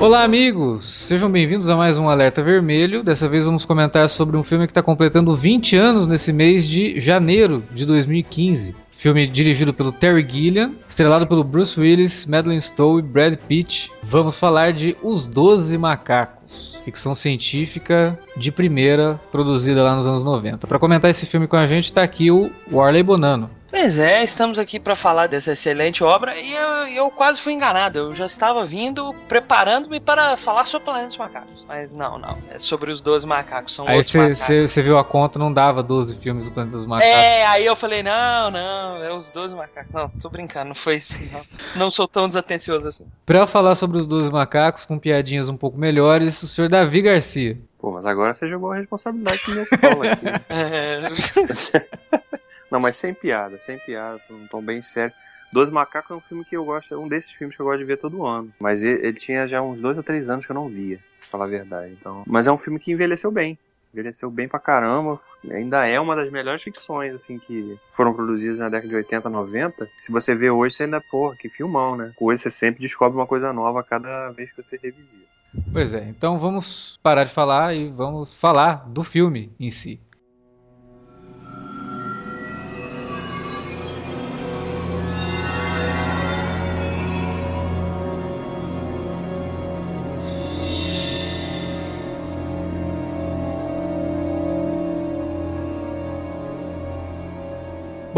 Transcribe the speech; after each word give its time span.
Olá, 0.00 0.22
amigos! 0.22 0.84
Sejam 0.86 1.30
bem-vindos 1.30 1.68
a 1.68 1.76
mais 1.76 1.98
um 1.98 2.08
Alerta 2.08 2.42
Vermelho. 2.42 3.02
Dessa 3.02 3.28
vez 3.28 3.44
vamos 3.44 3.66
comentar 3.66 4.08
sobre 4.08 4.36
um 4.36 4.44
filme 4.44 4.64
que 4.64 4.70
está 4.70 4.82
completando 4.82 5.36
20 5.36 5.76
anos 5.76 6.06
nesse 6.06 6.32
mês 6.32 6.66
de 6.66 6.98
janeiro 7.00 7.62
de 7.74 7.84
2015. 7.84 8.74
Filme 8.90 9.26
dirigido 9.26 9.74
pelo 9.74 9.92
Terry 9.92 10.26
Gilliam, 10.28 10.72
estrelado 10.88 11.26
pelo 11.26 11.44
Bruce 11.44 11.78
Willis, 11.78 12.26
Madeleine 12.26 12.62
Stowe 12.62 13.00
e 13.00 13.02
Brad 13.02 13.34
Pitt. 13.36 13.90
Vamos 14.02 14.38
falar 14.38 14.72
de 14.72 14.96
Os 15.02 15.26
Doze 15.26 15.76
Macacos, 15.76 16.37
ficção 16.84 17.14
científica 17.14 18.18
de 18.36 18.50
primeira, 18.50 19.20
produzida 19.30 19.82
lá 19.82 19.94
nos 19.94 20.06
anos 20.06 20.22
90. 20.22 20.66
Para 20.66 20.78
comentar 20.78 21.10
esse 21.10 21.26
filme 21.26 21.46
com 21.46 21.56
a 21.56 21.66
gente 21.66 21.84
está 21.84 22.02
aqui 22.02 22.30
o 22.30 22.50
Warley 22.72 23.02
Bonano. 23.02 23.50
Pois 23.70 23.98
é, 23.98 24.24
estamos 24.24 24.58
aqui 24.58 24.80
para 24.80 24.96
falar 24.96 25.26
dessa 25.26 25.52
excelente 25.52 26.02
obra 26.02 26.36
e 26.36 26.54
eu, 26.54 27.04
eu, 27.04 27.10
quase 27.10 27.40
fui 27.40 27.52
enganado. 27.52 27.98
Eu 27.98 28.14
já 28.14 28.24
estava 28.24 28.64
vindo, 28.64 29.14
preparando-me 29.28 30.00
para 30.00 30.36
falar 30.38 30.64
sobre 30.64 30.86
Planeta 30.86 31.08
dos 31.08 31.16
Macacos. 31.18 31.64
Mas 31.68 31.92
não, 31.92 32.18
não. 32.18 32.38
É 32.50 32.58
sobre 32.58 32.90
os 32.90 33.02
12 33.02 33.26
macacos. 33.26 33.74
São 33.74 33.86
aí 33.86 34.02
você 34.02 34.82
viu 34.82 34.98
a 34.98 35.04
conta, 35.04 35.38
não 35.38 35.52
dava 35.52 35.82
12 35.82 36.16
filmes 36.16 36.46
do 36.46 36.52
Planeta 36.52 36.76
dos 36.76 36.86
Macacos. 36.86 37.12
É, 37.12 37.46
aí 37.46 37.66
eu 37.66 37.76
falei, 37.76 38.02
não, 38.02 38.50
não, 38.50 39.04
é 39.04 39.12
os 39.12 39.30
12 39.30 39.54
macacos. 39.54 39.92
Não, 39.92 40.08
tô 40.08 40.30
brincando, 40.30 40.68
não 40.68 40.74
foi 40.74 40.96
isso. 40.96 41.20
Não, 41.30 41.42
não 41.76 41.90
sou 41.90 42.08
tão 42.08 42.26
desatencioso 42.26 42.88
assim. 42.88 43.06
Para 43.26 43.46
falar 43.46 43.74
sobre 43.74 43.98
os 43.98 44.06
12 44.06 44.32
macacos, 44.32 44.86
com 44.86 44.98
piadinhas 44.98 45.48
um 45.50 45.56
pouco 45.56 45.76
melhores, 45.78 46.42
o 46.42 46.48
senhor 46.48 46.68
Davi 46.68 47.02
Garcia. 47.02 47.58
Pô, 47.78 47.92
mas 47.92 48.06
agora 48.06 48.32
você 48.32 48.48
jogou 48.48 48.72
a 48.72 48.76
responsabilidade 48.76 49.42
no 49.46 49.54
meu 49.54 49.66
colo 49.66 50.02
aqui. 50.02 50.26
é... 50.48 52.18
Não, 52.70 52.80
mas 52.80 52.96
sem 52.96 53.14
piada, 53.14 53.58
sem 53.58 53.78
piada, 53.78 54.20
um 54.30 54.46
tom 54.46 54.62
bem 54.62 54.82
sério. 54.82 55.14
Dois 55.52 55.70
Macacos 55.70 56.10
é 56.10 56.14
um 56.14 56.20
filme 56.20 56.44
que 56.44 56.56
eu 56.56 56.64
gosto, 56.64 56.92
é 56.92 56.98
um 56.98 57.08
desses 57.08 57.30
filmes 57.30 57.56
que 57.56 57.62
eu 57.62 57.66
gosto 57.66 57.78
de 57.78 57.84
ver 57.84 57.96
todo 57.96 58.26
ano. 58.26 58.52
Mas 58.60 58.82
ele, 58.82 59.06
ele 59.06 59.14
tinha 59.14 59.46
já 59.46 59.62
uns 59.62 59.80
dois 59.80 59.96
ou 59.96 60.02
três 60.02 60.28
anos 60.28 60.44
que 60.44 60.52
eu 60.52 60.54
não 60.54 60.68
via, 60.68 60.98
pra 61.20 61.28
falar 61.30 61.44
a 61.46 61.48
verdade. 61.48 61.96
Então, 61.98 62.22
mas 62.26 62.46
é 62.46 62.52
um 62.52 62.56
filme 62.56 62.78
que 62.78 62.92
envelheceu 62.92 63.30
bem. 63.30 63.58
Envelheceu 63.94 64.30
bem 64.30 64.46
pra 64.46 64.60
caramba. 64.60 65.16
Ainda 65.50 65.86
é 65.86 65.98
uma 65.98 66.14
das 66.14 66.30
melhores 66.30 66.62
ficções, 66.62 67.14
assim, 67.14 67.38
que 67.38 67.78
foram 67.88 68.12
produzidas 68.12 68.58
na 68.58 68.68
década 68.68 68.88
de 68.88 68.96
80, 68.96 69.30
90. 69.30 69.88
Se 69.96 70.12
você 70.12 70.34
vê 70.34 70.50
hoje, 70.50 70.74
você 70.74 70.84
ainda, 70.84 71.00
porra, 71.00 71.34
que 71.34 71.48
filmão, 71.48 71.96
né? 71.96 72.12
Hoje 72.20 72.42
você 72.42 72.50
sempre 72.50 72.80
descobre 72.80 73.18
uma 73.18 73.26
coisa 73.26 73.50
nova 73.50 73.82
cada 73.82 74.30
vez 74.32 74.50
que 74.50 74.62
você 74.62 74.78
revisita. 74.82 75.26
Pois 75.72 75.94
é, 75.94 76.04
então 76.04 76.38
vamos 76.38 76.98
parar 77.02 77.24
de 77.24 77.32
falar 77.32 77.74
e 77.74 77.88
vamos 77.88 78.38
falar 78.38 78.86
do 78.86 79.02
filme 79.02 79.50
em 79.58 79.70
si. 79.70 79.98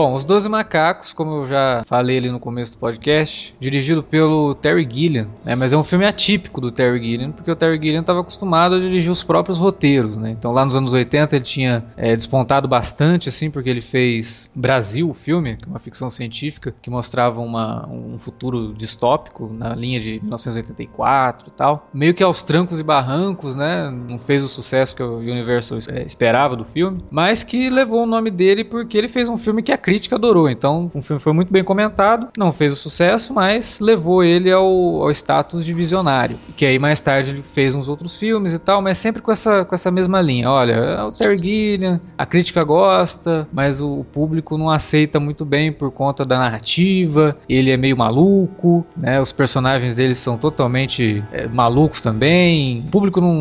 Bom, 0.00 0.14
Os 0.14 0.24
Doze 0.24 0.48
Macacos, 0.48 1.12
como 1.12 1.42
eu 1.42 1.46
já 1.46 1.82
falei 1.84 2.16
ali 2.16 2.30
no 2.30 2.40
começo 2.40 2.72
do 2.72 2.78
podcast, 2.78 3.54
dirigido 3.60 4.02
pelo 4.02 4.54
Terry 4.54 4.88
Gilliam, 4.90 5.28
né? 5.44 5.54
mas 5.54 5.74
é 5.74 5.76
um 5.76 5.84
filme 5.84 6.06
atípico 6.06 6.58
do 6.58 6.72
Terry 6.72 6.98
Gilliam, 6.98 7.32
porque 7.32 7.50
o 7.50 7.54
Terry 7.54 7.78
Gilliam 7.78 8.00
estava 8.00 8.20
acostumado 8.20 8.76
a 8.76 8.80
dirigir 8.80 9.12
os 9.12 9.22
próprios 9.22 9.58
roteiros, 9.58 10.16
né? 10.16 10.30
Então 10.30 10.52
lá 10.52 10.64
nos 10.64 10.74
anos 10.74 10.94
80 10.94 11.36
ele 11.36 11.44
tinha 11.44 11.84
é, 11.98 12.16
despontado 12.16 12.66
bastante, 12.66 13.28
assim, 13.28 13.50
porque 13.50 13.68
ele 13.68 13.82
fez 13.82 14.48
Brasil, 14.56 15.10
o 15.10 15.12
filme, 15.12 15.58
é 15.62 15.68
uma 15.68 15.78
ficção 15.78 16.08
científica 16.08 16.74
que 16.80 16.88
mostrava 16.88 17.42
uma, 17.42 17.86
um 17.86 18.16
futuro 18.16 18.72
distópico 18.72 19.52
na 19.52 19.74
linha 19.74 20.00
de 20.00 20.12
1984 20.20 21.48
e 21.48 21.50
tal. 21.50 21.90
Meio 21.92 22.14
que 22.14 22.22
aos 22.22 22.42
trancos 22.42 22.80
e 22.80 22.82
barrancos, 22.82 23.54
né? 23.54 23.90
Não 23.90 24.18
fez 24.18 24.42
o 24.42 24.48
sucesso 24.48 24.96
que 24.96 25.02
o 25.02 25.18
universo 25.18 25.76
é, 25.90 26.04
esperava 26.06 26.56
do 26.56 26.64
filme, 26.64 26.96
mas 27.10 27.44
que 27.44 27.68
levou 27.68 28.04
o 28.04 28.06
nome 28.06 28.30
dele 28.30 28.64
porque 28.64 28.96
ele 28.96 29.06
fez 29.06 29.28
um 29.28 29.36
filme 29.36 29.62
que 29.62 29.72
a 29.72 29.76
crítica 29.90 30.14
adorou. 30.14 30.48
Então, 30.48 30.88
o 30.94 31.02
filme 31.02 31.20
foi 31.20 31.32
muito 31.32 31.52
bem 31.52 31.64
comentado, 31.64 32.28
não 32.38 32.52
fez 32.52 32.72
o 32.72 32.76
sucesso, 32.76 33.34
mas 33.34 33.80
levou 33.80 34.22
ele 34.22 34.48
ao, 34.48 34.64
ao 35.02 35.10
status 35.10 35.64
de 35.64 35.74
visionário. 35.74 36.38
Que 36.56 36.64
aí 36.64 36.78
mais 36.78 37.00
tarde 37.00 37.30
ele 37.30 37.42
fez 37.42 37.74
uns 37.74 37.88
outros 37.88 38.14
filmes 38.14 38.54
e 38.54 38.60
tal, 38.60 38.80
mas 38.80 38.98
sempre 38.98 39.20
com 39.20 39.32
essa, 39.32 39.64
com 39.64 39.74
essa 39.74 39.90
mesma 39.90 40.20
linha. 40.20 40.48
Olha, 40.48 40.74
é 40.74 41.02
o 41.02 41.10
Terry 41.10 41.38
Gilliam, 41.38 42.00
a 42.16 42.24
crítica 42.24 42.62
gosta, 42.62 43.48
mas 43.52 43.80
o, 43.80 43.98
o 43.98 44.04
público 44.04 44.56
não 44.56 44.70
aceita 44.70 45.18
muito 45.18 45.44
bem 45.44 45.72
por 45.72 45.90
conta 45.90 46.24
da 46.24 46.38
narrativa. 46.38 47.36
Ele 47.48 47.72
é 47.72 47.76
meio 47.76 47.96
maluco, 47.96 48.86
né? 48.96 49.20
Os 49.20 49.32
personagens 49.32 49.96
dele 49.96 50.14
são 50.14 50.38
totalmente 50.38 51.24
é, 51.32 51.48
malucos 51.48 52.00
também. 52.00 52.78
O 52.86 52.90
público 52.92 53.20
não, 53.20 53.34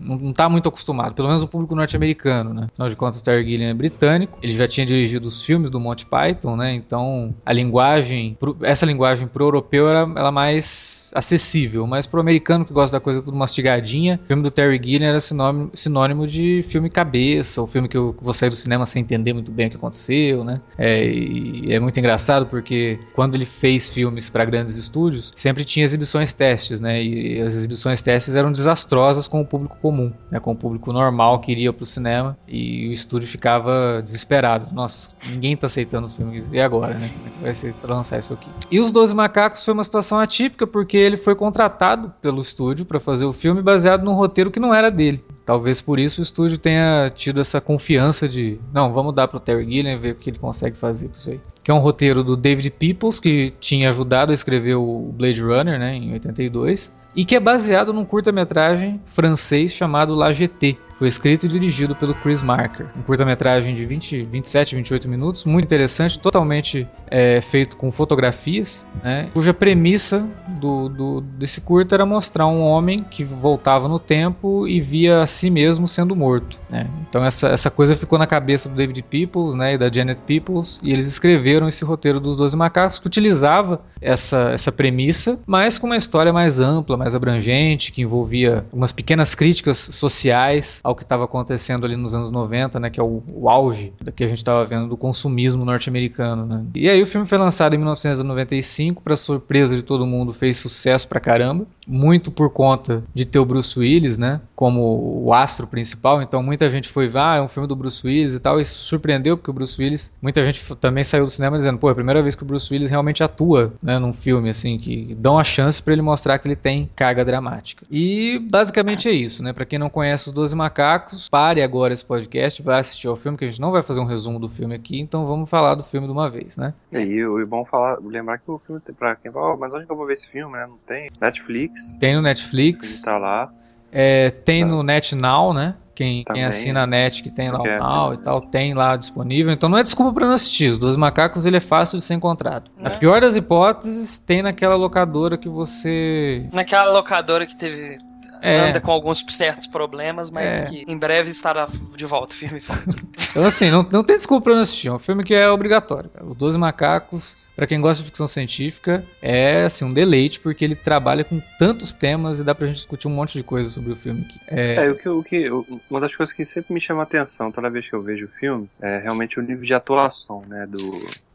não, 0.00 0.16
não 0.18 0.32
tá 0.32 0.48
muito 0.48 0.68
acostumado, 0.68 1.14
pelo 1.14 1.26
menos 1.26 1.42
o 1.42 1.48
público 1.48 1.74
norte-americano, 1.74 2.54
né? 2.54 2.68
Afinal 2.72 2.88
de 2.88 2.94
contas, 2.94 3.18
o 3.18 3.24
Terry 3.24 3.44
Gilliam 3.44 3.70
é 3.70 3.74
britânico. 3.74 4.38
Ele 4.40 4.52
já 4.52 4.68
tinha 4.68 4.86
dirigido 4.86 5.26
os 5.26 5.44
filmes 5.44 5.68
do 5.68 5.79
Monty 5.80 6.06
Python, 6.06 6.56
né? 6.56 6.74
Então 6.74 7.34
a 7.44 7.52
linguagem, 7.52 8.36
essa 8.62 8.86
linguagem 8.86 9.26
pro 9.26 9.44
europeu 9.44 9.88
era 9.88 10.10
ela 10.16 10.30
mais 10.30 11.10
acessível, 11.14 11.86
mas 11.86 12.06
pro 12.06 12.20
americano 12.20 12.64
que 12.64 12.72
gosta 12.72 12.98
da 12.98 13.00
coisa 13.02 13.22
tudo 13.22 13.36
mastigadinha, 13.36 14.20
o 14.24 14.26
filme 14.26 14.42
do 14.42 14.50
Terry 14.50 14.80
Gilliam 14.82 15.08
era 15.08 15.20
sinônimo, 15.20 15.70
sinônimo 15.74 16.26
de 16.26 16.62
filme 16.62 16.90
cabeça, 16.90 17.62
o 17.62 17.66
filme 17.66 17.88
que 17.88 17.96
eu 17.96 18.14
vou 18.20 18.34
sair 18.34 18.50
do 18.50 18.56
cinema 18.56 18.86
sem 18.86 19.02
entender 19.02 19.32
muito 19.32 19.50
bem 19.50 19.66
o 19.66 19.70
que 19.70 19.76
aconteceu, 19.76 20.44
né? 20.44 20.60
É, 20.78 21.04
e 21.04 21.72
é 21.72 21.80
muito 21.80 21.98
engraçado 21.98 22.46
porque 22.46 22.98
quando 23.14 23.34
ele 23.34 23.44
fez 23.44 23.88
filmes 23.88 24.30
para 24.30 24.44
grandes 24.44 24.76
estúdios, 24.76 25.32
sempre 25.36 25.64
tinha 25.64 25.84
exibições 25.84 26.32
testes, 26.32 26.80
né? 26.80 27.02
E 27.02 27.40
as 27.40 27.54
exibições 27.54 28.02
testes 28.02 28.34
eram 28.34 28.52
desastrosas 28.52 29.26
com 29.26 29.40
o 29.40 29.46
público 29.46 29.76
comum, 29.80 30.12
né? 30.30 30.38
Com 30.40 30.52
o 30.52 30.56
público 30.56 30.92
normal 30.92 31.40
que 31.40 31.52
iria 31.52 31.72
pro 31.72 31.86
cinema 31.86 32.36
e 32.46 32.88
o 32.88 32.92
estúdio 32.92 33.28
ficava 33.28 34.00
desesperado. 34.02 34.74
Nossa, 34.74 35.10
ninguém 35.28 35.56
tá 35.56 35.68
aceitando 35.70 36.06
os 36.06 36.16
filmes. 36.16 36.50
E 36.52 36.60
agora, 36.60 36.94
né? 36.94 37.10
É 37.40 37.44
vai 37.44 37.54
ser 37.54 37.72
pra 37.74 37.94
lançar 37.94 38.18
isso 38.18 38.34
aqui? 38.34 38.48
E 38.70 38.80
Os 38.80 38.92
Doze 38.92 39.14
Macacos 39.14 39.64
foi 39.64 39.72
uma 39.72 39.84
situação 39.84 40.18
atípica, 40.18 40.66
porque 40.66 40.96
ele 40.96 41.16
foi 41.16 41.34
contratado 41.34 42.12
pelo 42.20 42.40
estúdio 42.40 42.84
para 42.84 43.00
fazer 43.00 43.24
o 43.24 43.32
filme 43.32 43.62
baseado 43.62 44.04
num 44.04 44.14
roteiro 44.14 44.50
que 44.50 44.60
não 44.60 44.74
era 44.74 44.90
dele. 44.90 45.24
Talvez 45.50 45.80
por 45.80 45.98
isso 45.98 46.20
o 46.20 46.22
estúdio 46.22 46.58
tenha 46.58 47.10
tido 47.12 47.40
essa 47.40 47.60
confiança 47.60 48.28
de, 48.28 48.60
não, 48.72 48.92
vamos 48.92 49.12
dar 49.12 49.26
pro 49.26 49.40
Terry 49.40 49.68
Gilliam 49.68 49.98
ver 49.98 50.12
o 50.12 50.14
que 50.14 50.30
ele 50.30 50.38
consegue 50.38 50.78
fazer 50.78 51.08
com 51.08 51.16
isso 51.16 51.28
aí. 51.28 51.40
Que 51.64 51.72
é 51.72 51.74
um 51.74 51.80
roteiro 51.80 52.22
do 52.22 52.36
David 52.36 52.70
Peoples, 52.70 53.18
que 53.18 53.52
tinha 53.58 53.88
ajudado 53.88 54.30
a 54.30 54.34
escrever 54.34 54.76
o 54.76 55.12
Blade 55.12 55.42
Runner, 55.42 55.76
né, 55.76 55.96
em 55.96 56.12
82, 56.12 56.94
e 57.16 57.24
que 57.24 57.34
é 57.34 57.40
baseado 57.40 57.92
num 57.92 58.04
curta-metragem 58.04 59.00
francês 59.06 59.72
chamado 59.72 60.14
La 60.14 60.32
GT, 60.32 60.78
foi 61.00 61.08
escrito 61.08 61.46
e 61.46 61.48
dirigido 61.48 61.96
pelo 61.96 62.14
Chris 62.14 62.42
Marker. 62.42 62.86
Um 62.94 63.00
curta-metragem 63.00 63.72
de 63.72 63.86
20, 63.86 64.22
27, 64.24 64.76
28 64.76 65.08
minutos, 65.08 65.46
muito 65.46 65.64
interessante, 65.64 66.18
totalmente 66.18 66.86
é, 67.06 67.40
feito 67.40 67.74
com 67.78 67.90
fotografias, 67.90 68.86
né, 69.02 69.30
cuja 69.32 69.54
premissa 69.54 70.28
do, 70.46 70.90
do, 70.90 71.20
desse 71.22 71.62
curta 71.62 71.94
era 71.94 72.04
mostrar 72.04 72.46
um 72.46 72.60
homem 72.60 72.98
que 72.98 73.24
voltava 73.24 73.88
no 73.88 73.98
tempo 73.98 74.68
e 74.68 74.78
via 74.78 75.20
a 75.20 75.26
si 75.40 75.48
mesmo 75.48 75.88
sendo 75.88 76.14
morto. 76.14 76.60
Né. 76.68 76.86
Então 77.08 77.24
essa, 77.24 77.48
essa 77.48 77.70
coisa 77.70 77.96
ficou 77.96 78.18
na 78.18 78.26
cabeça 78.26 78.68
do 78.68 78.74
David 78.74 79.02
Peoples 79.02 79.54
né, 79.54 79.74
e 79.74 79.78
da 79.78 79.90
Janet 79.90 80.20
Peoples, 80.26 80.78
e 80.82 80.92
eles 80.92 81.06
escreveram 81.06 81.66
esse 81.66 81.82
roteiro 81.84 82.20
dos 82.20 82.36
Doze 82.36 82.56
Macacos 82.56 82.98
que 82.98 83.06
utilizava 83.06 83.80
essa, 84.00 84.50
essa 84.52 84.70
premissa, 84.70 85.38
mas 85.46 85.78
com 85.78 85.86
uma 85.86 85.96
história 85.96 86.32
mais 86.32 86.60
ampla, 86.60 86.96
mais 86.96 87.14
abrangente, 87.14 87.90
que 87.90 88.02
envolvia 88.02 88.66
umas 88.72 88.92
pequenas 88.92 89.34
críticas 89.34 89.78
sociais 89.78 90.80
ao 90.84 90.94
que 90.94 91.02
estava 91.02 91.24
acontecendo 91.24 91.86
ali 91.86 91.96
nos 91.96 92.14
anos 92.14 92.30
90, 92.30 92.78
né, 92.78 92.90
que 92.90 93.00
é 93.00 93.02
o, 93.02 93.22
o 93.32 93.48
auge 93.48 93.92
que 94.14 94.24
a 94.24 94.28
gente 94.28 94.38
estava 94.38 94.64
vendo 94.66 94.88
do 94.88 94.96
consumismo 94.96 95.64
norte-americano. 95.64 96.44
Né. 96.44 96.64
E 96.74 96.88
aí 96.88 97.02
o 97.02 97.06
filme 97.06 97.26
foi 97.26 97.38
lançado 97.38 97.74
em 97.74 97.78
1995, 97.78 99.02
para 99.02 99.16
surpresa 99.16 99.74
de 99.74 99.82
todo 99.82 100.06
mundo, 100.06 100.34
fez 100.34 100.58
sucesso 100.58 101.08
pra 101.08 101.18
caramba, 101.18 101.66
muito 101.88 102.30
por 102.30 102.50
conta 102.50 103.02
de 103.14 103.24
ter 103.24 103.38
o 103.38 103.44
Bruce 103.44 103.78
Willis, 103.78 104.18
né, 104.18 104.40
como 104.54 105.24
o 105.24 105.29
astro 105.32 105.66
principal. 105.66 106.22
Então 106.22 106.42
muita 106.42 106.68
gente 106.68 106.88
foi, 106.88 107.10
ah, 107.14 107.36
é 107.36 107.42
um 107.42 107.48
filme 107.48 107.68
do 107.68 107.76
Bruce 107.76 108.06
Willis 108.06 108.34
e 108.34 108.40
tal, 108.40 108.60
e 108.60 108.64
surpreendeu 108.64 109.36
porque 109.36 109.50
o 109.50 109.54
Bruce 109.54 109.80
Willis, 109.80 110.12
muita 110.20 110.44
gente 110.44 110.74
também 110.76 111.04
saiu 111.04 111.24
do 111.24 111.30
cinema 111.30 111.56
dizendo, 111.56 111.78
pô, 111.78 111.88
é 111.88 111.92
a 111.92 111.94
primeira 111.94 112.22
vez 112.22 112.34
que 112.34 112.42
o 112.42 112.46
Bruce 112.46 112.72
Willis 112.72 112.90
realmente 112.90 113.22
atua, 113.22 113.72
né, 113.82 113.98
num 113.98 114.12
filme 114.12 114.48
assim 114.48 114.76
que 114.76 115.14
dão 115.16 115.38
a 115.38 115.44
chance 115.44 115.82
para 115.82 115.92
ele 115.92 116.02
mostrar 116.02 116.38
que 116.38 116.48
ele 116.48 116.56
tem 116.56 116.90
carga 116.94 117.24
dramática. 117.24 117.84
E 117.90 118.38
basicamente 118.50 119.08
é 119.08 119.12
isso, 119.12 119.42
né? 119.42 119.52
Para 119.52 119.64
quem 119.64 119.78
não 119.78 119.90
conhece 119.90 120.28
os 120.28 120.32
Doze 120.32 120.54
Macacos. 120.56 121.28
Pare 121.28 121.62
agora 121.62 121.92
esse 121.92 122.04
podcast, 122.04 122.62
vai 122.62 122.80
assistir 122.80 123.08
ao 123.08 123.16
filme, 123.16 123.36
que 123.36 123.44
a 123.44 123.48
gente 123.48 123.60
não 123.60 123.70
vai 123.70 123.82
fazer 123.82 124.00
um 124.00 124.04
resumo 124.04 124.38
do 124.38 124.48
filme 124.48 124.74
aqui, 124.74 125.00
então 125.00 125.26
vamos 125.26 125.48
falar 125.48 125.74
do 125.74 125.82
filme 125.82 126.06
de 126.06 126.12
uma 126.12 126.28
vez, 126.28 126.56
né? 126.56 126.74
E 126.92 126.96
aí, 126.96 127.20
é 127.20 127.44
bom 127.44 127.64
falar, 127.64 127.98
lembrar 128.02 128.38
que 128.38 128.50
o 128.50 128.58
filme, 128.58 128.80
pra 128.98 129.16
quem 129.16 129.30
fala, 129.30 129.54
oh, 129.54 129.56
mas 129.56 129.74
onde 129.74 129.86
que 129.86 129.92
eu 129.92 129.96
vou 129.96 130.06
ver 130.06 130.14
esse 130.14 130.26
filme, 130.26 130.52
né? 130.52 130.66
Não 130.66 130.78
tem. 130.86 131.10
Netflix. 131.20 131.96
Tem 131.98 132.14
no 132.14 132.22
Netflix. 132.22 132.98
Ele 132.98 133.04
tá 133.04 133.18
lá. 133.18 133.52
É, 133.92 134.30
tem 134.30 134.62
tá. 134.62 134.68
no 134.68 134.82
NetNow, 134.82 135.52
né? 135.52 135.74
Quem, 135.94 136.24
quem 136.24 136.44
assina 136.44 136.84
a 136.84 136.86
net, 136.86 137.22
que 137.22 137.30
tem 137.30 137.50
lá 137.50 137.60
o 137.60 137.66
Now 137.66 138.14
e 138.14 138.16
tal, 138.16 138.40
tem 138.40 138.72
lá 138.72 138.96
disponível. 138.96 139.52
Então 139.52 139.68
não 139.68 139.76
é 139.76 139.82
desculpa 139.82 140.14
para 140.14 140.26
não 140.26 140.32
assistir. 140.32 140.70
Os 140.70 140.78
Dois 140.78 140.96
Macacos 140.96 141.44
ele 141.44 141.58
é 141.58 141.60
fácil 141.60 141.98
de 141.98 142.04
ser 142.04 142.14
encontrado. 142.14 142.70
É. 142.78 142.86
A 142.86 142.90
pior 142.96 143.20
das 143.20 143.36
hipóteses, 143.36 144.18
tem 144.18 144.40
naquela 144.40 144.76
locadora 144.76 145.36
que 145.36 145.48
você. 145.48 146.48
Naquela 146.54 146.90
locadora 146.90 147.44
que 147.44 147.54
teve 147.54 147.98
é. 148.40 148.58
anda 148.58 148.80
com 148.80 148.90
alguns 148.90 149.24
certos 149.28 149.66
problemas, 149.66 150.30
mas 150.30 150.62
é. 150.62 150.66
que 150.66 150.84
em 150.88 150.98
breve 150.98 151.30
estará 151.30 151.68
de 151.94 152.06
volta, 152.06 152.34
firme 152.34 152.58
e 152.58 152.60
forte. 152.62 152.88
então, 153.30 153.44
assim, 153.44 153.70
não, 153.70 153.86
não 153.90 154.02
tem 154.02 154.16
desculpa 154.16 154.44
pra 154.44 154.54
não 154.54 154.62
assistir. 154.62 154.88
É 154.88 154.92
um 154.92 154.98
filme 154.98 155.22
que 155.22 155.34
é 155.34 155.48
obrigatório. 155.50 156.08
Cara. 156.08 156.24
Os 156.24 156.36
Doze 156.36 156.58
Macacos, 156.58 157.36
para 157.60 157.66
quem 157.66 157.78
gosta 157.78 158.02
de 158.02 158.06
ficção 158.06 158.26
científica, 158.26 159.04
é 159.20 159.64
assim, 159.64 159.84
um 159.84 159.92
deleite, 159.92 160.40
porque 160.40 160.64
ele 160.64 160.74
trabalha 160.74 161.22
com 161.22 161.42
tantos 161.58 161.92
temas 161.92 162.40
e 162.40 162.44
dá 162.44 162.54
pra 162.54 162.66
gente 162.66 162.76
discutir 162.76 163.06
um 163.06 163.10
monte 163.10 163.36
de 163.36 163.44
coisa 163.44 163.68
sobre 163.68 163.92
o 163.92 163.96
filme 163.96 164.22
aqui. 164.22 164.38
É, 164.48 164.86
é 164.86 164.90
o 164.90 164.94
que, 164.94 165.08
o 165.10 165.22
que, 165.22 165.50
uma 165.90 166.00
das 166.00 166.16
coisas 166.16 166.34
que 166.34 166.42
sempre 166.42 166.72
me 166.72 166.80
chama 166.80 167.00
a 167.00 167.02
atenção 167.02 167.52
toda 167.52 167.68
vez 167.68 167.86
que 167.86 167.94
eu 167.94 168.00
vejo 168.00 168.24
o 168.24 168.28
filme 168.30 168.66
é 168.80 169.00
realmente 169.00 169.38
o 169.38 169.42
nível 169.42 169.66
de 169.66 169.74
atuação, 169.74 170.42
né, 170.48 170.66
do, 170.66 170.78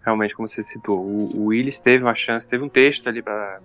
realmente, 0.04 0.34
como 0.34 0.48
você 0.48 0.64
citou, 0.64 1.00
o, 1.00 1.46
Willis 1.46 1.80
teve 1.80 2.04
uma 2.04 2.16
chance, 2.16 2.50
teve 2.50 2.64
um 2.64 2.70
texto 2.70 3.08
ali 3.08 3.22
para 3.22 3.60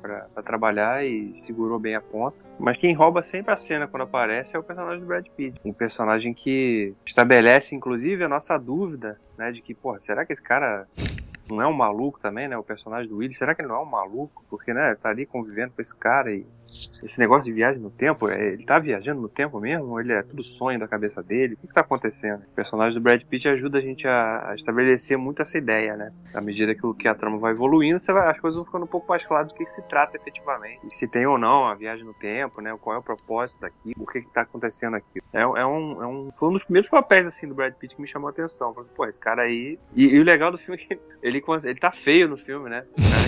trabalhar 0.44 1.02
e 1.02 1.32
segurou 1.32 1.78
bem 1.78 1.94
a 1.94 2.00
ponta. 2.02 2.36
Mas 2.58 2.76
quem 2.76 2.94
rouba 2.94 3.22
sempre 3.22 3.54
a 3.54 3.56
cena 3.56 3.88
quando 3.88 4.02
aparece 4.02 4.54
é 4.54 4.58
o 4.58 4.62
personagem 4.62 5.00
do 5.00 5.06
Brad 5.06 5.26
Pitt. 5.34 5.58
Um 5.64 5.72
personagem 5.72 6.34
que 6.34 6.92
estabelece, 7.06 7.74
inclusive, 7.74 8.22
a 8.22 8.28
nossa 8.28 8.58
dúvida, 8.58 9.18
né, 9.38 9.50
de 9.50 9.62
que, 9.62 9.72
porra, 9.72 9.98
será 9.98 10.26
que 10.26 10.32
esse 10.34 10.42
cara 10.42 10.86
não 11.52 11.62
é 11.62 11.67
um 11.67 11.73
maluco 11.73 12.20
também, 12.20 12.49
né? 12.49 12.56
O 12.56 12.62
personagem 12.62 13.08
do 13.08 13.17
Willis, 13.17 13.37
será 13.37 13.55
que 13.55 13.62
ele 13.62 13.69
não 13.69 13.76
é 13.76 13.81
um 13.81 13.87
maluco? 13.87 14.44
Porque, 14.49 14.73
né, 14.73 14.94
tá 14.94 15.08
ali 15.11 15.26
convivendo 15.26 15.73
com 15.73 15.82
esse 15.82 15.97
cara 15.97 16.32
e 16.32 16.47
esse 16.70 17.19
negócio 17.19 17.44
de 17.44 17.52
viagem 17.52 17.81
no 17.81 17.90
tempo, 17.90 18.28
é, 18.28 18.52
ele 18.52 18.64
tá 18.64 18.78
viajando 18.78 19.20
no 19.20 19.28
tempo 19.28 19.61
mesmo? 19.61 19.99
Ele 19.99 20.12
é 20.12 20.22
tudo 20.22 20.43
sonho 20.44 20.78
da 20.78 20.87
cabeça 20.87 21.22
dele? 21.22 21.55
O 21.55 21.56
que, 21.56 21.67
que 21.67 21.75
tá 21.75 21.81
acontecendo? 21.81 22.43
O 22.43 22.55
personagem 22.55 22.99
do 22.99 23.02
Brad 23.02 23.22
Pitt 23.22 23.49
ajuda 23.49 23.78
a 23.78 23.81
gente 23.81 24.06
a, 24.06 24.50
a 24.50 24.55
estabelecer 24.55 25.19
muito 25.19 25.43
essa 25.43 25.58
ideia, 25.58 25.96
né? 25.96 26.08
À 26.32 26.40
medida 26.40 26.75
que, 26.75 26.94
que 26.94 27.08
a 27.08 27.14
trama 27.14 27.38
vai 27.38 27.52
evoluindo, 27.52 27.99
você 27.99 28.12
vai, 28.12 28.31
as 28.31 28.38
coisas 28.38 28.56
vão 28.56 28.64
ficando 28.64 28.84
um 28.84 28.88
pouco 28.88 29.08
mais 29.08 29.25
claras 29.25 29.49
do 29.49 29.55
que 29.55 29.67
se 29.67 29.82
trata 29.82 30.17
efetivamente. 30.17 30.81
E 30.87 30.94
se 30.94 31.08
tem 31.08 31.26
ou 31.26 31.38
não 31.38 31.67
a 31.67 31.75
viagem 31.75 32.05
no 32.05 32.14
tempo, 32.14 32.61
né? 32.61 32.76
Qual 32.81 32.94
é 32.94 32.99
o 32.99 33.02
propósito 33.02 33.61
daqui? 33.61 33.93
O 33.99 34.06
que 34.06 34.20
que 34.20 34.32
tá 34.32 34.43
acontecendo 34.43 34.96
aqui? 34.96 35.20
É, 35.32 35.40
é, 35.40 35.67
um, 35.67 36.02
é 36.02 36.06
um, 36.06 36.31
foi 36.38 36.49
um 36.49 36.52
dos 36.52 36.64
primeiros 36.64 36.90
papéis, 36.90 37.26
assim, 37.26 37.49
do 37.49 37.55
Brad 37.55 37.75
Pitt 37.75 37.94
que 37.94 38.02
me 38.02 38.08
chamou 38.08 38.28
a 38.28 38.31
atenção. 38.31 38.72
Falei, 38.75 38.90
pô, 38.94 39.06
esse 39.06 39.20
cara 39.20 39.43
aí... 39.43 39.78
E, 39.94 40.06
e 40.06 40.20
o 40.20 40.25
legal 40.25 40.50
do 40.52 40.58
filme 40.58 40.81
é 40.81 40.87
que 40.87 41.00
ele, 41.22 41.43
ele 41.64 41.81
tá 41.81 41.90
feio 41.90 42.28
no 42.28 42.37
filme, 42.37 42.70
né? 42.70 42.84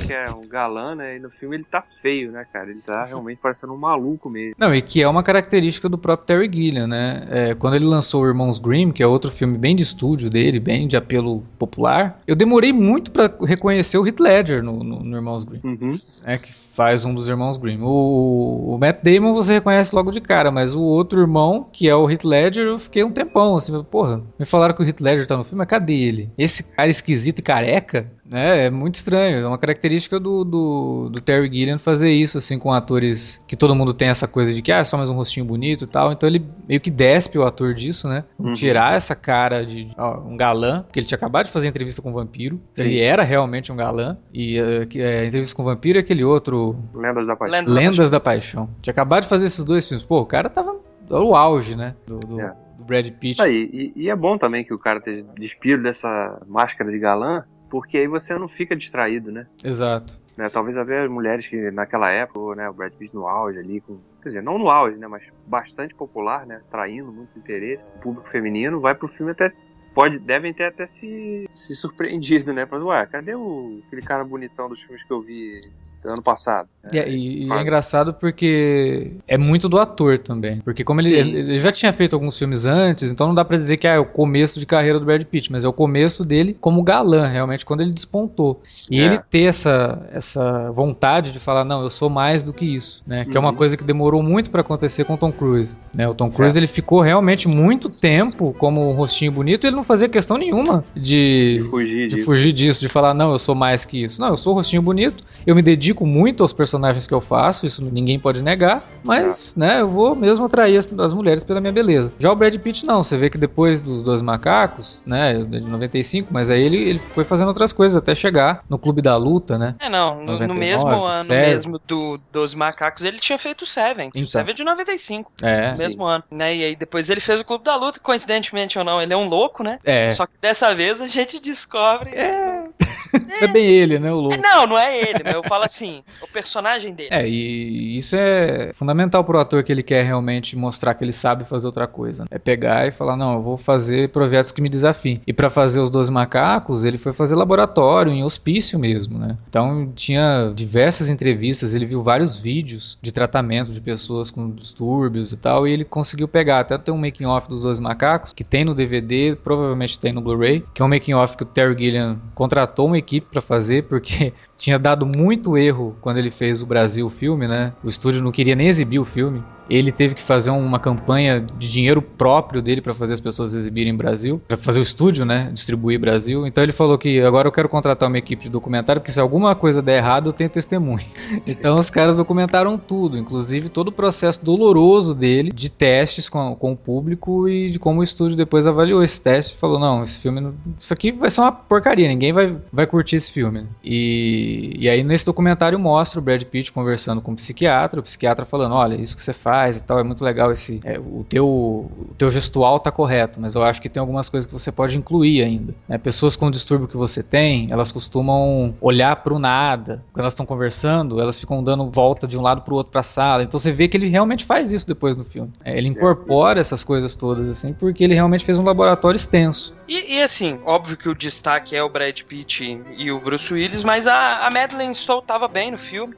Que 0.07 0.13
é 0.13 0.31
um 0.31 0.47
galã, 0.47 0.95
né? 0.95 1.17
E 1.17 1.21
no 1.21 1.31
filme 1.31 1.57
ele 1.57 1.65
tá 1.65 1.83
feio, 2.01 2.33
né, 2.33 2.45
cara? 2.53 2.71
Ele 2.71 2.81
tá 2.81 3.05
realmente 3.05 3.39
parecendo 3.39 3.73
um 3.73 3.79
maluco 3.79 4.29
mesmo. 4.29 4.55
Não, 4.59 4.75
e 4.75 4.83
que 4.83 5.03
é 5.03 5.09
uma 5.09 5.23
característica 5.23 5.89
do 5.89 5.99
próprio 5.99 6.27
Terry 6.27 6.51
Gilliam, 6.53 6.87
né? 6.87 7.27
É, 7.31 7.55
quando 7.55 7.75
ele 7.75 7.85
lançou 7.85 8.23
o 8.23 8.27
Irmãos 8.27 8.59
Grimm, 8.59 8.93
que 8.93 9.03
é 9.03 9.07
outro 9.07 9.31
filme 9.31 9.57
bem 9.59 9.77
de 9.77 9.83
estúdio 9.83 10.29
dele, 10.29 10.59
bem 10.59 10.87
de 10.87 10.97
apelo 10.97 11.43
popular, 11.59 12.19
eu 12.27 12.35
demorei 12.35 12.73
muito 12.73 13.11
para 13.11 13.33
reconhecer 13.47 13.99
o 13.99 14.07
Heath 14.07 14.21
Ledger 14.21 14.63
no, 14.63 14.83
no, 14.83 15.01
no 15.03 15.17
Irmãos 15.17 15.45
Grimm. 15.45 15.61
Uhum. 15.65 15.97
É 16.25 16.39
que 16.39 16.53
faz 16.73 17.05
um 17.05 17.15
dos 17.15 17.29
irmãos 17.29 17.57
Grimm. 17.57 17.83
O, 17.83 18.75
o, 18.75 18.79
Matt 18.79 19.03
Damon 19.03 19.35
você 19.35 19.55
reconhece 19.55 19.95
logo 19.95 20.11
de 20.11 20.21
cara, 20.21 20.51
mas 20.51 20.75
o 20.75 20.81
outro 20.81 21.21
irmão, 21.21 21.67
que 21.71 21.89
é 21.89 21.95
o 21.95 22.11
Heath 22.11 22.25
Ledger, 22.25 22.67
eu 22.67 22.79
fiquei 22.79 23.05
um 23.05 23.13
tempão 23.13 23.57
assim, 23.57 23.83
porra, 23.85 24.23
me 24.39 24.45
falaram 24.45 24.75
que 24.75 24.83
o 24.83 24.87
Heath 24.87 25.01
Ledger 25.01 25.27
tá 25.27 25.37
no 25.37 25.45
filme, 25.45 25.59
mas 25.59 25.69
cadê 25.69 25.95
ele? 25.95 26.31
Esse 26.37 26.65
cara 26.65 26.89
esquisito 26.89 27.41
e 27.41 27.43
careca? 27.43 28.11
É, 28.33 28.67
é 28.67 28.71
muito 28.71 28.97
estranho. 28.97 29.37
É 29.37 29.47
uma 29.47 29.59
característica 29.59 30.19
do, 30.19 30.45
do, 30.45 31.09
do, 31.11 31.21
Terry 31.21 31.53
Gilliam 31.53 31.79
fazer 31.79 32.11
isso, 32.11 32.39
assim, 32.39 32.59
com 32.59 32.73
atores 32.73 33.43
que 33.47 33.57
todo 33.57 33.75
mundo 33.75 33.93
tem 33.93 34.09
essa 34.09 34.27
coisa 34.27 34.53
de 34.53 34.63
que, 34.63 34.73
ah, 34.73 34.79
é 34.79 34.85
só 34.85 34.97
mais 34.97 35.11
um 35.11 35.15
rostinho 35.15 35.47
bonito 35.47 35.85
e 35.85 35.87
tal. 35.87 36.13
Então 36.13 36.29
ele 36.29 36.45
meio 36.69 36.81
que 36.81 36.91
despe 36.91 37.39
o 37.39 37.45
ator 37.45 37.75
disso, 37.75 38.09
né? 38.09 38.25
Uhum. 38.39 38.53
Tirar 38.53 38.95
essa 38.95 39.15
cara 39.15 39.65
de 39.65 39.89
ó, 39.97 40.21
um 40.21 40.37
galã, 40.37 40.83
porque 40.83 40.99
ele 41.01 41.07
tinha 41.07 41.17
acabado 41.17 41.47
de 41.47 41.53
fazer 41.53 41.69
entrevista 41.69 42.01
com 42.03 42.11
o 42.11 42.15
vampiro. 42.15 42.61
Sim. 42.73 42.83
Ele 42.83 43.01
era 43.01 43.23
realmente 43.23 43.73
um 43.73 43.77
galã. 43.77 44.17
E 44.33 44.59
é, 44.59 45.27
entrevista 45.27 45.55
com 45.55 45.63
o 45.63 45.67
vampiro 45.67 45.99
e 45.99 46.01
aquele 46.01 46.25
outro. 46.25 46.77
Lendas 46.95 47.27
da 47.27 47.37
Paixão. 47.37 47.59
Lendas, 47.59 47.73
Lendas 47.73 48.11
da, 48.11 48.21
Paixão. 48.21 48.69
Tinha 48.81 48.93
acabado 48.93 49.23
de 49.23 49.29
fazer 49.29 49.47
esses 49.47 49.65
dois 49.65 49.87
filmes. 49.87 50.05
Pô, 50.05 50.21
o 50.21 50.27
cara 50.27 50.49
tava 50.49 50.77
no 51.09 51.35
auge, 51.35 51.77
né? 51.77 51.95
Do, 52.07 52.19
do, 52.21 52.41
é. 52.41 52.55
do 52.79 52.85
Brad 52.85 53.09
Pitt. 53.11 53.41
Ah, 53.43 53.49
e, 53.49 53.93
e, 53.95 54.09
é 54.09 54.17
bom 54.17 54.39
também 54.39 54.65
que 54.65 54.73
o 54.73 54.79
cara 54.79 54.99
esteja 54.99 55.25
despido 55.39 55.83
dessa 55.83 56.41
máscara 56.47 56.91
de 56.91 56.99
galã 56.99 57.45
porque 57.73 57.97
aí 57.97 58.07
você 58.07 58.39
não 58.39 58.47
fica 58.47 58.77
distraído, 58.77 59.33
né? 59.33 59.47
Exato. 59.65 60.21
Né, 60.37 60.51
talvez 60.51 60.77
haver 60.77 61.09
mulheres 61.09 61.47
que 61.47 61.71
naquela 61.71 62.11
época, 62.11 62.55
né, 62.55 62.69
o 62.69 62.73
Brad 62.75 62.93
Pitt 62.93 63.15
no 63.15 63.27
auge 63.27 63.59
ali, 63.59 63.81
com, 63.81 63.99
quer 64.21 64.29
dizer, 64.29 64.43
não 64.43 64.59
no 64.59 64.69
auge, 64.69 64.99
né, 64.99 65.07
mas 65.07 65.23
bastante 65.47 65.95
popular, 65.95 66.47
né, 66.47 66.61
traindo 66.71 67.11
muito 67.11 67.39
interesse, 67.39 67.91
o 67.97 68.01
público 68.01 68.29
feminino 68.29 68.79
vai 68.79 68.95
pro 68.95 69.09
filme 69.09 69.33
até 69.33 69.53
pode, 69.95 70.19
devem 70.19 70.53
ter 70.53 70.65
até 70.65 70.87
se, 70.87 71.47
se 71.51 71.75
surpreendido, 71.75 72.53
né? 72.53 72.67
Falando, 72.67 72.89
ué, 72.89 73.07
cadê 73.07 73.35
o, 73.35 73.81
aquele 73.87 74.03
cara 74.03 74.23
bonitão 74.23 74.69
dos 74.69 74.83
filmes 74.83 75.03
que 75.03 75.11
eu 75.11 75.23
vi 75.23 75.61
ano 76.05 76.23
passado? 76.23 76.69
É, 76.93 77.09
e, 77.09 77.47
e 77.47 77.53
é 77.53 77.61
engraçado 77.61 78.13
porque 78.13 79.13
é 79.29 79.39
muito 79.39 79.69
do 79.69 79.79
ator 79.79 80.19
também. 80.19 80.61
Porque 80.61 80.83
como 80.83 81.01
ele, 81.01 81.15
ele, 81.15 81.61
já 81.61 81.71
tinha 81.71 81.93
feito 81.93 82.15
alguns 82.15 82.37
filmes 82.37 82.65
antes, 82.65 83.11
então 83.13 83.29
não 83.29 83.35
dá 83.35 83.45
pra 83.45 83.57
dizer 83.57 83.77
que 83.77 83.87
ah, 83.87 83.95
é 83.95 83.99
o 83.99 84.05
começo 84.05 84.59
de 84.59 84.67
carreira 84.67 84.99
do 84.99 85.07
Brad 85.07 85.23
Pitt, 85.23 85.53
mas 85.53 85.65
é 85.65 85.69
o 85.69 85.73
começo 85.73 86.25
dele 86.25 86.57
como 86.61 86.83
galã, 86.83 87.27
realmente, 87.27 87.65
quando 87.65 87.83
ele 87.83 87.93
despontou. 87.93 88.61
E 88.91 89.01
é. 89.01 89.05
ele 89.05 89.19
ter 89.19 89.45
essa, 89.45 90.03
essa 90.13 90.73
vontade 90.73 91.31
de 91.31 91.39
falar, 91.39 91.65
não, 91.65 91.83
eu 91.83 91.91
sou 91.91 92.11
mais 92.11 92.43
do 92.43 92.53
que 92.53 92.65
isso, 92.65 93.03
né? 93.07 93.25
Que 93.25 93.31
uhum. 93.31 93.37
é 93.37 93.41
uma 93.41 93.51
uhum. 93.51 93.57
coisa 93.57 93.77
que 93.77 93.85
demorou 93.85 94.23
muito 94.23 94.51
para 94.51 94.63
acontecer 94.63 95.05
com 95.05 95.15
o 95.15 95.19
Tom 95.19 95.31
Cruise. 95.31 95.77
Né? 95.95 96.09
O 96.09 96.15
Tom 96.15 96.31
Cruise, 96.31 96.59
é. 96.59 96.61
ele 96.61 96.67
ficou 96.67 97.01
realmente 97.01 97.47
muito 97.47 97.89
tempo 97.89 98.55
como 98.59 98.91
um 98.91 98.93
rostinho 98.93 99.31
bonito 99.31 99.65
e 99.65 99.69
ele 99.69 99.77
não 99.77 99.85
fazia 99.85 100.09
questão 100.09 100.37
nenhuma 100.37 100.85
de, 100.95 101.59
de, 101.63 101.69
fugir, 101.71 102.09
de 102.09 102.15
disso. 102.17 102.27
fugir 102.27 102.53
disso, 102.53 102.81
de 102.81 102.89
falar, 102.89 103.15
não, 103.15 103.31
eu 103.31 103.39
sou 103.39 103.55
mais 103.55 103.85
que 103.85 104.03
isso. 104.03 104.21
Não, 104.21 104.29
eu 104.29 104.37
sou 104.37 104.53
um 104.53 104.57
rostinho 104.57 104.83
bonito, 104.83 105.25
eu 105.47 105.55
me 105.55 105.63
dedico 105.63 105.92
muito 106.01 106.43
aos 106.43 106.53
personagens 106.53 107.07
que 107.07 107.13
eu 107.13 107.21
faço, 107.21 107.67
isso 107.67 107.85
ninguém 107.85 108.19
pode 108.19 108.43
negar, 108.43 108.89
mas, 109.03 109.57
é. 109.57 109.61
né, 109.61 109.81
eu 109.81 109.91
vou 109.91 110.15
mesmo 110.15 110.47
atrair 110.47 110.77
as, 110.77 110.89
as, 110.99 111.13
mulheres 111.13 111.45
pela 111.45 111.61
minha 111.61 111.73
beleza. 111.73 112.13
Já 112.19 112.33
o 112.33 112.37
Brad 112.37 112.57
Pitt, 112.57 112.87
não, 112.87 113.03
você 113.03 113.17
vê 113.17 113.29
que 113.29 113.39
depois 113.39 113.83
dos 113.83 114.03
Dois 114.03 114.23
Macacos, 114.23 115.03
né, 115.05 115.35
de 115.35 115.61
95, 115.61 116.29
mas 116.31 116.51
aí 116.51 116.63
ele, 116.63 116.77
ele 116.77 116.99
foi 116.99 117.25
fazendo 117.25 117.49
outras 117.49 117.73
coisas 117.73 117.97
até 117.97 118.15
chegar 118.15 118.65
no 118.69 118.79
Clube 118.79 119.03
da 119.03 119.17
Luta, 119.17 119.59
né? 119.59 119.75
É, 119.79 119.89
não, 119.89 120.17
no, 120.17 120.33
99, 120.33 120.47
no 120.47 120.55
mesmo 120.55 120.89
ano 120.89 121.13
Seven. 121.13 121.55
mesmo 121.55 121.81
do, 121.87 122.19
dos 122.33 122.55
Macacos, 122.55 123.05
ele 123.05 123.19
tinha 123.19 123.39
feito 123.39 123.63
o 123.63 123.67
Seven. 123.67 124.09
Então. 124.09 124.23
O 124.23 124.27
Seven 124.27 124.51
é 124.51 124.55
de 124.55 124.65
95. 124.65 125.33
É. 125.43 125.73
No 125.73 125.79
mesmo 125.79 126.05
sim. 126.05 126.11
ano. 126.11 126.25
Né, 126.31 126.57
e 126.57 126.65
aí 126.65 126.77
depois 126.77 127.11
ele 127.11 127.21
fez 127.21 127.41
o 127.41 127.45
Clube 127.45 127.65
da 127.65 127.77
Luta, 127.77 128.01
coincidentemente 128.01 128.79
ou 128.79 128.85
não, 128.85 129.03
ele 129.03 129.13
é 129.13 129.17
um 129.17 129.29
louco, 129.29 129.63
né? 129.63 129.79
É. 129.85 130.11
Só 130.13 130.27
que 130.27 130.39
dessa 130.41 130.75
vez 130.75 131.01
a 131.01 131.07
gente 131.07 131.41
descobre. 131.41 132.11
É. 132.11 132.65
é 133.41 133.47
bem 133.47 133.67
ele, 133.67 133.99
né? 133.99 134.11
O 134.13 134.17
louco. 134.17 134.41
Não, 134.41 134.67
não 134.67 134.79
é 134.79 135.01
ele, 135.01 135.23
mas 135.25 135.35
eu 135.35 135.43
falo 135.43 135.65
assim, 135.65 136.03
o 136.21 136.27
personagem 136.27 136.93
dele. 136.93 137.09
É, 137.13 137.29
e 137.29 137.97
isso 137.97 138.17
é 138.17 138.73
fundamental 138.75 139.25
pro 139.25 139.39
ator 139.39 139.63
que 139.63 139.73
ele 139.73 139.83
quer 139.83 140.05
realmente 140.05 140.57
mostrar 140.57 140.95
que 140.95 141.05
ele 141.05 141.13
sabe 141.13 141.45
fazer 141.45 141.67
outra 141.67 141.87
coisa. 141.87 142.25
Né? 142.25 142.29
É 142.31 142.39
pegar 142.39 142.87
e 142.87 142.93
falar, 142.93 143.17
não, 143.17 143.35
eu 143.35 143.43
vou 143.43 143.57
fazer 143.57 144.09
projetos 144.11 144.53
que 144.53 144.63
me 144.63 144.69
desafiem. 144.69 145.21
E 145.27 145.33
para 145.33 145.51
fazer 145.51 145.81
os 145.81 145.91
12 145.91 146.11
macacos, 146.11 146.85
ele 146.85 146.99
foi 146.99 147.13
fazer 147.13 147.37
laboratório, 147.37 148.13
em 148.13 148.25
hospício 148.25 148.79
mesmo, 148.79 149.19
né? 149.19 149.37
Então 149.49 149.91
tinha 149.95 150.53
diversas 150.55 151.11
entrevistas, 151.11 151.75
ele 151.75 151.87
viu 151.87 152.03
vários 152.03 152.37
vídeos 152.37 152.99
de 153.01 153.13
tratamento 153.13 153.73
de 153.73 153.81
pessoas 153.81 154.31
com 154.31 154.51
distúrbios 154.51 155.33
e 155.33 155.37
tal, 155.37 155.67
e 155.67 155.73
ele 155.73 155.85
conseguiu 155.85 156.29
pegar. 156.29 156.61
Até 156.61 156.79
tem 156.79 156.95
um 156.95 156.99
making 156.99 157.27
off 157.27 157.49
dos 157.49 157.63
12 157.63 157.83
macacos, 157.83 158.33
que 158.33 158.45
tem 158.45 158.65
no 158.65 158.75
DVD, 158.75 159.37
provavelmente 159.37 159.99
tem 159.99 160.13
no 160.13 160.21
Blu-ray, 160.21 160.65
que 160.73 160.83
é 160.83 160.85
um 160.85 160.89
making 160.89 161.15
off 161.15 161.37
que 161.37 161.43
o 161.43 161.47
Terry 161.47 161.77
Gilliam 161.79 162.19
contratou 162.35 162.87
uma 162.87 162.99
equipe 163.03 163.27
para 163.31 163.41
fazer, 163.41 163.85
porque 163.85 164.33
tinha 164.57 164.79
dado 164.79 165.05
muito 165.05 165.57
erro 165.59 165.97
quando 166.01 166.19
ele 166.19 166.31
fez 166.31 166.63
o 166.63 166.67
Brasil 166.67 167.09
filme, 167.11 167.47
né? 167.47 167.75
O 167.83 167.89
estúdio 167.89 168.23
não 168.23 168.33
queria 168.33 168.55
nem 168.55 168.69
exibir 168.69 168.99
o 168.99 169.05
filme 169.05 169.45
ele 169.69 169.93
teve 169.93 170.15
que 170.15 170.23
fazer 170.23 170.51
uma 170.51 170.79
campanha 170.79 171.41
de 171.41 171.71
dinheiro 171.71 172.03
próprio 172.03 172.61
dele 172.61 172.81
para 172.81 172.95
fazer 172.95 173.15
as 173.15 173.21
pessoas 173.21 173.55
exibirem 173.55 173.95
Brasil, 173.95 174.39
para 174.47 174.57
fazer 174.57 174.79
o 174.79 174.83
estúdio, 174.83 175.25
né, 175.25 175.51
distribuir 175.53 175.99
Brasil. 175.99 176.47
Então 176.47 176.63
ele 176.63 176.73
falou 176.73 176.99
que 176.99 177.21
agora 177.21 177.49
eu 177.49 177.53
quero 177.53 177.69
contratar 177.69 178.09
uma 178.09 178.19
equipe 178.19 178.45
de 178.45 178.51
documentário, 178.51 179.01
porque 179.01 179.13
se 179.13 179.21
alguma 179.21 179.55
coisa 179.55 179.81
der 179.81 179.99
errado, 179.99 180.29
eu 180.29 180.33
tenho 180.33 180.51
testemunha. 180.51 181.07
Então 181.47 181.79
os 181.79 181.91
caras 181.91 182.17
documentaram 182.17 182.79
tudo, 182.79 183.19
inclusive 183.19 183.69
todo 183.69 183.89
o 183.89 183.93
processo 183.93 184.45
doloroso 184.45 185.15
dele 185.15 185.51
de 185.53 185.71
testes 185.71 186.29
com, 186.29 186.55
com 186.55 186.73
o 186.73 186.77
público 186.77 187.49
e 187.49 187.71
de 187.71 187.79
como 187.79 188.01
o 188.01 188.03
estúdio 188.03 188.37
depois 188.37 188.67
avaliou 188.67 189.03
esse 189.03 189.21
teste 189.21 189.55
e 189.55 189.59
falou: 189.59 189.79
"Não, 189.79 190.03
esse 190.03 190.19
filme, 190.19 190.53
isso 190.79 190.93
aqui 190.93 191.13
vai 191.13 191.31
ser 191.31 191.41
uma 191.41 191.53
porcaria, 191.53 192.09
ninguém 192.09 192.33
vai, 192.33 192.57
vai 192.73 192.87
curtir 192.87 193.17
esse 193.17 193.31
filme". 193.31 193.67
E, 193.85 194.75
e 194.79 194.89
aí 194.89 195.03
nesse 195.03 195.27
documentário 195.27 195.79
mostra 195.79 196.21
o 196.21 196.23
Brad 196.23 196.43
Pitt 196.45 196.73
conversando 196.73 197.21
com 197.21 197.33
um 197.33 197.37
psiquiatra, 197.37 198.01
o 198.01 198.03
psiquiatra 198.03 198.45
falando: 198.45 198.75
"Olha, 198.75 199.01
isso 199.01 199.15
que 199.15 199.23
você 199.23 199.33
faz 199.33 199.52
e 199.79 199.83
tal. 199.83 199.99
É 199.99 200.03
muito 200.03 200.25
legal 200.25 200.51
esse. 200.51 200.81
É, 200.85 200.99
o, 200.99 201.25
teu, 201.29 201.47
o 201.47 202.15
teu 202.17 202.31
gestual 202.31 202.81
tá 202.81 202.91
correto, 202.91 203.41
mas 203.41 203.55
eu 203.55 203.63
acho 203.63 203.81
que 203.81 203.89
tem 203.89 204.01
algumas 204.01 204.29
coisas 204.29 204.47
que 204.47 204.53
você 204.53 204.73
pode 204.73 204.97
incluir 204.97 205.43
ainda. 205.43 205.75
Né? 205.89 205.99
Pessoas 205.99 206.37
com 206.37 206.47
o 206.47 206.51
distúrbio 206.51 206.89
que 206.89 206.97
você 206.97 207.23
tem, 207.23 207.67
elas 207.71 207.93
costumam 207.93 208.75
olhar 208.81 209.17
pro 209.17 209.39
nada. 209.39 210.03
Quando 210.13 210.21
elas 210.21 210.33
estão 210.33 210.47
conversando, 210.47 211.21
elas 211.21 211.39
ficam 211.39 211.63
dando 211.63 211.91
volta 211.91 212.27
de 212.27 212.39
um 212.39 212.43
lado 212.43 212.63
pro 212.63 212.75
outro 212.75 212.93
pra 212.93 213.03
sala. 213.03 213.43
Então 213.43 213.59
você 213.59 213.73
vê 213.73 213.89
que 213.89 213.97
ele 213.97 214.09
realmente 214.09 214.45
faz 214.45 214.73
isso 214.73 214.87
depois 214.87 215.17
no 215.17 215.25
filme. 215.25 215.53
É, 215.65 215.77
ele 215.77 215.89
incorpora 215.89 216.61
essas 216.61 216.85
coisas 216.85 217.15
todas, 217.17 217.49
assim, 217.49 217.73
porque 217.73 218.05
ele 218.05 218.15
realmente 218.15 218.45
fez 218.45 218.59
um 218.59 218.65
laboratório 218.65 219.17
extenso. 219.17 219.75
E, 219.89 220.17
e 220.17 220.23
assim, 220.23 220.61
óbvio 220.65 220.97
que 220.97 221.09
o 221.09 221.15
destaque 221.15 221.77
é 221.77 221.83
o 221.83 221.89
Brad 221.89 222.21
Pitt 222.23 222.83
e 222.97 223.11
o 223.11 223.21
Bruce 223.21 223.53
Willis, 223.53 223.83
mas 223.83 224.07
a, 224.07 224.47
a 224.47 224.51
Madeleine 224.51 224.95
Stowe 224.95 225.23
tava 225.25 225.49
bem 225.49 225.71
no 225.71 225.79
filme. 225.79 226.15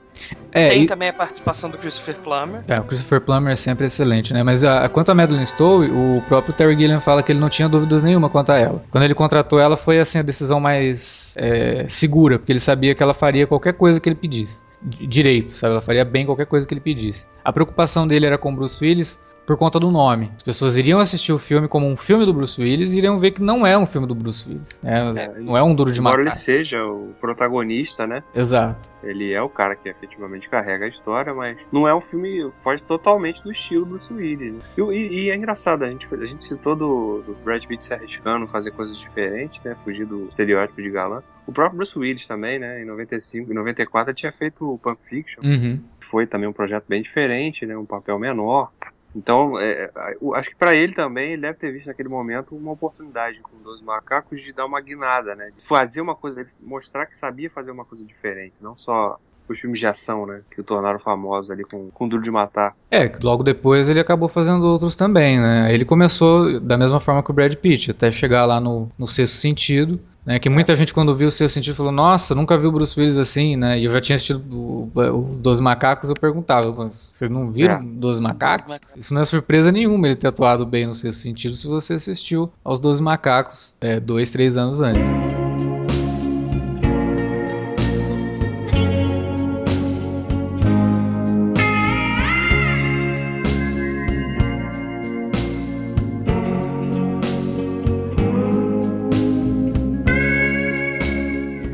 É, 0.52 0.68
Tem 0.68 0.82
e... 0.84 0.86
também 0.86 1.08
a 1.08 1.12
participação 1.12 1.68
do 1.68 1.76
Christopher 1.78 2.16
Plummer. 2.16 2.62
É, 2.68 2.78
o 2.78 2.84
Christopher 2.84 3.20
Plummer 3.20 3.52
é 3.52 3.56
sempre 3.56 3.86
excelente, 3.86 4.32
né? 4.32 4.42
Mas 4.42 4.64
a, 4.64 4.88
quanto 4.88 5.10
a 5.10 5.14
Madeleine 5.14 5.46
Stowe, 5.46 5.90
o 5.90 6.22
próprio 6.28 6.54
Terry 6.54 6.76
Gilliam 6.76 7.00
fala 7.00 7.22
que 7.22 7.32
ele 7.32 7.40
não 7.40 7.48
tinha 7.48 7.68
dúvidas 7.68 8.02
nenhuma 8.02 8.30
quanto 8.30 8.52
a 8.52 8.58
ela. 8.58 8.82
Quando 8.90 9.02
ele 9.04 9.14
contratou 9.14 9.58
ela, 9.58 9.76
foi 9.76 9.98
assim 9.98 10.20
a 10.20 10.22
decisão 10.22 10.60
mais 10.60 11.34
é, 11.36 11.86
segura, 11.88 12.38
porque 12.38 12.52
ele 12.52 12.60
sabia 12.60 12.94
que 12.94 13.02
ela 13.02 13.14
faria 13.14 13.46
qualquer 13.46 13.74
coisa 13.74 14.00
que 14.00 14.08
ele 14.08 14.16
pedisse 14.16 14.62
direito, 14.86 15.52
sabe? 15.52 15.72
Ela 15.72 15.82
faria 15.82 16.04
bem 16.04 16.26
qualquer 16.26 16.46
coisa 16.46 16.68
que 16.68 16.74
ele 16.74 16.80
pedisse. 16.80 17.26
A 17.42 17.52
preocupação 17.52 18.06
dele 18.06 18.26
era 18.26 18.36
com 18.36 18.54
Bruce 18.54 18.84
Willis 18.84 19.18
por 19.46 19.56
conta 19.56 19.78
do 19.78 19.90
nome. 19.90 20.30
As 20.36 20.42
pessoas 20.42 20.76
iriam 20.76 21.00
assistir 21.00 21.32
o 21.32 21.38
filme 21.38 21.68
como 21.68 21.86
um 21.86 21.96
filme 21.96 22.24
do 22.24 22.32
Bruce 22.32 22.60
Willis 22.60 22.94
e 22.94 22.98
iriam 22.98 23.18
ver 23.18 23.32
que 23.32 23.42
não 23.42 23.66
é 23.66 23.76
um 23.76 23.86
filme 23.86 24.06
do 24.06 24.14
Bruce 24.14 24.48
Willis. 24.48 24.80
É, 24.84 24.98
é, 24.98 25.40
não 25.40 25.56
é 25.56 25.62
um 25.62 25.74
duro 25.74 25.92
de 25.92 26.00
matar. 26.00 26.14
Embora 26.14 26.28
ele 26.28 26.36
seja 26.36 26.84
o 26.84 27.14
protagonista, 27.20 28.06
né? 28.06 28.22
Exato. 28.34 28.90
Ele 29.02 29.32
é 29.32 29.42
o 29.42 29.48
cara 29.48 29.76
que 29.76 29.88
efetivamente 29.88 30.48
carrega 30.48 30.86
a 30.86 30.88
história, 30.88 31.34
mas 31.34 31.58
não 31.70 31.86
é 31.86 31.94
um 31.94 32.00
filme 32.00 32.50
foge 32.62 32.82
totalmente 32.82 33.42
do 33.42 33.52
estilo 33.52 33.84
Bruce 33.84 34.12
Willis. 34.12 34.54
Né? 34.54 34.60
E, 34.76 34.80
e, 34.80 35.24
e, 35.24 35.30
é 35.30 35.36
engraçado, 35.36 35.84
a 35.84 35.88
gente, 35.88 36.06
a 36.12 36.26
gente 36.26 36.44
citou 36.44 36.74
do, 36.74 37.22
do 37.22 37.36
Brad 37.44 37.64
Pitt 37.64 37.84
se 37.84 37.94
arriscando 37.94 38.46
fazer 38.46 38.70
coisas 38.70 38.96
diferentes, 38.96 39.62
né? 39.62 39.74
Fugir 39.74 40.06
do 40.06 40.28
estereótipo 40.28 40.80
de 40.80 40.90
galã. 40.90 41.22
O 41.46 41.52
próprio 41.52 41.76
Bruce 41.76 41.98
Willis 41.98 42.26
também, 42.26 42.58
né? 42.58 42.82
Em 42.82 42.86
95, 42.86 43.50
em 43.50 43.54
94 43.54 44.10
ele 44.10 44.16
tinha 44.16 44.32
feito 44.32 44.72
o 44.72 44.78
Pulp 44.78 44.98
Fiction. 45.00 45.42
Uhum. 45.44 45.80
Foi 46.00 46.26
também 46.26 46.48
um 46.48 46.52
projeto 46.52 46.84
bem 46.88 47.02
diferente, 47.02 47.66
né? 47.66 47.76
Um 47.76 47.84
papel 47.84 48.18
menor. 48.18 48.70
Então, 49.14 49.58
é, 49.60 49.84
é 49.84 49.90
acho 50.34 50.50
que 50.50 50.56
para 50.56 50.74
ele 50.74 50.94
também, 50.94 51.32
ele 51.32 51.42
deve 51.42 51.58
ter 51.58 51.70
visto 51.72 51.86
naquele 51.86 52.08
momento 52.08 52.56
uma 52.56 52.72
oportunidade 52.72 53.40
com 53.40 53.56
12 53.62 53.84
macacos 53.84 54.40
de 54.40 54.52
dar 54.52 54.66
uma 54.66 54.80
guinada, 54.80 55.34
né? 55.34 55.52
De 55.56 55.62
fazer 55.62 56.00
uma 56.00 56.16
coisa, 56.16 56.46
mostrar 56.60 57.06
que 57.06 57.16
sabia 57.16 57.48
fazer 57.48 57.70
uma 57.70 57.84
coisa 57.84 58.04
diferente, 58.04 58.54
não 58.60 58.76
só 58.76 59.18
os 59.52 59.58
filmes 59.58 59.78
de 59.78 59.86
ação, 59.86 60.26
né? 60.26 60.40
Que 60.50 60.60
o 60.60 60.64
tornaram 60.64 60.98
famoso 60.98 61.52
ali 61.52 61.64
com, 61.64 61.90
com 61.90 62.08
Duro 62.08 62.22
de 62.22 62.30
Matar. 62.30 62.74
É, 62.90 63.10
logo 63.22 63.42
depois 63.42 63.88
ele 63.88 64.00
acabou 64.00 64.28
fazendo 64.28 64.64
outros 64.64 64.96
também, 64.96 65.40
né? 65.40 65.72
Ele 65.72 65.84
começou 65.84 66.60
da 66.60 66.76
mesma 66.76 67.00
forma 67.00 67.22
que 67.22 67.30
o 67.30 67.34
Brad 67.34 67.54
Pitt, 67.54 67.90
até 67.90 68.10
chegar 68.10 68.44
lá 68.44 68.60
no, 68.60 68.90
no 68.98 69.06
sexto 69.06 69.34
sentido. 69.34 70.00
Né, 70.24 70.38
que 70.38 70.48
muita 70.48 70.74
gente 70.74 70.94
quando 70.94 71.14
viu 71.14 71.28
o 71.28 71.30
seu 71.30 71.46
sentido 71.50 71.74
falou, 71.74 71.92
nossa, 71.92 72.34
nunca 72.34 72.56
vi 72.56 72.66
o 72.66 72.72
Bruce 72.72 72.98
Willis 72.98 73.18
assim, 73.18 73.56
né? 73.56 73.78
E 73.78 73.84
eu 73.84 73.92
já 73.92 74.00
tinha 74.00 74.16
assistido 74.16 74.90
os 74.94 75.38
Doze 75.38 75.62
Macacos, 75.62 76.08
eu 76.08 76.16
perguntava, 76.16 76.72
vocês 76.72 77.30
não 77.30 77.50
viram 77.50 77.74
é. 77.74 77.82
Doze 77.82 78.22
Macacos? 78.22 78.80
Isso 78.96 79.12
não 79.12 79.20
é 79.20 79.24
surpresa 79.26 79.70
nenhuma 79.70 80.06
ele 80.06 80.16
ter 80.16 80.28
atuado 80.28 80.64
bem 80.64 80.86
no 80.86 80.94
seu 80.94 81.12
sentido 81.12 81.54
se 81.54 81.66
você 81.66 81.92
assistiu 81.92 82.50
aos 82.64 82.80
Doze 82.80 83.02
Macacos 83.02 83.76
é, 83.82 84.00
dois, 84.00 84.30
três 84.30 84.56
anos 84.56 84.80
antes. 84.80 85.12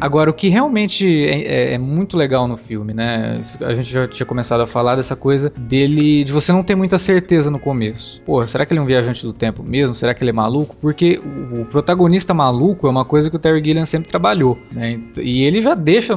Agora, 0.01 0.31
o 0.31 0.35
que 0.35 0.49
realmente 0.49 1.07
é, 1.27 1.43
é, 1.43 1.75
é, 1.75 1.79
muito 1.79 2.17
legal 2.17 2.49
no 2.49 2.57
filme, 2.57 2.95
né? 2.95 3.41
A 3.61 3.75
gente 3.75 3.93
já 3.93 4.09
tinha 4.09 4.27
começado 4.27 4.63
a 4.63 4.67
falar 4.67 4.97
dessa 4.97 5.15
coisa 5.15 5.53
dele, 5.57 6.25
de 6.25 6.33
você 6.33 6.53
não 6.53 6.63
ter 6.63 6.75
muita 6.75 6.97
certeza 6.97 7.51
no 7.51 7.59
começo. 7.59 8.23
Pô, 8.23 8.47
será 8.47 8.65
que 8.65 8.73
ele 8.73 8.81
é 8.81 8.83
um 8.83 8.87
viajante 8.87 9.23
do 9.25 9.33
tempo 9.33 9.63
mesmo? 9.63 9.95
Será 9.95 10.15
que 10.15 10.23
ele 10.23 10.31
é 10.31 10.33
maluco? 10.33 10.75
Porque 10.81 11.21
o, 11.53 11.61
o 11.63 11.65
protagonista 11.67 12.33
maluco 12.33 12.87
é 12.87 12.91
uma 12.91 13.05
coisa 13.05 13.29
que 13.29 13.37
o 13.37 13.39
Terry 13.39 13.63
Gilliam 13.63 13.85
sempre 13.85 14.09
trabalhou, 14.09 14.59
né? 14.73 14.99
E 15.21 15.45
ele 15.45 15.61
já 15.61 15.75
deixa 15.75 16.17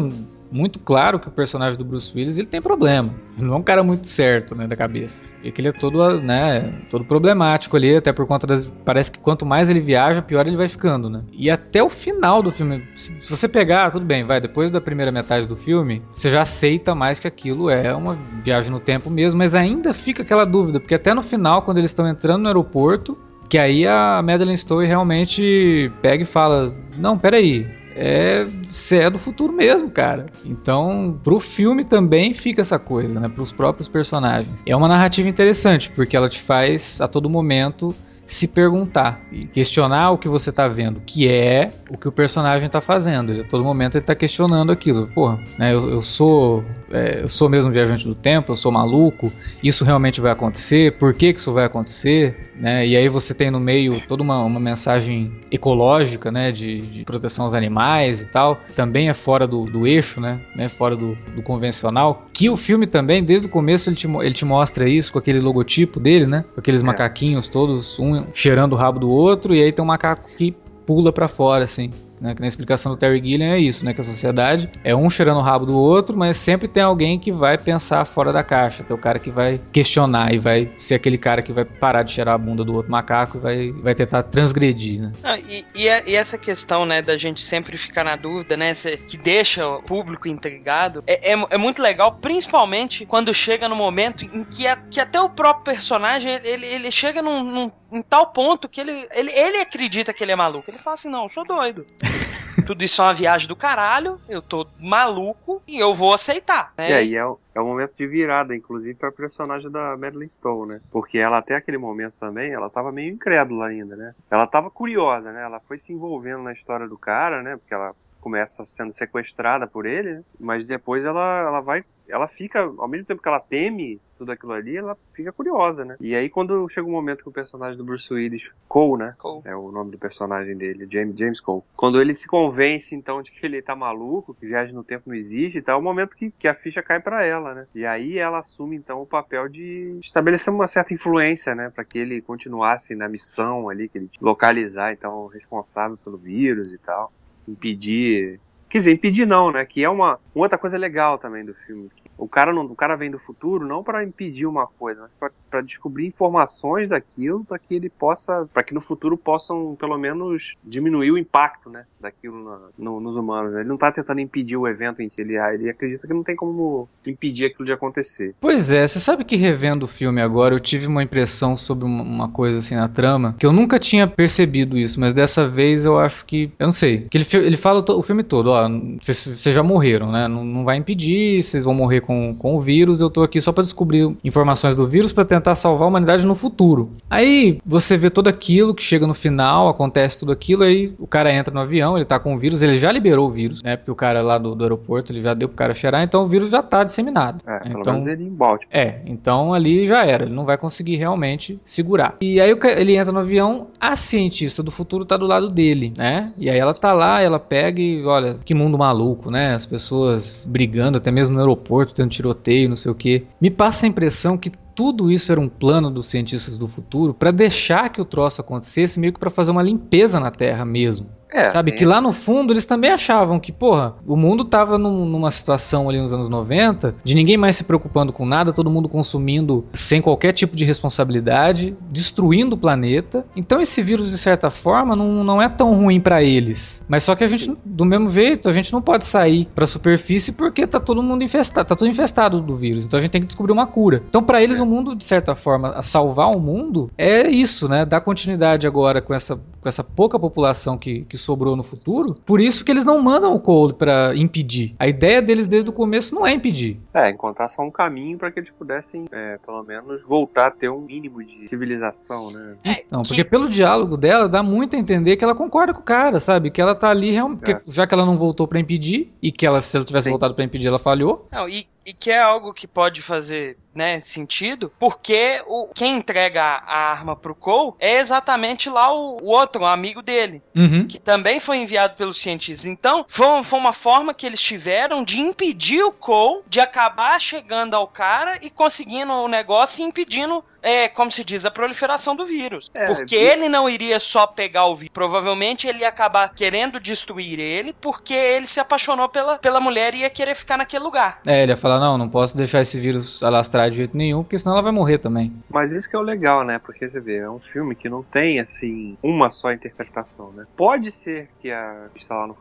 muito 0.54 0.80
claro 0.80 1.20
que 1.20 1.28
o 1.28 1.32
personagem 1.32 1.78
do 1.78 1.84
Bruce 1.84 2.16
Willis 2.16 2.38
ele 2.38 2.48
tem 2.48 2.62
problema. 2.62 3.10
Ele 3.36 3.48
não 3.48 3.56
é 3.56 3.58
um 3.58 3.64
cara 3.64 3.84
muito 3.84 4.08
certo, 4.08 4.56
né, 4.56 4.68
da 4.68 4.76
cabeça. 4.76 5.26
E 5.44 5.52
que 5.52 5.60
ele 5.60 5.70
é 5.70 5.72
todo, 5.72 6.22
né, 6.22 6.72
todo 6.90 7.04
problemático 7.04 7.76
ali, 7.76 7.96
até 7.96 8.14
por 8.14 8.28
conta 8.28 8.46
das. 8.46 8.72
Parece 8.86 9.12
que 9.12 9.20
quanto 9.20 9.46
mais 9.46 9.70
ele 9.70 9.80
viaja, 9.80 10.22
pior 10.22 10.46
ele 10.46 10.56
vai 10.56 10.70
ficando, 10.70 11.10
né? 11.10 11.24
E 11.34 11.50
até 11.50 11.82
o 11.82 11.90
final 11.90 12.44
do 12.44 12.52
filme, 12.52 12.84
se, 12.96 13.16
se 13.20 13.30
você 13.30 13.48
pegar, 13.48 13.92
tudo 13.92 14.06
bem, 14.06 14.24
vai, 14.24 14.40
depois 14.40 14.70
da 14.70 14.80
primeira 14.80 15.12
metade 15.12 15.48
do 15.48 15.58
filme, 15.58 16.04
você 16.14 16.30
já 16.30 16.44
aceita 16.44 16.94
mais 16.94 17.20
que 17.20 17.28
aquilo 17.28 17.70
é 17.70 17.94
uma 17.96 18.18
viagem 18.44 18.70
no 18.70 18.80
tempo 18.80 19.10
mesmo, 19.10 19.40
mas 19.40 19.56
ainda 19.56 19.92
fica 19.92 20.22
aquela 20.22 20.46
dúvida, 20.46 20.80
porque 20.80 20.96
até 20.96 21.14
no 21.14 21.24
final, 21.24 21.64
quando 21.64 21.80
eles 21.80 21.90
estão 21.90 22.08
entrando 22.08 22.44
no 22.44 22.48
aeroporto, 22.48 23.18
que 23.50 23.58
aí 23.58 23.86
a 23.88 24.22
Madeleine 24.24 24.58
Stowe 24.58 24.86
realmente 24.86 25.92
pega 26.02 26.24
e 26.24 26.26
fala: 26.26 26.74
Não, 26.98 27.18
peraí, 27.18 27.68
é, 27.96 28.46
é 28.92 29.10
do 29.10 29.20
futuro 29.20 29.54
mesmo, 29.54 29.90
cara. 29.90 30.26
Então, 30.46 31.20
pro 31.24 31.40
filme 31.40 31.84
também 31.84 32.34
fica 32.34 32.62
essa 32.62 32.80
coisa, 32.80 33.20
né? 33.20 33.30
Pros 33.30 33.52
próprios 33.52 33.88
personagens. 33.88 34.64
É 34.66 34.76
uma 34.76 34.88
narrativa 34.88 35.28
interessante, 35.30 35.92
porque 35.92 36.16
ela 36.16 36.28
te 36.28 36.42
faz 36.42 37.00
a 37.02 37.08
todo 37.08 37.30
momento 37.30 37.96
se 38.26 38.48
perguntar 38.48 39.22
e 39.32 39.46
questionar 39.46 40.12
o 40.12 40.18
que 40.18 40.28
você 40.28 40.50
está 40.50 40.68
vendo, 40.68 41.02
que 41.06 41.28
é 41.28 41.72
o 41.90 41.98
que 41.98 42.08
o 42.08 42.12
personagem 42.12 42.68
está 42.68 42.80
fazendo. 42.82 43.32
Ele, 43.32 43.42
a 43.42 43.44
todo 43.44 43.64
momento 43.64 43.96
ele 43.96 44.04
está 44.04 44.16
questionando 44.16 44.72
aquilo. 44.72 45.08
Porra, 45.08 45.40
né, 45.58 45.74
eu, 45.74 45.90
eu 45.90 46.02
sou 46.02 46.64
é, 46.94 47.22
eu 47.24 47.28
sou 47.28 47.50
mesmo 47.50 47.72
viajante 47.72 48.08
do 48.08 48.14
tempo, 48.14 48.52
eu 48.52 48.56
sou 48.56 48.72
maluco, 48.72 49.34
isso 49.64 49.84
realmente 49.84 50.22
vai 50.22 50.32
acontecer, 50.32 50.96
por 50.98 51.12
que, 51.14 51.34
que 51.34 51.40
isso 51.40 51.52
vai 51.52 51.66
acontecer? 51.66 52.52
Né? 52.56 52.86
E 52.86 52.96
aí 52.96 53.10
você 53.10 53.34
tem 53.34 53.50
no 53.50 53.60
meio 53.60 54.00
toda 54.08 54.22
uma, 54.22 54.44
uma 54.44 54.60
mensagem 54.60 55.32
ecológica, 55.52 56.32
né, 56.32 56.52
de, 56.52 56.82
de, 56.82 57.04
proteção 57.04 57.46
aos 57.46 57.56
animais 57.56 58.22
e 58.22 58.28
tal, 58.28 58.62
também 58.76 59.10
é 59.10 59.14
fora 59.14 59.48
do, 59.48 59.66
do 59.66 59.88
eixo, 59.88 60.22
né, 60.22 60.40
né 60.56 60.70
fora 60.70 60.96
do, 60.96 61.18
do, 61.36 61.42
convencional, 61.42 62.24
que 62.32 62.48
o 62.48 62.56
filme 62.56 62.86
também, 62.86 63.24
desde 63.24 63.48
o 63.48 63.50
começo, 63.50 63.90
ele 63.90 63.96
te, 63.96 64.08
ele 64.08 64.34
te 64.34 64.46
mostra 64.46 64.88
isso 64.88 65.12
com 65.12 65.18
aquele 65.18 65.40
logotipo 65.40 66.00
dele, 66.00 66.28
né, 66.28 66.46
com 66.54 66.60
aqueles 66.60 66.84
é. 66.84 66.86
macaquinhos 66.86 67.50
todos, 67.50 67.98
um 67.98 68.13
cheirando 68.34 68.74
o 68.74 68.76
rabo 68.76 69.00
do 69.00 69.10
outro, 69.10 69.54
e 69.56 69.62
aí 69.62 69.72
tem 69.72 69.84
um 69.84 69.88
macaco 69.88 70.30
que 70.38 70.56
pula 70.86 71.12
para 71.12 71.28
fora, 71.28 71.64
assim 71.64 71.92
né? 72.24 72.34
Que 72.34 72.42
na 72.42 72.48
explicação 72.48 72.94
do 72.94 72.98
Terry 72.98 73.22
Gilliam 73.22 73.54
é 73.54 73.60
isso, 73.60 73.84
né? 73.84 73.94
Que 73.94 74.00
a 74.00 74.04
sociedade 74.04 74.70
é 74.84 74.96
um 74.96 75.10
cheirando 75.10 75.38
o 75.38 75.42
rabo 75.42 75.66
do 75.66 75.78
outro, 75.78 76.18
mas 76.18 76.38
sempre 76.38 76.70
tem 76.70 76.82
alguém 76.82 77.20
que 77.20 77.32
vai 77.32 77.58
pensar 77.58 78.06
fora 78.06 78.32
da 78.32 78.42
caixa. 78.42 78.84
Tem 78.84 78.96
o 78.96 79.00
cara 79.00 79.20
que 79.20 79.30
vai 79.30 79.60
questionar 79.74 80.34
e 80.34 80.40
vai 80.40 80.72
ser 80.78 80.96
aquele 80.96 81.18
cara 81.18 81.42
que 81.42 81.52
vai 81.52 81.66
parar 81.66 82.04
de 82.04 82.12
cheirar 82.12 82.36
a 82.36 82.38
bunda 82.38 82.64
do 82.64 82.74
outro 82.74 82.90
macaco 82.90 83.38
e 83.38 83.42
vai, 83.42 83.72
vai 83.74 83.94
tentar 83.94 84.24
transgredir, 84.24 85.02
né? 85.02 85.12
Ah, 85.22 85.38
e, 85.38 85.66
e, 85.76 85.88
é, 85.88 86.04
e, 86.08 86.16
essa 86.16 86.38
questão, 86.38 86.86
né, 86.86 87.02
da 87.02 87.18
gente 87.18 87.46
sempre 87.46 87.78
ficar 87.78 88.06
na 88.06 88.16
dúvida, 88.16 88.56
né? 88.56 88.74
Que 89.08 89.18
deixa 89.18 89.68
o 89.68 89.84
público 89.84 90.28
intrigado, 90.28 91.04
é, 91.06 91.34
é, 91.34 91.46
é 91.50 91.58
muito 91.58 91.82
legal, 91.82 92.14
principalmente 92.22 93.06
quando 93.06 93.34
chega 93.34 93.68
no 93.68 93.76
momento 93.76 94.24
em 94.24 94.46
que, 94.46 94.66
a, 94.66 94.78
que 94.78 95.02
até 95.02 95.20
o 95.20 95.30
próprio 95.30 95.66
personagem, 95.66 96.40
ele, 96.44 96.66
ele 96.66 96.92
chega 96.92 97.22
num, 97.22 97.44
num, 97.44 97.72
em 97.92 98.02
tal 98.02 98.28
ponto 98.28 98.70
que 98.70 98.80
ele, 98.80 99.08
ele, 99.12 99.32
ele 99.32 99.58
acredita 99.58 100.14
que 100.14 100.24
ele 100.24 100.32
é 100.32 100.36
maluco. 100.36 100.70
Ele 100.70 100.78
fala 100.78 100.94
assim, 100.94 101.10
não, 101.10 101.24
eu 101.24 101.30
sou 101.30 101.46
doido. 101.46 101.86
Tudo 102.66 102.84
isso 102.84 103.02
é 103.02 103.06
uma 103.06 103.14
viagem 103.14 103.48
do 103.48 103.56
caralho, 103.56 104.20
eu 104.30 104.42
tô 104.42 104.66
maluco 104.80 105.62
e 105.68 105.80
eu 105.80 105.94
vou 105.94 106.14
aceitar. 106.14 106.74
Né? 106.78 106.92
E 106.92 106.94
aí 106.94 107.16
é 107.16 107.26
o, 107.26 107.40
é 107.54 107.60
o 107.60 107.66
momento 107.66 107.96
de 107.96 108.08
virada, 108.08 108.56
inclusive, 108.56 108.98
pra 108.98 109.12
personagem 109.12 109.70
da 109.70 109.98
Madeline 109.98 110.30
Stone, 110.30 110.70
né? 110.70 110.80
Porque 110.92 111.18
ela 111.18 111.38
até 111.38 111.56
aquele 111.56 111.78
momento 111.78 112.14
também, 112.20 112.52
ela 112.52 112.70
tava 112.70 112.92
meio 112.92 113.12
incrédula 113.12 113.68
ainda, 113.68 113.96
né? 113.96 114.16
Ela 114.30 114.48
tava 114.48 114.70
curiosa, 114.70 115.32
né? 115.32 115.44
Ela 115.44 115.60
foi 115.60 115.78
se 115.78 115.92
envolvendo 115.92 116.44
na 116.44 116.54
história 116.54 116.88
do 116.88 116.98
cara, 116.98 117.42
né? 117.42 117.58
Porque 117.58 117.74
ela 117.74 117.94
começa 118.22 118.64
sendo 118.64 118.94
sequestrada 118.94 119.68
por 119.68 119.86
ele, 119.86 120.14
né? 120.14 120.24
mas 120.40 120.64
depois 120.64 121.04
ela, 121.04 121.40
ela 121.40 121.60
vai 121.60 121.84
ela 122.08 122.28
fica, 122.28 122.62
ao 122.62 122.88
mesmo 122.88 123.06
tempo 123.06 123.22
que 123.22 123.28
ela 123.28 123.40
teme 123.40 124.00
tudo 124.18 124.32
aquilo 124.32 124.54
ali, 124.54 124.78
ela 124.78 124.98
fica 125.14 125.32
curiosa, 125.32 125.84
né? 125.84 125.98
E 126.00 126.16
aí 126.16 126.30
quando 126.30 126.68
chega 126.70 126.88
o 126.88 126.90
um 126.90 126.94
momento 126.94 127.24
que 127.24 127.30
o 127.30 127.32
personagem 127.32 127.78
do 127.78 127.84
Bruce 127.84 128.14
Willis, 128.14 128.44
Cole, 128.68 129.04
né? 129.04 129.16
Cole. 129.18 129.42
É 129.46 129.56
o 129.56 129.72
nome 129.72 129.92
do 129.92 129.98
personagem 129.98 130.56
dele, 130.56 130.88
James, 130.90 131.18
James 131.18 131.42
Cole. 131.42 131.64
Quando 131.76 132.00
ele 132.00 132.16
se 132.16 132.28
convence, 132.28 132.96
então, 132.96 133.22
de 133.22 133.32
que 133.32 133.46
ele 133.46 133.62
tá 133.62 133.76
maluco, 133.76 134.34
que 134.34 134.46
viagem 134.46 134.74
no 134.74 134.84
tempo 134.84 135.10
não 135.10 135.16
existe 135.16 135.58
e 135.58 135.62
tal, 135.62 135.78
é 135.78 135.82
o 135.82 135.84
momento 135.84 136.16
que, 136.16 136.32
que 136.32 136.48
a 136.48 136.54
ficha 136.54 136.82
cai 136.82 137.00
para 137.00 137.24
ela, 137.24 137.54
né? 137.54 137.68
E 137.76 137.86
aí 137.86 138.18
ela 138.18 138.40
assume, 138.40 138.76
então, 138.76 139.02
o 139.02 139.06
papel 139.06 139.50
de 139.50 139.98
estabelecer 140.02 140.54
uma 140.54 140.68
certa 140.68 140.94
influência, 140.94 141.54
né? 141.56 141.70
para 141.70 141.84
que 141.84 141.98
ele 141.98 142.22
continuasse 142.22 142.96
na 142.96 143.10
missão 143.10 143.70
ali, 143.70 143.90
que 143.90 143.98
ele 143.98 144.10
localizar, 144.22 144.94
então, 144.94 145.26
o 145.26 145.28
responsável 145.28 145.98
pelo 145.98 146.18
vírus 146.18 146.74
e 146.74 146.78
tal 146.78 147.12
impedir. 147.48 148.40
Quer 148.74 148.80
dizer, 148.80 148.92
impedir 148.94 149.28
não, 149.28 149.52
né? 149.52 149.64
Que 149.68 149.84
é 149.84 149.90
uma, 149.90 150.20
outra 150.34 150.58
coisa 150.58 150.80
legal 150.80 151.20
também 151.20 151.46
do 151.46 151.54
filme. 151.54 151.92
O 152.18 152.28
cara, 152.28 152.52
não, 152.52 152.66
o 152.66 152.76
cara 152.76 152.96
vem 152.96 153.12
do 153.12 153.20
futuro 153.20 153.68
não 153.68 153.84
para 153.84 154.04
impedir 154.04 154.48
uma 154.48 154.66
coisa, 154.66 155.04
mas 155.04 155.12
para 155.20 155.32
descobrir 155.62 156.06
informações 156.06 156.90
daquilo 156.90 157.44
para 157.44 157.60
que 157.60 157.76
ele 157.76 157.90
possa, 157.90 158.48
para 158.54 158.64
que 158.64 158.74
no 158.74 158.82
futuro 158.82 159.18
possam 159.18 159.76
pelo 159.80 159.98
menos 159.98 160.54
diminuir 160.64 161.12
o 161.12 161.18
impacto, 161.18 161.70
né, 161.70 161.86
daquilo 162.00 162.44
na, 162.44 162.60
no, 162.78 163.00
nos 163.00 163.16
humanos. 163.16 163.56
Ele 163.56 163.68
não 163.68 163.78
tá 163.78 163.92
tentando 163.92 164.20
impedir 164.20 164.58
o 164.58 164.68
evento 164.68 165.02
em 165.02 165.10
si, 165.10 165.22
ele, 165.22 165.38
ele 165.38 165.70
acredita 165.70 166.08
que 166.08 166.14
não 166.14 166.24
tem 166.24 166.36
como 166.36 166.88
impedir 167.06 167.46
aquilo 167.46 167.66
de 167.66 167.72
acontecer. 167.72 168.36
Pois 168.40 168.72
é, 168.72 168.88
você 168.88 169.00
sabe 169.00 169.24
que 169.24 169.36
revendo 169.36 169.86
o 169.86 169.88
filme 169.88 170.22
agora 170.22 170.56
eu 170.56 170.60
tive 170.60 170.88
uma 170.88 171.04
impressão 171.04 171.56
sobre 171.56 171.86
uma, 171.86 172.30
coisa 172.30 172.60
assim 172.60 172.76
na 172.76 172.88
trama 172.88 173.36
que 173.38 173.46
eu 173.46 173.52
nunca 173.52 173.78
tinha 173.78 174.08
percebido 174.08 174.78
isso, 174.78 175.00
mas 175.00 175.14
dessa 175.14 175.46
vez 175.46 175.86
eu 175.86 176.00
acho 176.00 176.26
que, 176.26 176.52
eu 176.58 176.68
não 176.68 176.72
sei, 176.72 177.02
que 177.10 177.18
ele, 177.18 177.26
ele 177.34 177.58
fala 177.58 177.84
o, 177.88 178.00
o 178.00 178.02
filme 178.02 178.24
todo, 178.24 178.48
ó, 178.48 178.68
vocês 179.02 179.44
já 179.44 179.62
morreram, 179.62 180.12
né? 180.12 180.28
Não, 180.28 180.44
não 180.44 180.64
vai 180.64 180.78
impedir, 180.78 181.42
vocês 181.44 181.64
vão 181.64 181.74
morrer 181.74 182.02
com, 182.02 182.36
com 182.36 182.56
o 182.56 182.62
vírus. 182.62 183.02
Eu 183.02 183.10
tô 183.10 183.24
aqui 183.24 183.42
só 183.42 183.52
para 183.52 183.64
descobrir 183.64 184.16
informações 184.24 184.76
do 184.76 184.88
vírus 184.88 185.12
para 185.12 185.26
tentar 185.26 185.43
salvar 185.56 185.86
a 185.86 185.90
humanidade 185.90 186.26
no 186.26 186.36
futuro. 186.36 186.92
Aí 187.10 187.60
você 187.66 187.98
vê 187.98 188.10
tudo 188.10 188.28
aquilo 188.28 188.74
que 188.74 188.84
chega 188.84 189.06
no 189.06 189.14
final, 189.14 189.70
acontece 189.70 190.20
tudo 190.20 190.32
aquilo, 190.32 190.64
aí 190.64 190.94
o 190.98 191.08
cara 191.08 191.32
entra 191.32 191.54
no 191.54 191.60
avião, 191.60 191.98
ele 191.98 192.06
tá 192.06 192.20
com 192.20 192.36
o 192.36 192.40
vírus, 192.40 192.64
ele 192.64 192.80
já 192.80 192.92
liberou 192.92 193.28
o 193.28 193.32
vírus, 193.32 193.62
né? 193.64 193.76
Porque 193.78 193.92
o 193.92 193.96
cara 193.96 194.22
lá 194.22 194.38
do, 194.38 194.56
do 194.56 194.64
aeroporto, 194.64 195.12
ele 195.12 195.22
já 195.22 195.34
deu 195.34 195.48
pro 195.48 195.58
cara 195.58 195.74
cheirar, 195.74 196.04
então 196.04 196.24
o 196.24 196.28
vírus 196.28 196.52
já 196.52 196.62
tá 196.62 196.84
disseminado. 196.84 197.42
É, 197.46 197.60
pelo 197.60 197.80
então, 197.80 197.94
menos 197.94 198.08
ele 198.08 198.24
em 198.24 198.30
Baltimore. 198.30 198.68
É, 198.72 199.02
então 199.06 199.54
ali 199.54 199.86
já 199.86 200.06
era, 200.06 200.26
ele 200.26 200.34
não 200.34 200.46
vai 200.46 200.58
conseguir 200.58 200.96
realmente 200.96 201.60
segurar. 201.64 202.16
E 202.22 202.40
aí 202.40 202.56
ele 202.78 202.96
entra 202.96 203.12
no 203.12 203.20
avião, 203.20 203.68
a 203.80 203.96
cientista 203.96 204.64
do 204.64 204.72
futuro 204.72 205.06
tá 205.06 205.18
do 205.18 205.26
lado 205.26 205.50
dele, 205.50 205.94
né? 205.98 206.32
E 206.38 206.50
aí 206.50 206.58
ela 206.58 206.74
tá 206.74 206.94
lá, 206.94 207.22
ela 207.22 207.40
pega 207.40 207.82
e 207.82 208.04
olha, 208.06 208.38
que 208.44 208.54
mundo 208.54 208.78
maluco, 208.78 209.30
né? 209.30 209.56
As 209.56 209.66
pessoas 209.66 210.48
brigando, 210.50 210.98
até 210.98 211.12
mesmo 211.12 211.36
no 211.36 211.42
aeroporto, 211.42 211.94
tendo 211.94 212.10
tiroteio, 212.10 212.70
não 212.70 212.76
sei 212.76 212.92
o 212.92 212.96
que. 212.96 213.26
Me 213.40 213.50
passa 213.50 213.86
a 213.86 213.90
impressão 213.90 214.38
que 214.38 214.52
tudo 214.76 215.12
isso 215.12 215.32
era 215.32 215.40
um 215.40 215.50
plano 215.50 215.90
dos 215.90 216.08
cientistas 216.08 216.58
do 216.58 216.68
futuro 216.68 217.14
para 217.14 217.32
deixar 217.32 217.90
que 217.90 218.02
o 218.02 218.06
troço 218.06 218.42
acontecesse, 218.42 219.00
meio 219.00 219.14
que 219.14 219.20
para 219.20 219.30
fazer 219.30 219.52
uma 219.52 219.64
limpeza 219.64 220.20
na 220.20 220.32
Terra 220.32 220.66
mesmo. 220.66 221.08
É, 221.34 221.50
Sabe? 221.50 221.72
É. 221.72 221.74
Que 221.74 221.84
lá 221.84 222.00
no 222.00 222.12
fundo 222.12 222.54
eles 222.54 222.66
também 222.66 222.92
achavam 222.92 223.40
que, 223.40 223.52
porra, 223.52 223.96
o 224.06 224.16
mundo 224.16 224.46
tava 224.46 224.78
num, 224.78 225.06
numa 225.06 225.32
situação 225.32 225.90
ali 225.90 226.00
nos 226.00 226.14
anos 226.14 226.30
90 226.30 226.96
de 227.04 227.16
ninguém 227.16 227.38
mais 227.38 227.56
se 227.56 227.64
preocupando 227.64 228.14
com 228.14 228.26
nada, 228.26 228.54
todo 228.54 228.70
mundo 228.70 228.88
consumindo 228.88 229.66
sem 229.74 230.02
qualquer 230.02 230.32
tipo 230.32 230.56
de 230.56 230.64
responsabilidade, 230.64 231.76
destruindo 231.90 232.56
o 232.56 232.60
planeta. 232.60 233.26
Então 233.36 233.60
esse 233.60 233.82
vírus, 233.82 234.12
de 234.12 234.18
certa 234.18 234.50
forma, 234.52 234.96
não, 234.96 235.24
não 235.24 235.42
é 235.42 235.50
tão 235.50 235.74
ruim 235.74 236.00
para 236.00 236.22
eles. 236.22 236.84
Mas 236.88 237.04
só 237.04 237.16
que 237.16 237.24
a 237.24 237.28
gente, 237.28 237.52
do 237.66 237.86
mesmo 237.86 238.10
jeito, 238.10 238.48
a 238.48 238.54
gente 238.54 238.72
não 238.72 238.82
pode 238.82 239.04
sair 239.04 239.48
pra 239.56 239.66
superfície 239.66 240.34
porque 240.34 240.68
tá 240.68 240.80
todo 240.80 241.02
mundo 241.02 241.24
infestado, 241.24 241.68
tá 241.68 241.76
tudo 241.76 241.90
infestado 241.90 242.42
do 242.42 242.56
vírus. 242.56 242.86
Então 242.86 243.00
a 243.00 243.02
gente 243.02 243.12
tem 243.12 243.22
que 243.22 243.28
descobrir 243.28 243.52
uma 243.52 243.66
cura. 243.66 244.04
Então, 244.08 244.22
para 244.22 244.42
eles, 244.42 244.60
o 244.60 244.66
mundo, 244.66 244.96
de 244.96 245.04
certa 245.04 245.34
forma, 245.36 245.70
a 245.70 245.82
salvar 245.82 246.30
o 246.30 246.40
mundo 246.40 246.92
é 246.98 247.28
isso, 247.28 247.68
né? 247.68 247.86
Dar 247.86 248.02
continuidade 248.02 248.68
agora 248.68 249.02
com 249.02 249.14
essa, 249.14 249.36
com 249.36 249.68
essa 249.68 249.84
pouca 249.84 250.20
população 250.20 250.78
que, 250.78 251.02
que 251.02 251.18
sobrou 251.24 251.56
no 251.56 251.64
futuro. 251.64 252.14
Por 252.26 252.40
isso 252.40 252.64
que 252.64 252.72
eles 252.72 252.86
não 252.86 253.02
mandam 253.02 253.34
o 253.34 253.40
Cole 253.40 253.74
para 253.74 254.16
impedir. 254.16 254.74
A 254.78 254.88
ideia 254.88 255.22
deles 255.22 255.48
desde 255.48 255.70
o 255.70 255.74
começo 255.74 256.14
não 256.14 256.26
é 256.26 256.34
impedir. 256.34 256.80
É, 256.94 257.10
encontrar 257.10 257.48
só 257.48 257.62
um 257.62 257.72
caminho 257.72 258.18
para 258.18 258.32
que 258.32 258.40
eles 258.40 258.52
pudessem, 258.52 259.06
é, 259.12 259.38
pelo 259.46 259.64
menos, 259.64 260.04
voltar 260.04 260.48
a 260.48 260.52
ter 260.52 260.70
um 260.70 260.82
mínimo 260.82 261.24
de 261.24 261.48
civilização, 261.48 262.32
né? 262.32 262.56
É, 262.64 262.84
não, 262.92 263.02
porque 263.02 263.24
pelo 263.24 263.50
diálogo 263.50 263.98
dela 263.98 264.28
dá 264.28 264.44
muito 264.44 264.76
a 264.76 264.80
entender 264.80 265.18
que 265.18 265.24
ela 265.24 265.36
concorda 265.36 265.74
com 265.74 265.82
o 265.82 265.84
cara, 265.84 266.20
sabe? 266.20 266.52
Que 266.52 266.62
ela 266.62 266.76
tá 266.76 266.90
ali 266.90 267.12
realmente. 267.12 267.52
É. 267.52 267.62
Já 267.68 267.88
que 267.88 267.94
ela 267.94 268.06
não 268.06 268.18
voltou 268.18 268.48
para 268.48 268.60
impedir, 268.60 269.12
e 269.22 269.32
que 269.32 269.46
ela, 269.46 269.62
se 269.62 269.76
ela 269.76 269.86
tivesse 269.86 270.06
Sim. 270.06 270.10
voltado 270.12 270.36
para 270.36 270.44
impedir, 270.44 270.68
ela 270.68 270.80
falhou. 270.80 271.28
Não, 271.32 271.48
e 271.48 271.66
e 271.86 271.94
que 271.94 272.12
é 272.12 272.20
algo 272.20 272.54
que 272.54 272.68
pode 272.68 273.02
fazer 273.02 273.58
né, 273.74 274.00
sentido, 274.00 274.72
porque 274.80 275.44
o, 275.48 275.68
quem 275.74 275.98
entrega 275.98 276.44
a 276.44 276.92
arma 276.92 277.16
pro 277.16 277.34
Cole 277.34 277.74
é 277.80 278.00
exatamente 278.00 278.70
lá 278.70 278.94
o, 278.94 279.18
o 279.22 279.26
outro, 279.26 279.64
o 279.64 279.66
amigo 279.66 280.02
dele, 280.02 280.42
uhum. 280.56 280.88
que 280.88 281.00
também 281.00 281.40
foi 281.40 281.58
enviado 281.58 281.96
pelos 281.96 282.20
cientistas. 282.20 282.66
Então, 282.66 283.06
foi, 283.08 283.44
foi 283.44 283.60
uma 283.60 283.74
forma 283.74 284.14
que 284.14 284.26
eles 284.26 284.42
tiveram 284.42 285.04
de 285.04 285.20
impedir 285.20 285.84
o 285.84 285.92
Cole 285.92 286.44
de 286.48 286.60
acabar 286.60 287.20
chegando 287.20 287.74
ao 287.74 287.88
cara 287.88 288.38
e 288.42 288.50
conseguindo 288.50 289.12
o 289.12 289.28
negócio 289.28 289.84
e 289.84 289.88
impedindo 289.88 290.44
é, 290.64 290.88
como 290.88 291.12
se 291.12 291.24
diz, 291.24 291.46
a 291.46 291.52
proliferação 291.52 292.16
do 292.16 292.26
vírus. 292.26 292.72
É, 292.74 292.88
porque 292.88 293.16
ele 293.16 293.50
não 293.50 293.70
iria 293.70 294.00
só 294.00 294.26
pegar 294.26 294.66
o 294.66 294.76
vírus. 294.76 294.94
Provavelmente 294.94 295.68
ele 295.68 295.80
ia 295.80 295.90
acabar 295.90 296.34
querendo 296.34 296.80
destruir 296.80 297.40
ele, 297.40 297.74
porque 297.82 298.14
ele 298.14 298.48
se 298.48 298.60
apaixonou 298.60 299.10
pela, 299.10 299.38
pela 299.38 299.60
mulher 299.60 299.94
e 299.94 300.00
ia 300.00 300.10
querer 300.10 300.36
ficar 300.36 300.58
naquele 300.58 300.84
lugar. 300.84 301.20
É, 301.28 301.44
ele 301.44 301.52
ia 301.52 301.58
falar, 301.58 301.80
não, 301.80 301.98
não 301.98 302.10
posso 302.10 302.36
deixar 302.36 302.62
esse 302.62 302.80
vírus 302.80 303.22
alastrar 303.22 303.70
de 303.70 303.78
jeito 303.78 303.98
nenhum, 303.98 304.24
porque 304.24 304.38
senão 304.38 304.54
ela 304.54 304.64
vai 304.64 304.72
morrer 304.72 304.98
também. 304.98 305.34
Mas 305.50 305.72
isso 305.72 305.90
que 305.90 305.96
é 305.96 306.00
o 306.00 306.04
legal, 306.04 306.44
né? 306.44 306.60
Porque 306.60 306.90
você 306.90 307.00
vê, 307.00 307.18
é 307.18 307.30
um 307.30 307.40
filme 307.40 307.76
que 307.76 307.90
não 307.90 308.02
tem, 308.02 308.40
assim, 308.40 308.98
uma 309.04 309.30
só 309.30 309.52
interpretação, 309.52 310.32
né? 310.32 310.46
Pode 310.56 310.92
ser 310.92 311.30
que 311.42 311.52
a 311.52 311.88
está 311.96 312.16
lá 312.16 312.28
no 312.28 312.38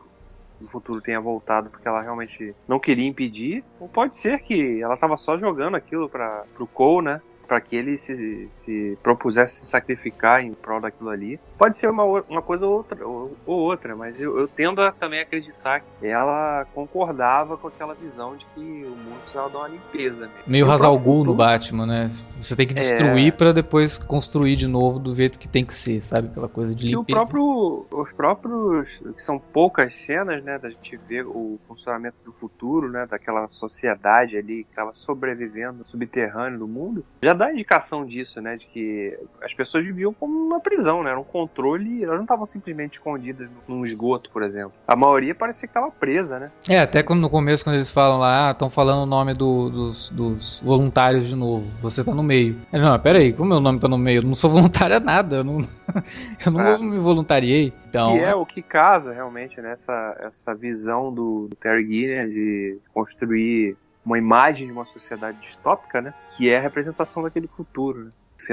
no 0.63 0.69
futuro 0.69 1.01
tenha 1.01 1.19
voltado 1.19 1.69
porque 1.69 1.87
ela 1.87 2.01
realmente 2.01 2.55
não 2.67 2.79
queria 2.79 3.07
impedir, 3.07 3.63
ou 3.79 3.87
pode 3.87 4.15
ser 4.15 4.39
que 4.39 4.81
ela 4.81 4.95
tava 4.95 5.17
só 5.17 5.35
jogando 5.35 5.75
aquilo 5.75 6.07
para 6.09 6.45
pro 6.55 6.65
Cole, 6.65 7.05
né? 7.05 7.21
Para 7.47 7.59
que 7.61 7.75
ele 7.75 7.97
se, 7.97 8.47
se 8.51 8.97
propusesse 9.01 9.61
se 9.61 9.65
sacrificar 9.67 10.43
em 10.43 10.53
prol 10.53 10.81
daquilo 10.81 11.09
ali. 11.09 11.39
Pode 11.57 11.77
ser 11.77 11.89
uma, 11.89 12.03
uma 12.03 12.41
coisa 12.41 12.65
ou 12.65 12.77
outra, 12.77 13.07
ou, 13.07 13.35
ou 13.45 13.59
outra, 13.59 13.95
mas 13.95 14.19
eu, 14.19 14.37
eu, 14.39 14.47
tendo 14.47 14.81
a 14.81 14.91
também 14.91 15.21
acreditar 15.21 15.81
que 15.81 16.07
ela 16.07 16.65
concordava 16.73 17.57
com 17.57 17.67
aquela 17.67 17.93
visão 17.93 18.35
de 18.35 18.45
que 18.53 18.59
o 18.59 18.95
mundo 18.95 19.19
precisava 19.21 19.49
dar 19.49 19.59
uma 19.59 19.67
limpeza. 19.67 20.19
Mesmo. 20.19 20.33
Meio 20.47 20.71
Hazal 20.71 20.99
no 21.23 21.35
Batman, 21.35 21.85
né? 21.85 22.09
Você 22.39 22.55
tem 22.55 22.67
que 22.67 22.73
destruir 22.73 23.27
é... 23.27 23.31
para 23.31 23.51
depois 23.51 23.97
construir 23.97 24.55
de 24.55 24.67
novo 24.67 24.99
do 24.99 25.13
jeito 25.13 25.37
que 25.37 25.47
tem 25.47 25.65
que 25.65 25.73
ser, 25.73 26.01
sabe? 26.01 26.27
Aquela 26.27 26.49
coisa 26.49 26.73
de 26.73 26.87
limpeza. 26.87 27.19
E 27.19 27.23
o 27.23 27.29
próprio, 27.29 27.85
os 27.91 28.11
próprios, 28.13 28.89
que 29.15 29.23
são 29.23 29.39
poucas 29.39 29.95
cenas, 29.95 30.43
né, 30.43 30.57
da 30.57 30.69
gente 30.69 30.97
ver 31.07 31.25
o 31.25 31.59
funcionamento 31.67 32.17
do 32.23 32.31
futuro, 32.31 32.89
né, 32.89 33.05
daquela 33.09 33.47
sociedade 33.49 34.37
ali 34.37 34.63
que 34.63 34.69
estava 34.69 34.93
sobrevivendo 34.93 35.85
subterrâneo 35.85 36.59
do 36.59 36.67
mundo, 36.67 37.05
já 37.23 37.32
dá 37.33 37.51
indicação 37.51 38.05
disso, 38.05 38.41
né? 38.41 38.57
De 38.57 38.65
que 38.67 39.17
as 39.41 39.53
pessoas 39.53 39.83
viviam 39.83 40.13
como 40.13 40.33
uma 40.33 40.59
prisão, 40.59 41.03
né? 41.03 41.11
Era 41.11 41.19
um 41.19 41.23
controle, 41.23 42.03
elas 42.03 42.15
não 42.15 42.23
estavam 42.23 42.45
simplesmente 42.45 42.93
escondidas 42.93 43.49
num 43.67 43.83
esgoto, 43.83 44.29
por 44.31 44.43
exemplo. 44.43 44.73
A 44.87 44.95
maioria 44.95 45.35
parecia 45.35 45.67
que 45.67 45.71
estava 45.71 45.91
presa, 45.91 46.39
né? 46.39 46.51
É, 46.69 46.79
até 46.79 47.03
quando 47.03 47.21
no 47.21 47.29
começo, 47.29 47.63
quando 47.63 47.75
eles 47.75 47.91
falam 47.91 48.19
lá, 48.19 48.51
estão 48.51 48.67
ah, 48.67 48.71
falando 48.71 49.03
o 49.03 49.05
nome 49.05 49.33
do, 49.33 49.69
dos, 49.69 50.09
dos, 50.09 50.61
voluntários 50.63 51.27
de 51.27 51.35
novo. 51.35 51.65
Você 51.81 52.03
tá 52.03 52.13
no 52.13 52.23
meio. 52.23 52.57
Ele, 52.71 52.81
não, 52.81 52.99
pera 52.99 53.19
aí, 53.19 53.33
como 53.33 53.49
meu 53.49 53.59
nome 53.59 53.79
tá 53.79 53.87
no 53.87 53.97
meio? 53.97 54.19
Eu 54.19 54.27
não 54.27 54.35
sou 54.35 54.49
voluntário 54.51 54.97
a 54.97 54.99
nada, 54.99 55.37
eu 55.37 55.43
não, 55.43 55.59
eu 56.45 56.51
não 56.51 56.61
é. 56.61 56.77
me 56.77 56.99
voluntariei. 56.99 57.73
Então, 57.89 58.17
e 58.17 58.21
é 58.21 58.33
o 58.33 58.45
que 58.45 58.61
casa 58.61 59.13
realmente 59.13 59.61
nessa 59.61 60.15
essa 60.19 60.53
visão 60.55 61.13
do, 61.13 61.47
do 61.49 61.55
Terry 61.55 61.85
Gilliam 61.85 62.19
de 62.21 62.79
construir 62.93 63.75
uma 64.05 64.17
imagem 64.17 64.67
de 64.67 64.73
uma 64.73 64.85
sociedade 64.85 65.39
distópica, 65.39 66.01
né? 66.01 66.13
Que 66.35 66.49
é 66.49 66.57
a 66.57 66.61
representação 66.61 67.23
daquele 67.23 67.47
futuro, 67.47 68.05
né? 68.05 68.11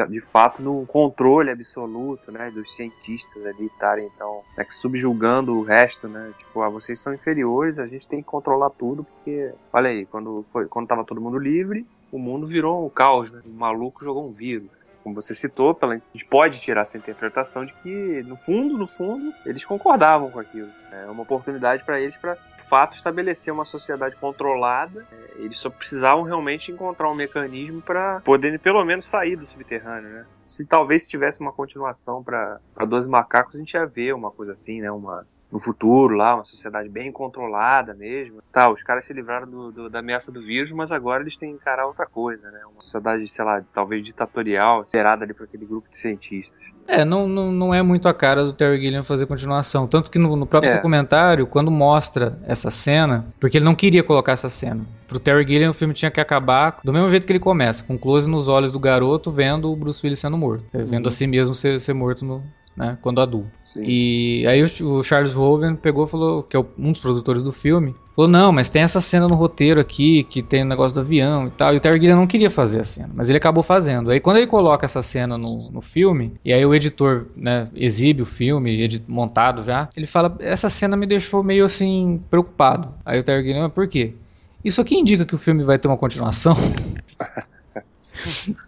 de 0.08 0.20
fato 0.20 0.62
no 0.62 0.86
controle 0.86 1.50
absoluto, 1.50 2.30
né, 2.30 2.50
dos 2.50 2.74
cientistas 2.74 3.44
ali 3.44 3.66
estarem 3.66 4.08
então 4.14 4.42
né, 4.56 4.64
subjugando 4.68 5.56
o 5.56 5.62
resto, 5.62 6.06
né, 6.06 6.32
tipo, 6.38 6.62
ah, 6.62 6.68
vocês 6.68 7.00
são 7.00 7.12
inferiores, 7.12 7.78
a 7.78 7.86
gente 7.86 8.06
tem 8.06 8.20
que 8.20 8.28
controlar 8.28 8.70
tudo 8.70 9.04
porque, 9.04 9.52
olha 9.72 9.90
aí, 9.90 10.06
quando 10.06 10.44
foi, 10.52 10.66
quando 10.66 10.86
tava 10.86 11.04
todo 11.04 11.20
mundo 11.20 11.38
livre, 11.38 11.84
o 12.12 12.18
mundo 12.18 12.46
virou 12.46 12.86
um 12.86 12.90
caos, 12.90 13.30
né, 13.30 13.40
o 13.44 13.50
maluco 13.50 14.04
jogou 14.04 14.28
um 14.28 14.32
vírus. 14.32 14.68
Como 15.02 15.14
você 15.14 15.34
citou, 15.34 15.74
pela, 15.74 15.94
a 15.94 16.00
gente 16.12 16.26
pode 16.26 16.60
tirar 16.60 16.82
essa 16.82 16.98
interpretação 16.98 17.64
de 17.64 17.72
que, 17.74 18.22
no 18.24 18.36
fundo, 18.36 18.76
no 18.76 18.86
fundo, 18.86 19.32
eles 19.46 19.64
concordavam 19.64 20.30
com 20.30 20.38
aquilo. 20.38 20.66
Né. 20.90 21.04
É 21.06 21.10
uma 21.10 21.22
oportunidade 21.22 21.82
para 21.84 21.98
eles 21.98 22.14
para 22.18 22.36
fato 22.70 22.96
estabelecer 22.96 23.52
uma 23.52 23.64
sociedade 23.64 24.14
controlada. 24.16 25.04
É, 25.10 25.42
eles 25.42 25.58
só 25.58 25.68
precisavam 25.68 26.22
realmente 26.22 26.70
encontrar 26.70 27.10
um 27.10 27.14
mecanismo 27.14 27.82
para 27.82 28.20
poderem 28.20 28.58
pelo 28.58 28.84
menos 28.84 29.08
sair 29.08 29.34
do 29.34 29.46
subterrâneo, 29.46 30.08
né? 30.08 30.26
Se 30.42 30.64
talvez 30.64 31.08
tivesse 31.08 31.40
uma 31.40 31.52
continuação 31.52 32.22
para 32.22 32.60
Dois 32.86 33.06
Macacos, 33.06 33.56
a 33.56 33.58
gente 33.58 33.74
ia 33.74 33.84
ver 33.84 34.14
uma 34.14 34.30
coisa 34.30 34.52
assim, 34.52 34.80
né? 34.80 34.90
Uma 34.90 35.26
no 35.50 35.58
futuro 35.58 36.14
lá, 36.14 36.36
uma 36.36 36.44
sociedade 36.44 36.88
bem 36.88 37.10
controlada 37.10 37.92
mesmo. 37.92 38.40
Tá, 38.52 38.70
os 38.70 38.82
caras 38.82 39.04
se 39.04 39.12
livraram 39.12 39.48
do, 39.48 39.72
do, 39.72 39.90
da 39.90 39.98
ameaça 39.98 40.30
do 40.30 40.40
vírus, 40.40 40.70
mas 40.70 40.92
agora 40.92 41.22
eles 41.22 41.36
têm 41.36 41.50
que 41.50 41.56
encarar 41.56 41.86
outra 41.86 42.06
coisa, 42.06 42.50
né? 42.50 42.60
Uma 42.70 42.80
sociedade, 42.80 43.26
sei 43.26 43.44
lá, 43.44 43.60
talvez 43.74 44.04
ditatorial, 44.04 44.84
gerada 44.86 45.24
ali 45.24 45.34
por 45.34 45.44
aquele 45.44 45.66
grupo 45.66 45.90
de 45.90 45.98
cientistas. 45.98 46.60
É, 46.88 47.04
não, 47.04 47.28
não, 47.28 47.52
não 47.52 47.74
é 47.74 47.82
muito 47.82 48.08
a 48.08 48.14
cara 48.14 48.44
do 48.44 48.52
Terry 48.52 48.80
Gilliam 48.80 49.04
fazer 49.04 49.26
continuação. 49.26 49.86
Tanto 49.86 50.10
que 50.10 50.18
no, 50.18 50.34
no 50.34 50.46
próprio 50.46 50.72
é. 50.72 50.76
documentário, 50.76 51.46
quando 51.46 51.70
mostra 51.70 52.38
essa 52.44 52.70
cena, 52.70 53.26
porque 53.38 53.58
ele 53.58 53.64
não 53.64 53.74
queria 53.74 54.02
colocar 54.02 54.32
essa 54.32 54.48
cena. 54.48 54.84
Pro 55.06 55.20
Terry 55.20 55.46
Gilliam, 55.46 55.70
o 55.70 55.74
filme 55.74 55.94
tinha 55.94 56.10
que 56.10 56.20
acabar 56.20 56.78
do 56.82 56.92
mesmo 56.92 57.08
jeito 57.10 57.26
que 57.26 57.32
ele 57.32 57.40
começa, 57.40 57.84
com 57.84 57.96
close 57.96 58.28
nos 58.28 58.48
olhos 58.48 58.72
do 58.72 58.78
garoto, 58.78 59.30
vendo 59.30 59.70
o 59.70 59.76
Bruce 59.76 60.00
Willis 60.04 60.18
sendo 60.18 60.36
morto. 60.36 60.64
Uhum. 60.74 60.84
Vendo 60.86 61.08
a 61.08 61.10
si 61.10 61.26
mesmo 61.26 61.54
ser, 61.54 61.80
ser 61.80 61.94
morto 61.94 62.24
no, 62.24 62.42
né, 62.76 62.96
quando 63.00 63.20
adulto. 63.20 63.54
Sim. 63.64 63.84
E 63.86 64.46
aí 64.46 64.62
o, 64.62 64.94
o 64.94 65.02
Charles 65.02 65.34
Roven 65.34 65.74
pegou 65.74 66.06
falou, 66.06 66.42
que 66.42 66.56
é 66.56 66.60
um 66.78 66.90
dos 66.90 67.00
produtores 67.00 67.42
do 67.42 67.52
filme, 67.52 67.94
falou 68.20 68.28
não, 68.28 68.52
mas 68.52 68.68
tem 68.68 68.82
essa 68.82 69.00
cena 69.00 69.26
no 69.26 69.34
roteiro 69.34 69.80
aqui, 69.80 70.24
que 70.24 70.42
tem 70.42 70.62
o 70.62 70.66
negócio 70.66 70.94
do 70.94 71.00
avião 71.00 71.46
e 71.46 71.50
tal. 71.50 71.72
E 71.72 71.78
o 71.78 71.80
Terry 71.80 71.98
Gilliam 71.98 72.16
não 72.16 72.26
queria 72.26 72.50
fazer 72.50 72.80
a 72.80 72.84
cena, 72.84 73.10
mas 73.14 73.30
ele 73.30 73.38
acabou 73.38 73.62
fazendo. 73.62 74.10
Aí 74.10 74.20
quando 74.20 74.36
ele 74.36 74.46
coloca 74.46 74.84
essa 74.84 75.00
cena 75.00 75.38
no, 75.38 75.70
no 75.72 75.80
filme, 75.80 76.32
e 76.44 76.52
aí 76.52 76.64
o 76.64 76.74
editor, 76.74 77.26
né, 77.36 77.68
exibe 77.74 78.22
o 78.22 78.26
filme, 78.26 79.00
montado 79.08 79.62
já, 79.62 79.88
ele 79.96 80.06
fala, 80.06 80.36
essa 80.40 80.68
cena 80.68 80.96
me 80.96 81.06
deixou 81.06 81.42
meio 81.42 81.64
assim, 81.64 82.20
preocupado. 82.28 82.92
Aí 83.04 83.18
o 83.18 83.22
Terry 83.22 83.44
Gilliam, 83.44 83.70
por 83.70 83.88
quê? 83.88 84.14
Isso 84.62 84.80
aqui 84.80 84.96
indica 84.96 85.24
que 85.24 85.34
o 85.34 85.38
filme 85.38 85.64
vai 85.64 85.78
ter 85.78 85.88
uma 85.88 85.96
continuação? 85.96 86.54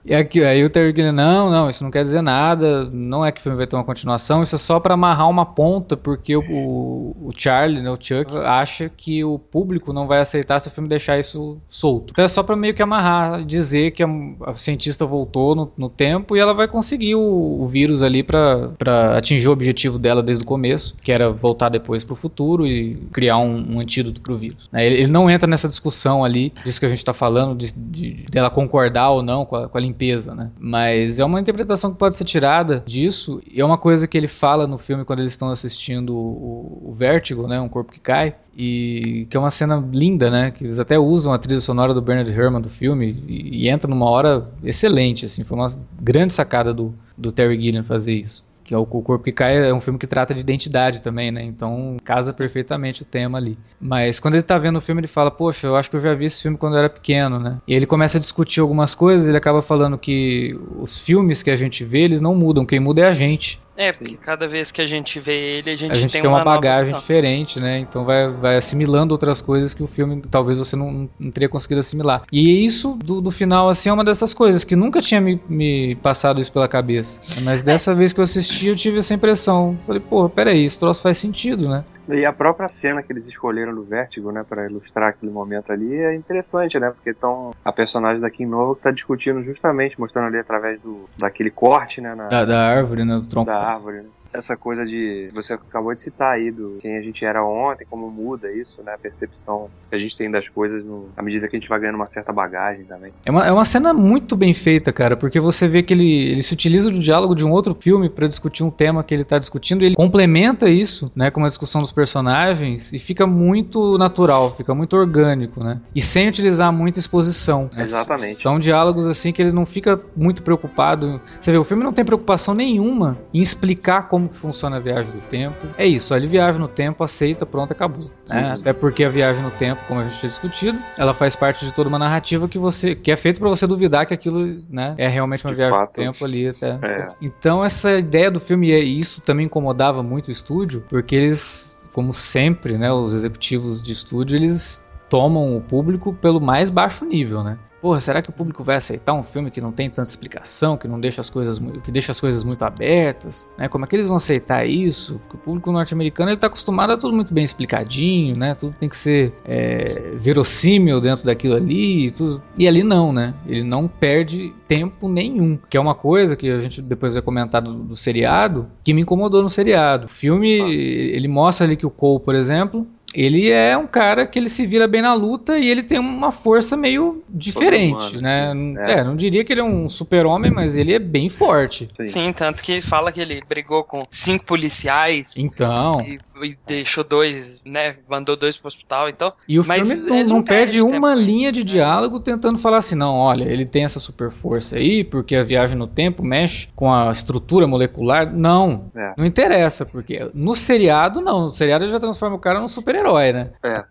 e 0.04 0.14
aqui, 0.14 0.44
aí 0.44 0.64
o 0.64 0.70
Terry 0.70 0.92
Gilliam, 0.94 1.12
não, 1.12 1.50
não, 1.50 1.68
isso 1.68 1.82
não 1.84 1.90
quer 1.90 2.02
dizer 2.02 2.22
nada, 2.22 2.88
não 2.90 3.24
é 3.24 3.32
que 3.32 3.40
o 3.40 3.42
filme 3.42 3.56
vai 3.56 3.66
ter 3.66 3.76
uma 3.76 3.84
continuação, 3.84 4.42
isso 4.42 4.54
é 4.54 4.58
só 4.58 4.80
para 4.80 4.94
amarrar 4.94 5.28
uma 5.28 5.46
ponta, 5.46 5.96
porque 5.96 6.36
o, 6.36 6.42
o, 6.42 7.30
Charlie, 7.36 7.82
né, 7.82 7.90
o 7.90 7.98
Chuck, 8.00 8.36
acha 8.38 8.88
que 8.88 9.24
o 9.24 9.38
público 9.38 9.92
não 9.92 10.06
vai 10.06 10.20
aceitar 10.20 10.60
se 10.60 10.68
o 10.68 10.70
filme 10.70 10.88
deixar 10.88 11.18
isso 11.18 11.58
solto. 11.68 12.12
Então 12.12 12.24
é 12.24 12.28
só 12.28 12.42
para 12.42 12.56
meio 12.56 12.74
que 12.74 12.82
amarrar, 12.82 13.44
dizer 13.44 13.92
que 13.92 14.02
a, 14.02 14.08
a 14.46 14.54
cientista 14.54 15.04
voltou 15.04 15.54
no, 15.54 15.72
no, 15.76 15.90
tempo 15.90 16.36
e 16.36 16.40
ela 16.40 16.54
vai 16.54 16.66
conseguir 16.66 17.14
o, 17.14 17.60
o 17.60 17.66
vírus 17.66 18.02
ali 18.02 18.22
para 18.22 19.16
atingir 19.16 19.48
o 19.48 19.52
objetivo 19.52 19.98
dela 19.98 20.22
desde 20.22 20.42
o 20.42 20.46
começo, 20.46 20.96
que 21.02 21.12
era 21.12 21.30
voltar 21.30 21.68
depois 21.68 22.04
pro 22.04 22.14
futuro 22.14 22.66
e 22.66 22.96
criar 23.12 23.38
um, 23.38 23.76
um 23.76 23.80
antídoto 23.80 24.20
pro 24.20 24.36
vírus. 24.36 24.68
Né, 24.72 24.86
ele, 24.86 25.02
ele, 25.02 25.12
não 25.12 25.28
entra 25.28 25.48
nessa 25.48 25.68
discussão 25.68 26.24
ali, 26.24 26.52
disso 26.64 26.80
que 26.80 26.86
a 26.86 26.88
gente 26.88 27.04
tá 27.04 27.12
falando, 27.12 27.54
de, 27.54 27.72
de, 27.72 28.24
dela 28.30 28.50
concordar 28.50 29.10
ou 29.10 29.22
não 29.22 29.41
com 29.44 29.57
a, 29.57 29.68
com 29.68 29.78
a, 29.78 29.81
limpeza, 29.81 30.35
né? 30.35 30.50
Mas 30.59 31.20
é 31.20 31.24
uma 31.24 31.40
interpretação 31.40 31.92
que 31.92 31.98
pode 31.98 32.16
ser 32.16 32.24
tirada 32.24 32.83
disso, 32.87 33.40
e 33.50 33.61
é 33.61 33.64
uma 33.64 33.78
coisa 33.78 34.07
que 34.07 34.16
ele 34.16 34.28
fala 34.28 34.66
no 34.66 34.78
filme 34.78 35.05
quando 35.05 35.20
eles 35.20 35.33
estão 35.33 35.50
assistindo 35.50 36.16
o, 36.16 36.90
o 36.90 36.92
Vértigo, 36.92 37.46
né? 37.46 37.61
Um 37.61 37.68
corpo 37.68 37.92
que 37.92 38.00
cai, 38.00 38.35
e 38.57 39.26
que 39.31 39.37
é 39.37 39.40
uma 39.40 39.50
cena 39.50 39.83
linda, 39.92 40.31
né? 40.31 40.50
Que 40.50 40.64
eles 40.64 40.78
até 40.78 40.98
usam 40.98 41.33
a 41.33 41.38
trilha 41.38 41.61
sonora 41.61 41.94
do 41.94 42.02
Bernard 42.02 42.31
Herrmann 42.31 42.62
do 42.62 42.70
filme 42.70 43.22
e, 43.26 43.64
e 43.64 43.68
entra 43.68 43.88
numa 43.88 44.09
hora 44.09 44.50
excelente, 44.62 45.26
assim, 45.26 45.44
foi 45.44 45.57
uma 45.57 45.68
grande 46.00 46.33
sacada 46.33 46.72
do, 46.72 46.94
do 47.16 47.33
Terry 47.33 47.61
Gilliam 47.61 47.85
fazer 47.85 48.14
isso 48.14 48.44
que 48.64 48.75
é 48.75 48.79
o 48.79 48.87
Corpo 48.87 49.25
que 49.25 49.33
Cai, 49.33 49.68
é 49.68 49.75
um 49.75 49.81
filme 49.81 49.98
que 49.98 50.07
trata 50.07 50.35
de 50.35 50.40
identidade 50.40 51.03
também, 51.03 51.31
né? 51.31 51.42
Então 51.42 51.96
casa 52.05 52.33
perfeitamente 52.33 53.03
o 53.03 53.05
tema 53.05 53.38
ali. 53.38 53.59
Mas 53.81 54.20
quando 54.20 54.35
ele 54.35 54.42
tá 54.42 54.59
vendo 54.59 54.77
o 54.77 54.81
filme, 54.81 55.01
ele 55.01 55.09
fala, 55.09 55.31
poxa, 55.31 55.66
eu 55.66 55.77
acho 55.77 55.90
que 55.90 55.96
eu 55.96 56.01
já 56.01 56.14
vi 56.14 56.27
esse 56.27 56.42
filme 56.42 56.57
quando 56.57 56.75
eu 56.75 56.79
era 56.81 56.90
pequeno, 56.90 57.38
né? 57.38 57.59
E 57.66 57.75
ele 57.75 57.87
começa 57.87 58.18
a 58.18 58.20
discutir 58.20 58.61
algumas 58.61 58.94
coisas, 58.94 59.29
ele 59.29 59.37
acaba 59.37 59.62
falando 59.62 59.98
que 59.98 60.59
os 60.79 60.98
filmes 60.98 61.42
que 61.42 61.51
a 61.51 61.57
gente 61.57 61.85
vê, 61.85 62.01
eles 62.01 62.20
não 62.20 62.35
mudam, 62.35 62.64
quem 62.64 62.81
muda 62.81 63.03
é 63.03 63.09
a 63.09 63.12
gente. 63.12 63.61
É, 63.76 63.92
porque 63.92 64.16
cada 64.16 64.46
vez 64.46 64.70
que 64.70 64.82
a 64.82 64.87
gente 64.87 65.18
vê 65.18 65.58
ele, 65.58 65.70
a 65.70 65.76
gente, 65.76 65.92
a 65.92 65.94
gente 65.94 66.12
tem, 66.12 66.22
tem 66.22 66.30
uma, 66.30 66.38
uma 66.38 66.44
bagagem 66.44 66.94
diferente, 66.94 67.61
né? 67.61 67.78
Então 67.78 68.04
vai, 68.04 68.28
vai 68.28 68.56
assimilando 68.56 69.14
outras 69.14 69.40
coisas 69.40 69.72
que 69.72 69.82
o 69.82 69.87
filme 69.87 70.22
talvez 70.30 70.58
você 70.58 70.76
não, 70.76 71.08
não 71.18 71.30
teria 71.30 71.48
conseguido 71.48 71.80
assimilar. 71.80 72.22
E 72.30 72.64
isso, 72.64 72.98
do, 73.02 73.20
do, 73.20 73.30
final, 73.30 73.68
assim, 73.68 73.88
é 73.88 73.92
uma 73.92 74.04
dessas 74.04 74.35
coisas 74.35 74.62
que 74.62 74.76
nunca 74.76 75.00
tinha 75.00 75.20
me, 75.20 75.40
me 75.48 75.94
passado 75.96 76.40
isso 76.40 76.52
pela 76.52 76.68
cabeça. 76.68 77.40
Mas 77.42 77.62
dessa 77.62 77.94
vez 77.94 78.12
que 78.12 78.20
eu 78.20 78.24
assisti, 78.24 78.68
eu 78.68 78.76
tive 78.76 78.98
essa 78.98 79.14
impressão. 79.14 79.78
Falei, 79.87 80.00
pô, 80.00 80.28
peraí, 80.28 80.64
esse 80.64 80.78
troço 80.78 81.02
faz 81.02 81.16
sentido, 81.18 81.68
né? 81.68 81.85
E 82.08 82.24
a 82.24 82.32
própria 82.32 82.68
cena 82.68 83.02
que 83.02 83.12
eles 83.12 83.26
escolheram 83.28 83.74
do 83.74 83.85
Vértigo, 83.85 84.32
né, 84.32 84.44
para 84.46 84.66
ilustrar 84.66 85.11
aquele 85.11 85.30
momento 85.30 85.72
ali, 85.72 85.94
é 85.94 86.14
interessante, 86.14 86.78
né? 86.78 86.90
Porque 86.90 87.11
então 87.11 87.52
a 87.64 87.72
personagem 87.72 88.20
da 88.20 88.28
Kim 88.28 88.44
Novo 88.44 88.74
tá 88.74 88.90
discutindo 88.90 89.42
justamente, 89.42 89.98
mostrando 90.00 90.26
ali 90.26 90.38
através 90.38 90.80
do 90.80 91.08
daquele 91.16 91.50
corte, 91.50 92.00
né, 92.00 92.14
na, 92.14 92.26
da, 92.26 92.44
da 92.44 92.61
árvore, 92.61 93.04
né, 93.04 93.14
do 93.14 93.26
tronco. 93.26 93.50
Da 93.50 93.62
árvore. 93.62 94.12
Essa 94.32 94.56
coisa 94.56 94.84
de 94.84 95.28
você 95.32 95.54
acabou 95.54 95.94
de 95.94 96.00
citar 96.00 96.34
aí 96.34 96.50
do 96.50 96.78
quem 96.80 96.96
a 96.96 97.02
gente 97.02 97.24
era 97.24 97.44
ontem, 97.44 97.86
como 97.88 98.10
muda 98.10 98.50
isso, 98.50 98.82
né? 98.82 98.94
A 98.94 98.98
percepção 98.98 99.68
que 99.88 99.94
a 99.94 99.98
gente 99.98 100.16
tem 100.16 100.30
das 100.30 100.48
coisas 100.48 100.84
no, 100.84 101.08
à 101.16 101.22
medida 101.22 101.48
que 101.48 101.56
a 101.56 101.58
gente 101.58 101.68
vai 101.68 101.78
ganhando 101.78 101.96
uma 101.96 102.08
certa 102.08 102.32
bagagem 102.32 102.84
também. 102.84 103.12
É 103.24 103.30
uma, 103.30 103.46
é 103.46 103.52
uma 103.52 103.64
cena 103.64 103.92
muito 103.92 104.36
bem 104.36 104.54
feita, 104.54 104.92
cara, 104.92 105.16
porque 105.16 105.38
você 105.38 105.68
vê 105.68 105.82
que 105.82 105.92
ele, 105.92 106.30
ele 106.30 106.42
se 106.42 106.52
utiliza 106.52 106.90
do 106.90 106.98
diálogo 106.98 107.34
de 107.34 107.44
um 107.44 107.50
outro 107.50 107.76
filme 107.78 108.08
para 108.08 108.26
discutir 108.26 108.64
um 108.64 108.70
tema 108.70 109.04
que 109.04 109.14
ele 109.14 109.24
tá 109.24 109.38
discutindo 109.38 109.82
e 109.82 109.86
ele 109.86 109.94
complementa 109.94 110.68
isso, 110.68 111.12
né, 111.14 111.30
com 111.30 111.40
uma 111.40 111.48
discussão 111.48 111.80
dos 111.82 111.92
personagens 111.92 112.92
e 112.92 112.98
fica 112.98 113.26
muito 113.26 113.98
natural, 113.98 114.54
fica 114.56 114.74
muito 114.74 114.96
orgânico, 114.96 115.62
né? 115.62 115.80
E 115.94 116.00
sem 116.00 116.28
utilizar 116.28 116.72
muita 116.72 116.98
exposição. 116.98 117.68
Exatamente. 117.76 118.36
São 118.36 118.58
diálogos 118.58 119.06
assim 119.06 119.32
que 119.32 119.42
ele 119.42 119.52
não 119.52 119.66
fica 119.66 120.00
muito 120.16 120.42
preocupado. 120.42 121.20
Você 121.40 121.52
vê, 121.52 121.58
o 121.58 121.64
filme 121.64 121.84
não 121.84 121.92
tem 121.92 122.04
preocupação 122.04 122.54
nenhuma 122.54 123.18
em 123.32 123.40
explicar 123.40 124.08
como 124.08 124.21
como 124.22 124.28
que 124.28 124.37
funciona 124.37 124.76
a 124.76 124.80
viagem 124.80 125.12
do 125.12 125.20
tempo. 125.22 125.66
É 125.76 125.87
isso, 125.87 126.14
ele 126.14 126.26
viaja 126.26 126.58
no 126.58 126.68
tempo, 126.68 127.02
aceita, 127.02 127.44
pronto, 127.44 127.72
acabou. 127.72 128.00
Né? 128.28 128.52
Até 128.52 128.72
porque 128.72 129.04
a 129.04 129.08
viagem 129.08 129.42
no 129.42 129.50
tempo, 129.50 129.82
como 129.88 130.00
a 130.00 130.04
gente 130.04 130.18
tinha 130.18 130.30
discutido, 130.30 130.78
ela 130.96 131.12
faz 131.12 131.35
parte 131.35 131.64
de 131.64 131.72
toda 131.72 131.88
uma 131.88 131.98
narrativa 131.98 132.48
que 132.48 132.58
você 132.58 132.94
que 132.94 133.11
é 133.11 133.16
feita 133.16 133.40
para 133.40 133.48
você 133.48 133.66
duvidar 133.66 134.06
que 134.06 134.14
aquilo 134.14 134.46
né, 134.70 134.94
é 134.96 135.08
realmente 135.08 135.44
uma 135.44 135.52
de 135.52 135.56
viagem 135.56 135.76
fato. 135.76 135.98
no 135.98 136.04
tempo 136.04 136.24
ali. 136.24 136.48
Até. 136.48 136.78
É. 136.82 137.08
Então 137.20 137.64
essa 137.64 137.98
ideia 137.98 138.30
do 138.30 138.40
filme, 138.40 138.70
e 138.70 138.98
isso 138.98 139.20
também 139.20 139.46
incomodava 139.46 140.02
muito 140.02 140.28
o 140.28 140.30
estúdio, 140.30 140.85
porque 140.88 141.16
eles, 141.16 141.88
como 141.92 142.12
sempre, 142.12 142.78
né, 142.78 142.92
os 142.92 143.12
executivos 143.12 143.82
de 143.82 143.92
estúdio, 143.92 144.37
eles 144.37 144.85
tomam 145.08 145.56
o 145.56 145.61
público 145.61 146.12
pelo 146.14 146.40
mais 146.40 146.70
baixo 146.70 147.04
nível, 147.04 147.42
né? 147.42 147.58
Porra, 147.82 148.00
será 148.00 148.22
que 148.22 148.30
o 148.30 148.32
público 148.32 148.62
vai 148.62 148.76
aceitar 148.76 149.12
um 149.12 149.24
filme 149.24 149.50
que 149.50 149.60
não 149.60 149.72
tem 149.72 149.90
tanta 149.90 150.08
explicação, 150.08 150.76
que 150.76 150.86
não 150.86 151.00
deixa 151.00 151.20
as 151.20 151.28
coisas, 151.28 151.58
que 151.82 151.90
deixa 151.90 152.12
as 152.12 152.20
coisas 152.20 152.44
muito 152.44 152.62
abertas, 152.62 153.48
né? 153.58 153.68
Como 153.68 153.84
é 153.84 153.88
que 153.88 153.96
eles 153.96 154.06
vão 154.06 154.16
aceitar 154.16 154.64
isso? 154.64 155.18
Porque 155.18 155.36
o 155.36 155.40
público 155.40 155.72
norte-americano 155.72 156.30
ele 156.30 156.36
tá 156.36 156.46
acostumado 156.46 156.92
a 156.92 156.96
tudo 156.96 157.14
muito 157.14 157.34
bem 157.34 157.42
explicadinho, 157.42 158.38
né? 158.38 158.54
Tudo 158.54 158.76
tem 158.78 158.88
que 158.88 158.96
ser 158.96 159.34
é, 159.44 160.12
verossímil 160.14 161.00
dentro 161.00 161.26
daquilo 161.26 161.56
ali, 161.56 162.06
e 162.06 162.10
tudo. 162.12 162.40
E 162.56 162.68
ali 162.68 162.84
não, 162.84 163.12
né? 163.12 163.34
Ele 163.46 163.64
não 163.64 163.88
perde 163.88 164.54
tempo 164.68 165.08
nenhum, 165.08 165.58
que 165.68 165.76
é 165.76 165.80
uma 165.80 165.94
coisa 165.94 166.36
que 166.36 166.48
a 166.48 166.60
gente 166.60 166.80
depois 166.80 167.14
vai 167.14 167.22
comentar 167.22 167.60
do, 167.60 167.74
do 167.74 167.96
seriado, 167.96 168.68
que 168.84 168.94
me 168.94 169.02
incomodou 169.02 169.42
no 169.42 169.48
seriado. 169.48 170.06
O 170.06 170.08
filme, 170.08 170.60
ah. 170.60 170.68
ele 170.68 171.26
mostra 171.26 171.66
ali 171.66 171.76
que 171.76 171.84
o 171.84 171.90
Cole, 171.90 172.20
por 172.20 172.36
exemplo, 172.36 172.86
ele 173.14 173.51
é 173.51 173.77
um 173.77 173.87
cara 173.87 174.27
que 174.27 174.38
ele 174.38 174.48
se 174.48 174.66
vira 174.66 174.87
bem 174.87 175.03
na 175.03 175.14
luta 175.14 175.59
e 175.59 175.68
ele 175.68 175.83
tem 175.83 175.98
uma 175.98 176.33
força 176.33 176.77
meio 176.77 177.22
diferente, 177.29 178.20
né? 178.20 178.53
É. 178.79 178.92
é. 178.92 179.05
não 179.05 179.16
diria 179.16 179.44
que 179.44 179.53
ele 179.53 179.61
é 179.61 179.64
um 179.64 179.88
super-homem, 179.88 180.51
mas 180.51 180.77
ele 180.77 180.94
é 180.94 180.98
bem 180.98 181.29
forte. 181.29 181.88
Sim. 182.01 182.07
Sim. 182.07 182.33
tanto 182.33 182.62
que 182.62 182.81
fala 182.81 183.12
que 183.12 183.20
ele 183.20 183.42
brigou 183.48 183.85
com 183.85 184.07
cinco 184.11 184.44
policiais. 184.44 185.37
Então. 185.37 186.01
E, 186.01 186.18
e 186.44 186.59
deixou 186.66 187.02
dois, 187.02 187.62
né? 187.64 187.96
Mandou 188.09 188.37
dois 188.37 188.57
pro 188.57 188.68
hospital, 188.68 189.09
então. 189.09 189.33
E 189.48 189.59
o 189.59 189.64
filme 189.64 189.94
não, 189.96 190.07
não, 190.07 190.24
não 190.24 190.42
perde, 190.42 190.81
perde 190.81 190.83
uma 190.83 191.14
linha 191.14 191.50
de 191.50 191.61
né? 191.61 191.66
diálogo 191.66 192.20
tentando 192.20 192.59
falar 192.59 192.78
assim, 192.78 192.94
não, 192.94 193.14
olha, 193.14 193.44
ele 193.44 193.64
tem 193.64 193.85
essa 193.85 194.00
super 194.00 194.31
força 194.31 194.76
aí, 194.76 195.02
porque 195.05 195.37
a 195.37 195.42
viagem 195.42 195.76
no 195.76 195.87
tempo 195.87 196.22
mexe 196.22 196.68
com 196.74 196.92
a 196.92 197.11
estrutura 197.11 197.66
molecular. 197.66 198.33
Não. 198.33 198.90
É. 198.94 199.14
Não 199.16 199.24
interessa, 199.24 199.85
porque 199.85 200.31
no 200.35 200.55
seriado, 200.55 201.20
não. 201.20 201.46
No 201.46 201.52
seriado 201.52 201.85
ele 201.85 201.92
já 201.92 202.00
transforma 202.00 202.37
o 202.37 202.40
cara 202.40 202.61
num 202.61 202.68
super 202.68 202.94
herói 202.94 203.22
né? 203.33 203.52
É, 203.62 203.68
é, 203.68 203.85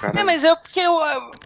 cara... 0.00 0.20
é, 0.20 0.24
mas 0.24 0.44
é 0.44 0.54
porque 0.54 0.80
eu. 0.80 0.98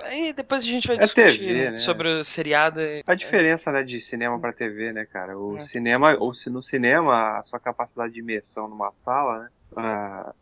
Aí 0.02 0.32
depois 0.32 0.62
a 0.62 0.66
gente 0.66 0.86
vai 0.86 0.96
é 0.96 1.00
discutir 1.00 1.38
TV, 1.38 1.64
né? 1.64 1.72
sobre 1.72 2.08
o 2.08 2.22
seriado. 2.22 2.80
A 3.06 3.14
diferença, 3.14 3.72
né, 3.72 3.82
de 3.82 3.98
cinema 3.98 4.38
pra 4.38 4.52
TV, 4.52 4.92
né, 4.92 5.06
cara? 5.06 5.36
O 5.36 5.56
é. 5.56 5.60
cinema, 5.60 6.16
ou 6.18 6.32
se 6.32 6.50
no 6.50 6.62
cinema, 6.62 7.38
a 7.38 7.42
sua 7.42 7.58
capacidade 7.58 8.12
de 8.12 8.20
imersão 8.20 8.68
numa 8.68 8.92
sala, 8.92 9.40
né? 9.40 9.48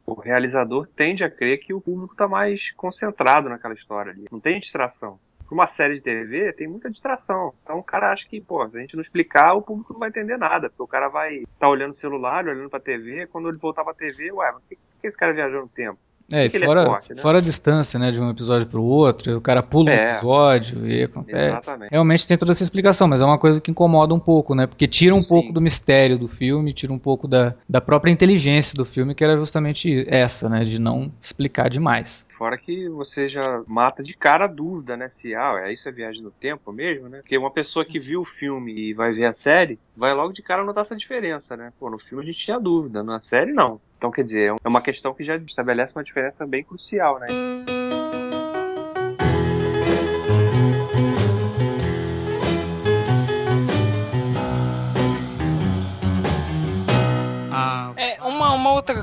O 0.06 0.14
realizador 0.14 0.86
tende 0.88 1.24
a 1.24 1.30
crer 1.30 1.58
que 1.58 1.72
o 1.72 1.80
público 1.80 2.12
está 2.12 2.26
mais 2.26 2.70
concentrado 2.72 3.48
naquela 3.48 3.74
história 3.74 4.12
ali. 4.12 4.26
Não 4.30 4.40
tem 4.40 4.58
distração. 4.58 5.18
Para 5.46 5.54
uma 5.54 5.66
série 5.66 5.94
de 5.94 6.00
TV, 6.02 6.52
tem 6.52 6.68
muita 6.68 6.90
distração. 6.90 7.52
Então 7.62 7.78
o 7.78 7.82
cara 7.82 8.10
acha 8.10 8.28
que, 8.28 8.40
pô, 8.40 8.68
se 8.68 8.76
a 8.76 8.80
gente 8.80 8.94
não 8.94 9.00
explicar, 9.00 9.54
o 9.54 9.62
público 9.62 9.92
não 9.92 10.00
vai 10.00 10.08
entender 10.08 10.36
nada. 10.36 10.68
Porque 10.68 10.82
o 10.82 10.86
cara 10.86 11.08
vai 11.08 11.38
estar 11.38 11.48
tá 11.58 11.68
olhando 11.68 11.90
o 11.90 11.94
celular, 11.94 12.46
olhando 12.46 12.70
para 12.70 12.78
a 12.78 12.82
TV, 12.82 13.26
quando 13.26 13.48
ele 13.48 13.58
voltar 13.58 13.82
para 13.82 13.92
a 13.92 13.96
TV, 13.96 14.30
ué, 14.32 14.52
por 14.52 14.62
que, 14.68 14.76
que 15.00 15.06
esse 15.06 15.16
cara 15.16 15.32
viajou 15.32 15.62
no 15.62 15.68
tempo? 15.68 15.98
É, 16.32 16.46
e 16.46 16.50
fora, 16.50 16.82
é 16.82 16.86
forte, 16.86 17.14
né? 17.14 17.20
fora 17.20 17.38
a 17.38 17.40
distância, 17.40 17.98
né, 17.98 18.10
de 18.10 18.20
um 18.20 18.30
episódio 18.30 18.66
para 18.66 18.78
o 18.78 18.84
outro, 18.84 19.36
o 19.36 19.40
cara 19.40 19.62
pula 19.62 19.90
é, 19.90 20.06
um 20.06 20.10
episódio 20.10 20.86
e 20.86 21.02
acontece. 21.02 21.48
Exatamente. 21.48 21.90
Realmente 21.90 22.26
tem 22.26 22.36
toda 22.36 22.52
essa 22.52 22.62
explicação, 22.62 23.08
mas 23.08 23.20
é 23.20 23.24
uma 23.24 23.38
coisa 23.38 23.60
que 23.60 23.70
incomoda 23.70 24.14
um 24.14 24.20
pouco, 24.20 24.54
né? 24.54 24.66
Porque 24.66 24.86
tira 24.86 25.14
um 25.14 25.22
Sim. 25.22 25.28
pouco 25.28 25.52
do 25.52 25.60
mistério 25.60 26.16
do 26.16 26.28
filme, 26.28 26.72
tira 26.72 26.92
um 26.92 26.98
pouco 26.98 27.26
da, 27.26 27.54
da 27.68 27.80
própria 27.80 28.12
inteligência 28.12 28.76
do 28.76 28.84
filme, 28.84 29.14
que 29.14 29.24
era 29.24 29.36
justamente 29.36 30.04
essa, 30.08 30.48
né, 30.48 30.64
de 30.64 30.80
não 30.80 31.10
explicar 31.20 31.68
demais. 31.68 32.26
Fora 32.36 32.56
que 32.56 32.88
você 32.88 33.28
já 33.28 33.62
mata 33.66 34.02
de 34.02 34.14
cara 34.14 34.44
a 34.44 34.48
dúvida, 34.48 34.96
né, 34.96 35.08
se 35.08 35.34
ah, 35.34 35.60
é 35.64 35.72
isso 35.72 35.88
é 35.88 35.92
viagem 35.92 36.22
no 36.22 36.30
tempo 36.30 36.72
mesmo, 36.72 37.08
né? 37.08 37.18
Porque 37.18 37.36
uma 37.36 37.50
pessoa 37.50 37.84
que 37.84 37.98
viu 37.98 38.20
o 38.20 38.24
filme 38.24 38.72
e 38.72 38.94
vai 38.94 39.12
ver 39.12 39.26
a 39.26 39.32
série, 39.32 39.78
vai 39.96 40.14
logo 40.14 40.32
de 40.32 40.42
cara 40.42 40.64
notar 40.64 40.82
essa 40.82 40.96
diferença, 40.96 41.56
né? 41.56 41.72
Pô, 41.78 41.90
no 41.90 41.98
filme 41.98 42.22
a 42.22 42.26
gente 42.26 42.38
tinha 42.38 42.58
dúvida, 42.58 43.02
na 43.02 43.20
série 43.20 43.52
não. 43.52 43.80
Então, 44.00 44.10
quer 44.10 44.24
dizer, 44.24 44.54
é 44.64 44.66
uma 44.68 44.80
questão 44.80 45.12
que 45.12 45.22
já 45.22 45.36
estabelece 45.36 45.94
uma 45.94 46.02
diferença 46.02 46.46
bem 46.46 46.64
crucial, 46.64 47.20
né? 47.20 47.26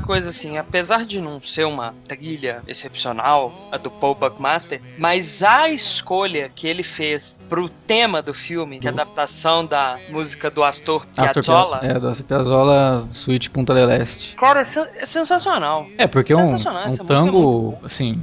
Coisa 0.07 0.29
assim, 0.29 0.57
apesar 0.57 1.05
de 1.05 1.19
não 1.19 1.41
ser 1.41 1.65
uma 1.65 1.93
trilha 2.07 2.63
excepcional, 2.65 3.53
a 3.71 3.77
do 3.77 3.91
Paul 3.91 4.15
Buckmaster, 4.15 4.81
mas 4.97 5.43
a 5.43 5.69
escolha 5.69 6.49
que 6.55 6.65
ele 6.65 6.81
fez 6.81 7.41
pro 7.49 7.67
tema 7.67 8.21
do 8.21 8.33
filme, 8.33 8.79
que 8.79 8.87
é 8.87 8.89
a 8.89 8.93
adaptação 8.93 9.65
da 9.65 9.99
música 10.09 10.49
do 10.49 10.63
Astor 10.63 11.05
Piazzolla. 11.07 11.81
É, 11.83 11.99
do 11.99 12.07
Astor 12.07 12.25
Piazzolla, 12.25 13.07
Suite 13.11 13.49
Punta 13.49 13.73
del 13.73 13.91
Este. 13.91 14.35
Cara, 14.37 14.61
é, 14.61 15.01
é 15.01 15.05
sensacional. 15.05 15.85
É, 15.97 16.07
porque 16.07 16.31
é 16.31 16.37
um, 16.37 16.45
um 16.45 16.97
tango, 17.05 17.77
assim, 17.83 18.17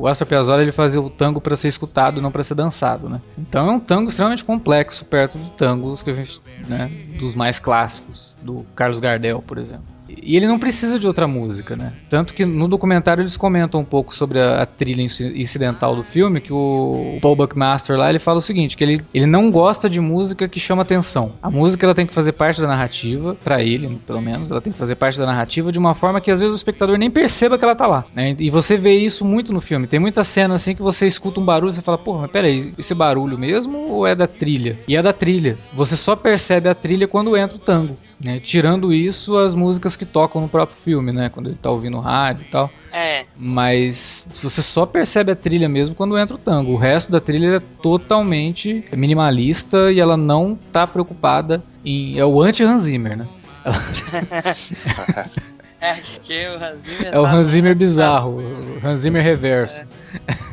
o 0.00 0.06
Astor 0.06 0.28
Piazzolla 0.28 0.62
ele 0.62 0.72
fazia 0.72 1.00
o 1.00 1.10
tango 1.10 1.40
para 1.40 1.56
ser 1.56 1.68
escutado, 1.68 2.22
não 2.22 2.30
para 2.30 2.44
ser 2.44 2.54
dançado, 2.54 3.08
né? 3.08 3.20
Então 3.36 3.68
é 3.68 3.72
um 3.72 3.80
tango 3.80 4.08
extremamente 4.08 4.44
complexo 4.44 5.04
perto 5.04 5.36
de 5.38 5.50
tangos 5.50 6.04
que 6.04 6.10
a 6.10 6.14
gente, 6.14 6.40
né, 6.68 6.88
dos 7.18 7.34
mais 7.34 7.58
clássicos, 7.58 8.32
do 8.40 8.64
Carlos 8.76 9.00
Gardel, 9.00 9.42
por 9.42 9.58
exemplo. 9.58 9.99
E 10.22 10.36
ele 10.36 10.46
não 10.46 10.58
precisa 10.58 10.98
de 10.98 11.06
outra 11.06 11.26
música, 11.26 11.76
né? 11.76 11.92
Tanto 12.08 12.34
que 12.34 12.44
no 12.44 12.68
documentário 12.68 13.22
eles 13.22 13.36
comentam 13.36 13.80
um 13.80 13.84
pouco 13.84 14.14
sobre 14.14 14.40
a, 14.40 14.62
a 14.62 14.66
trilha 14.66 15.02
incidental 15.02 15.94
do 15.94 16.04
filme, 16.04 16.40
que 16.40 16.52
o 16.52 17.18
Paul 17.20 17.36
Buckmaster 17.36 17.96
lá, 17.96 18.08
ele 18.08 18.18
fala 18.18 18.38
o 18.38 18.42
seguinte, 18.42 18.76
que 18.76 18.84
ele, 18.84 19.04
ele 19.12 19.26
não 19.26 19.50
gosta 19.50 19.88
de 19.88 20.00
música 20.00 20.48
que 20.48 20.60
chama 20.60 20.82
atenção. 20.82 21.32
A 21.42 21.50
música 21.50 21.86
ela 21.86 21.94
tem 21.94 22.06
que 22.06 22.14
fazer 22.14 22.32
parte 22.32 22.60
da 22.60 22.66
narrativa, 22.66 23.36
para 23.42 23.62
ele, 23.62 24.00
pelo 24.06 24.20
menos, 24.20 24.50
ela 24.50 24.60
tem 24.60 24.72
que 24.72 24.78
fazer 24.78 24.94
parte 24.94 25.18
da 25.18 25.26
narrativa 25.26 25.72
de 25.72 25.78
uma 25.78 25.94
forma 25.94 26.20
que 26.20 26.30
às 26.30 26.40
vezes 26.40 26.54
o 26.54 26.56
espectador 26.56 26.96
nem 26.96 27.10
perceba 27.10 27.58
que 27.58 27.64
ela 27.64 27.74
tá 27.74 27.86
lá, 27.86 28.04
né? 28.14 28.34
E 28.38 28.50
você 28.50 28.76
vê 28.76 28.94
isso 28.94 29.24
muito 29.24 29.52
no 29.52 29.60
filme. 29.60 29.86
Tem 29.86 30.00
muita 30.00 30.24
cena 30.24 30.54
assim 30.54 30.74
que 30.74 30.82
você 30.82 31.06
escuta 31.06 31.40
um 31.40 31.44
barulho 31.44 31.70
e 31.70 31.74
você 31.74 31.82
fala, 31.82 31.98
pô, 31.98 32.18
mas 32.18 32.30
peraí, 32.30 32.72
esse 32.78 32.94
barulho 32.94 33.38
mesmo 33.38 33.76
ou 33.90 34.06
é 34.06 34.14
da 34.14 34.26
trilha? 34.26 34.78
E 34.86 34.96
é 34.96 35.02
da 35.02 35.12
trilha. 35.12 35.56
Você 35.72 35.96
só 35.96 36.16
percebe 36.16 36.68
a 36.68 36.74
trilha 36.74 37.08
quando 37.08 37.36
entra 37.36 37.56
o 37.56 37.60
tango. 37.60 37.96
Né? 38.22 38.38
Tirando 38.38 38.92
isso, 38.92 39.38
as 39.38 39.54
músicas 39.54 39.96
que 39.96 40.04
tocam 40.04 40.42
no 40.42 40.48
próprio 40.48 40.76
filme, 40.76 41.10
né? 41.10 41.30
Quando 41.30 41.48
ele 41.48 41.56
tá 41.56 41.70
ouvindo 41.70 41.98
rádio 41.98 42.44
e 42.46 42.50
tal. 42.50 42.70
É. 42.92 43.24
Mas 43.34 44.26
você 44.30 44.62
só 44.62 44.84
percebe 44.84 45.32
a 45.32 45.36
trilha 45.36 45.68
mesmo 45.68 45.94
quando 45.94 46.18
entra 46.18 46.34
o 46.34 46.38
tango. 46.38 46.72
O 46.72 46.76
resto 46.76 47.10
da 47.10 47.18
trilha 47.18 47.56
é 47.56 47.62
totalmente 47.82 48.84
minimalista 48.94 49.90
e 49.90 50.00
ela 50.00 50.18
não 50.18 50.58
tá 50.70 50.86
preocupada 50.86 51.62
em. 51.82 52.18
É 52.18 52.24
o 52.24 52.42
anti-Hans 52.42 52.82
Zimmer, 52.82 53.16
né? 53.16 53.26
é, 55.80 55.94
que 55.94 56.46
o 56.48 56.62
Hans 56.62 56.78
Zimmer. 56.84 57.14
É 57.14 57.18
o 57.18 57.22
tá 57.22 57.32
Hans 57.32 57.48
Zimmer 57.48 57.74
bizarro, 57.74 58.38
o 58.38 58.86
Hans 58.86 59.00
Zimmer 59.00 59.22
reverso. 59.22 59.82
É. 60.28 60.49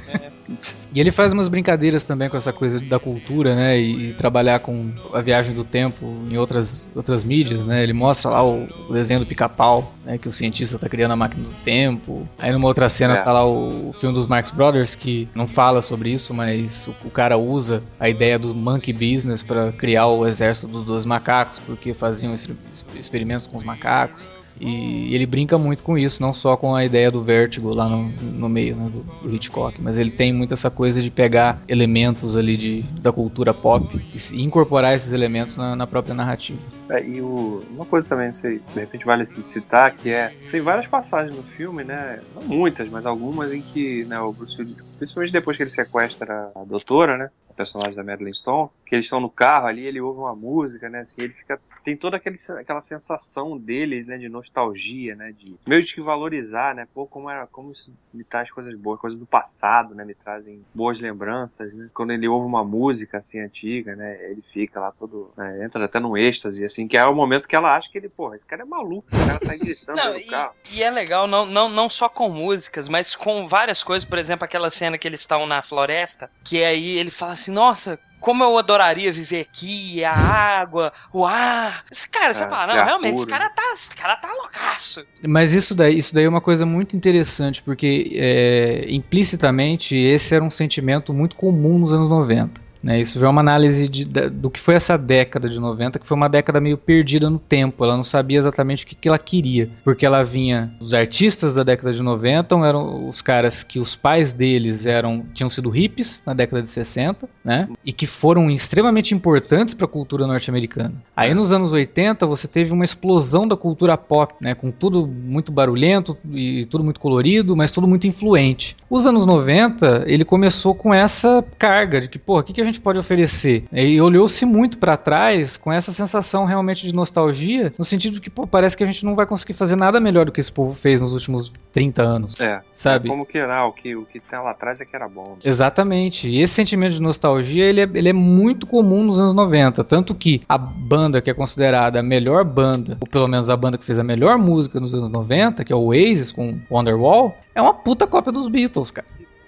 E 0.94 1.00
ele 1.00 1.12
faz 1.12 1.34
umas 1.34 1.48
brincadeiras 1.48 2.06
também 2.06 2.30
com 2.30 2.38
essa 2.38 2.54
coisa 2.54 2.80
da 2.80 2.98
cultura, 2.98 3.56
né? 3.56 3.80
E, 3.80 4.10
e, 4.10 4.14
trabalhar 4.14 4.60
com 4.60 4.92
a 5.14 5.20
viagem 5.20 5.54
do 5.54 5.64
tempo 5.64 6.06
em 6.30 6.38
outras, 6.38 6.90
outras 6.96 7.24
mídias, 7.24 7.66
né? 7.66 7.84
Ele 7.84 7.94
mostra 7.94 8.32
lá 8.32 8.44
o, 8.44 8.66
o 8.88 8.94
desenho 8.94 9.20
do 9.20 9.26
pica-pau, 9.26 9.94
né? 10.06 10.18
Que 10.18 10.28
o 10.28 10.32
cientista 10.32 10.80
tá 10.80 10.88
criando 10.88 11.12
a 11.12 11.16
máquina 11.16 11.44
do 11.44 11.56
tempo. 11.64 12.28
Aí 12.40 12.52
numa 12.52 12.68
outra 12.68 12.88
cena 12.88 13.18
é. 13.18 13.22
tá 13.22 13.34
lá 13.34 13.46
o, 13.46 13.90
o, 13.90 13.94
filme 13.94 14.16
dos 14.16 14.28
Marx 14.28 14.50
Brothers, 14.50 14.96
que 14.96 15.28
não 15.36 15.46
fala 15.46 15.82
sobre 15.82 16.12
isso, 16.12 16.34
mas 16.34 16.88
o, 16.88 17.08
o 17.08 17.12
cara 17.12 17.38
usa 17.38 17.84
a 18.00 18.10
ideia 18.10 18.40
do 18.40 18.56
monkey 18.56 18.94
business 18.94 19.44
para 19.44 19.72
criar 19.72 20.08
o 20.08 20.26
exército 20.26 20.68
dos, 20.68 20.86
dos 20.86 21.06
macacos, 21.06 21.60
porque 21.60 21.94
faziam 21.94 22.34
experimentos 22.34 23.48
com 23.48 23.58
os 23.58 23.64
macacos. 23.64 24.28
E 24.60 25.14
ele 25.14 25.26
brinca 25.26 25.58
muito 25.58 25.84
com 25.84 25.98
isso, 25.98 26.22
não 26.22 26.34
só 26.34 26.58
com 26.58 26.76
a 26.76 26.84
ideia 26.84 27.12
do 27.12 27.24
vértigo 27.24 27.74
lá 27.74 27.88
no, 27.88 28.10
no 28.10 28.50
meio 28.50 28.76
né, 28.76 28.90
do, 28.90 29.34
Hitchcock, 29.34 29.82
mas 29.82 29.98
ele 29.98 30.12
tem 30.12 30.34
muito 30.34 30.54
essa 30.54 30.70
coisa 30.70 31.02
de 31.02 31.12
pegar 31.12 31.62
elementos 31.68 32.36
ali 32.38 32.58
de, 32.58 32.82
da 33.02 33.12
cultura 33.12 33.54
pop 33.54 33.86
e 34.14 34.42
incorporar 34.42 34.96
esses 34.96 35.14
elementos 35.14 35.58
na, 35.58 35.76
na 35.76 35.86
própria 35.86 36.14
narrativa. 36.14 36.60
É, 36.90 37.04
e 37.06 37.22
o, 37.22 37.64
uma 37.72 37.86
coisa 37.86 38.08
também, 38.08 38.32
sei, 38.34 38.60
de 38.74 38.80
repente 38.80 39.06
vale 39.06 39.24
assim, 39.24 39.44
citar, 39.44 39.96
que 39.96 40.10
é. 40.10 40.34
Tem 40.50 40.62
várias 40.62 40.88
passagens 40.88 41.36
no 41.36 41.44
filme, 41.44 41.84
né? 41.84 42.20
Não 42.34 42.44
muitas, 42.44 42.90
mas 42.90 43.06
algumas 43.06 43.54
em 43.54 43.62
que 43.62 44.06
né, 44.06 44.20
o 44.20 44.32
Bruce 44.32 44.60
Willis, 44.60 44.78
principalmente 44.98 45.34
depois 45.34 45.58
que 45.58 45.64
ele 45.64 45.70
sequestra 45.70 46.52
a 46.56 46.64
doutora, 46.64 47.18
né? 47.18 47.30
personagem 47.58 47.96
da 47.96 48.04
Madeline 48.04 48.36
Stone, 48.36 48.70
que 48.86 48.96
eles 48.96 49.08
estão 49.08 49.20
no 49.20 49.30
carro 49.30 49.66
ali, 49.66 49.86
ele 49.86 50.00
ouve 50.00 50.20
uma 50.20 50.36
música, 50.36 50.88
né? 50.88 51.00
Assim, 51.00 51.24
ele 51.24 51.34
fica. 51.34 51.60
Tem 51.88 51.96
toda 51.96 52.18
aquele, 52.18 52.38
aquela 52.60 52.82
sensação 52.82 53.58
dele, 53.58 54.04
né? 54.04 54.18
De 54.18 54.30
nostalgia, 54.30 55.16
né? 55.16 55.32
De 55.32 55.58
meio 55.66 55.84
de 55.84 55.94
que 55.94 56.02
valorizar, 56.02 56.76
né? 56.76 56.88
Pô, 56.94 57.08
como 57.08 57.30
era. 57.30 57.48
Como 57.48 57.72
isso 57.72 57.92
me 58.14 58.24
traz 58.24 58.52
coisas 58.52 58.78
boas, 58.78 59.00
coisas 59.00 59.18
do 59.18 59.26
passado, 59.26 59.96
né? 59.96 60.06
Me 60.06 60.14
trazem 60.14 60.64
boas 60.74 61.00
lembranças, 61.00 61.74
né? 61.74 61.90
Quando 61.94 62.12
ele 62.12 62.28
ouve 62.28 62.46
uma 62.46 62.64
música 62.64 63.18
assim 63.18 63.40
antiga, 63.40 63.96
né? 63.96 64.18
Ele 64.30 64.42
fica 64.42 64.80
lá 64.80 64.92
todo. 64.92 65.32
Né, 65.36 65.66
entra 65.66 65.86
até 65.86 66.00
num 66.00 66.16
êxtase, 66.16 66.64
assim, 66.64 66.88
que 66.88 66.98
é 66.98 67.06
o 67.06 67.16
momento 67.16 67.48
que 67.48 67.56
ela 67.56 67.76
acha 67.76 67.90
que 67.90 67.98
ele, 67.98 68.10
porra, 68.10 68.36
esse 68.36 68.46
cara 68.46 68.62
é 68.62 68.66
maluco, 68.66 69.08
o 69.12 69.28
cara 69.28 69.40
tá 69.40 69.56
gritando 69.56 69.96
não, 69.96 70.14
no 70.14 70.20
e, 70.20 70.26
carro. 70.26 70.56
E 70.74 70.84
é 70.84 70.92
legal, 70.92 71.28
não, 71.28 71.46
não, 71.46 71.70
não 71.70 71.90
só 71.90 72.10
com 72.10 72.30
músicas, 72.30 72.88
mas 72.88 73.16
com 73.16 73.48
várias 73.48 73.82
coisas, 73.82 74.04
por 74.04 74.18
exemplo, 74.18 74.46
aquela 74.46 74.70
cena 74.70 74.98
que 74.98 75.08
eles 75.08 75.22
estão 75.22 75.48
na 75.48 75.62
floresta, 75.62 76.30
que 76.44 76.64
aí 76.64 76.98
ele 76.98 77.10
fala 77.10 77.32
assim 77.32 77.48
assim, 77.48 77.52
nossa, 77.52 78.00
como 78.20 78.44
eu 78.44 78.58
adoraria 78.58 79.12
viver 79.12 79.42
aqui, 79.42 80.04
a 80.04 80.14
água, 80.14 80.92
o 81.14 81.26
ar. 81.26 81.86
Esse 81.92 82.10
cara, 82.10 82.34
você 82.34 82.44
é, 82.44 82.50
fala, 82.50 82.76
não, 82.76 82.86
realmente, 82.86 83.16
esse 83.16 83.28
cara 83.28 83.50
tá, 83.50 83.62
esse 83.74 83.96
cara 83.96 84.16
tá 84.16 84.30
loucaço. 84.32 85.06
Mas 85.28 85.54
isso 85.54 85.76
daí, 85.76 85.98
isso 85.98 86.14
daí 86.14 86.26
é 86.26 86.30
uma 86.30 86.42
coisa 86.42 86.66
muito 86.66 86.96
interessante, 86.96 87.62
porque 87.64 88.12
é, 88.16 88.86
implicitamente 88.90 89.96
esse 89.96 90.36
era 90.36 90.44
um 90.44 90.50
sentimento 90.50 91.14
muito 91.14 91.36
comum 91.36 91.78
nos 91.78 91.94
anos 91.94 92.10
90. 92.10 92.67
Né, 92.84 93.00
isso 93.00 93.20
já 93.20 93.28
é 93.28 93.30
uma 93.30 93.42
análise 93.42 93.88
de, 93.88 94.06
do 94.06 94.50
que 94.50 94.60
foi 94.60 94.76
essa 94.76 94.98
década 94.98 95.50
de 95.50 95.60
90, 95.60 96.00
que 96.00 96.08
foi 96.08 96.16
uma 96.16 96.30
década 96.30 96.60
meio 96.60 96.78
perdida 96.78 97.30
no 97.30 97.40
tempo. 97.40 97.84
Ela 97.84 97.96
não 97.96 98.04
sabia 98.04 98.38
exatamente 98.38 98.84
o 98.84 98.88
que, 98.88 98.96
que 98.96 99.08
ela 99.08 99.20
queria, 99.20 99.70
porque 99.84 100.06
ela 100.06 100.24
vinha. 100.24 100.74
Os 100.80 100.94
artistas 100.94 101.56
da 101.56 101.64
década 101.64 101.92
de 101.92 102.02
90 102.02 102.56
eram 102.66 103.08
os 103.08 103.22
caras 103.22 103.64
que 103.64 103.80
os 103.80 103.96
pais 103.96 104.34
deles 104.34 104.86
eram 104.86 105.26
tinham 105.34 105.50
sido 105.50 105.70
hippies 105.70 106.22
na 106.26 106.34
década 106.34 106.62
de 106.62 106.70
60, 106.70 107.28
né? 107.44 107.68
E 107.86 107.92
que 107.92 108.06
foram 108.06 108.50
extremamente 108.50 109.14
importantes 109.14 109.74
para 109.74 109.86
a 109.86 109.90
cultura 109.90 110.28
norte-americana. 110.28 110.94
Aí 111.16 111.34
nos 111.34 111.52
anos 111.52 111.74
80 111.74 112.26
você 112.26 112.48
teve 112.48 112.72
uma 112.72 112.84
explosão 112.84 113.48
da 113.48 113.56
cultura 113.56 113.98
pop, 113.98 114.36
né? 114.40 114.56
Com 114.56 114.72
tudo 114.72 115.08
muito 115.08 115.52
barulhento 115.52 116.18
e 116.32 116.66
tudo 116.66 116.84
muito 116.84 117.00
colorido, 117.00 117.56
mas 117.56 117.72
tudo 117.72 117.88
muito 117.88 118.08
influente. 118.08 118.76
Os 118.90 119.08
anos 119.08 119.26
90 119.26 120.04
ele 120.08 120.24
começou 120.24 120.74
com 120.74 120.94
essa 120.94 121.44
carga 121.58 122.02
de 122.02 122.10
que, 122.10 122.20
pô, 122.20 122.40
o 122.40 122.44
que, 122.44 122.54
que 122.54 122.62
a 122.62 122.64
gente 122.64 122.77
pode 122.82 123.00
oferecer? 123.00 123.66
E 123.72 124.00
olhou-se 124.02 124.46
muito 124.46 124.78
para 124.78 124.98
trás 124.98 125.58
com 125.58 125.72
essa 125.72 125.92
sensação 125.92 126.46
realmente 126.46 126.86
de 126.86 126.94
nostalgia, 126.94 127.72
no 127.78 127.86
sentido 127.86 128.14
de 128.14 128.22
que, 128.22 128.30
pô, 128.30 128.48
parece 128.48 128.78
que 128.78 128.84
a 128.84 128.88
gente 128.88 129.06
não 129.06 129.16
vai 129.16 129.26
conseguir 129.26 129.54
fazer 129.54 129.76
nada 129.76 130.00
melhor 130.00 130.26
do 130.26 130.32
que 130.32 130.40
esse 130.40 130.52
povo 130.52 130.74
fez 130.74 131.02
nos 131.02 131.14
últimos 131.14 131.52
30 131.72 132.02
anos. 132.02 132.40
É. 132.42 132.62
Sabe? 132.74 133.10
Como 133.10 133.26
que 133.26 133.38
era, 133.38 133.66
o 133.66 133.72
que, 133.72 133.96
o 133.96 134.06
que 134.06 134.20
tá 134.20 134.42
lá 134.42 134.52
atrás 134.52 134.80
é 134.82 134.86
que 134.86 134.96
era 134.96 135.08
bom. 135.08 135.38
Exatamente. 135.44 136.30
E 136.30 136.42
esse 136.42 136.54
sentimento 136.54 136.94
de 136.94 137.02
nostalgia, 137.02 137.66
ele 137.66 137.82
é, 137.82 137.90
ele 137.94 138.10
é 138.10 138.14
muito 138.14 138.68
comum 138.68 139.04
nos 139.04 139.20
anos 139.20 139.34
90. 139.34 139.84
Tanto 139.84 140.14
que 140.14 140.42
a 140.48 140.58
banda 140.58 141.22
que 141.22 141.30
é 141.30 141.34
considerada 141.34 142.00
a 142.00 142.04
melhor 142.04 142.44
banda, 142.44 142.98
ou 143.00 143.08
pelo 143.08 143.28
menos 143.28 143.50
a 143.50 143.58
banda 143.58 143.78
que 143.78 143.86
fez 143.86 144.00
a 144.00 144.04
melhor 144.04 144.38
música 144.38 144.80
nos 144.80 144.94
anos 144.94 145.10
90, 145.10 145.64
que 145.64 145.74
é 145.74 145.76
o 145.76 145.88
Oasis 145.88 146.32
com 146.32 146.60
Wonderwall, 146.70 147.36
é 147.54 147.62
uma 147.62 147.74
puta 147.74 148.06
cópia 148.06 148.32
dos 148.32 148.48
Beatles, 148.48 148.92
cara. 148.92 149.08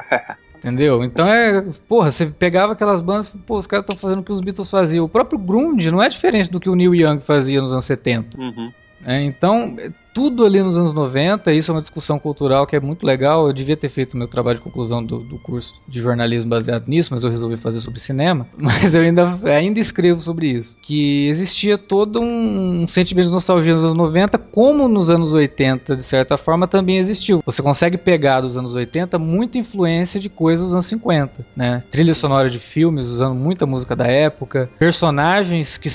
Entendeu? 0.59 1.03
Então 1.03 1.27
é. 1.27 1.65
Porra, 1.87 2.11
você 2.11 2.25
pegava 2.25 2.73
aquelas 2.73 2.99
bandas, 2.99 3.29
pô, 3.29 3.57
os 3.57 3.65
caras 3.65 3.83
estão 3.83 3.95
fazendo 3.95 4.19
o 4.19 4.23
que 4.23 4.31
os 4.31 4.41
Beatles 4.41 4.69
faziam. 4.69 5.05
O 5.05 5.09
próprio 5.09 5.39
Grunge 5.39 5.89
não 5.89 6.03
é 6.03 6.09
diferente 6.09 6.51
do 6.51 6.59
que 6.59 6.69
o 6.69 6.75
Neil 6.75 6.93
Young 6.93 7.19
fazia 7.19 7.61
nos 7.61 7.71
anos 7.71 7.85
70. 7.85 8.37
Uhum. 8.37 8.71
É, 9.05 9.21
então, 9.23 9.77
tudo 10.13 10.45
ali 10.45 10.61
nos 10.61 10.77
anos 10.77 10.93
90, 10.93 11.51
isso 11.53 11.71
é 11.71 11.75
uma 11.75 11.81
discussão 11.81 12.19
cultural 12.19 12.65
que 12.65 12.75
é 12.75 12.79
muito 12.79 13.05
legal. 13.05 13.47
Eu 13.47 13.53
devia 13.53 13.77
ter 13.77 13.89
feito 13.89 14.17
meu 14.17 14.27
trabalho 14.27 14.57
de 14.57 14.63
conclusão 14.63 15.03
do, 15.03 15.19
do 15.19 15.37
curso 15.37 15.75
de 15.87 16.01
jornalismo 16.01 16.49
baseado 16.49 16.87
nisso, 16.87 17.09
mas 17.13 17.23
eu 17.23 17.29
resolvi 17.29 17.57
fazer 17.57 17.81
sobre 17.81 17.99
cinema. 17.99 18.47
Mas 18.57 18.93
eu 18.93 19.01
ainda, 19.01 19.39
ainda 19.43 19.79
escrevo 19.79 20.19
sobre 20.19 20.47
isso. 20.47 20.77
Que 20.81 21.27
existia 21.27 21.77
todo 21.77 22.21
um, 22.21 22.83
um 22.83 22.87
sentimento 22.87 23.27
de 23.27 23.31
nostalgia 23.31 23.73
nos 23.73 23.83
anos 23.83 23.95
90, 23.95 24.37
como 24.37 24.87
nos 24.87 25.09
anos 25.09 25.33
80, 25.33 25.95
de 25.95 26.03
certa 26.03 26.37
forma, 26.37 26.67
também 26.67 26.97
existiu. 26.97 27.41
Você 27.45 27.61
consegue 27.61 27.97
pegar 27.97 28.41
dos 28.41 28.57
anos 28.57 28.75
80 28.75 29.17
muita 29.17 29.57
influência 29.57 30.19
de 30.19 30.29
coisas 30.29 30.67
dos 30.67 30.73
anos 30.75 30.85
50, 30.85 31.45
né? 31.55 31.79
Trilha 31.89 32.13
sonora 32.13 32.49
de 32.49 32.59
filmes, 32.59 33.07
usando 33.07 33.35
muita 33.35 33.65
música 33.65 33.95
da 33.95 34.07
época, 34.07 34.69
personagens 34.77 35.77
que 35.77 35.89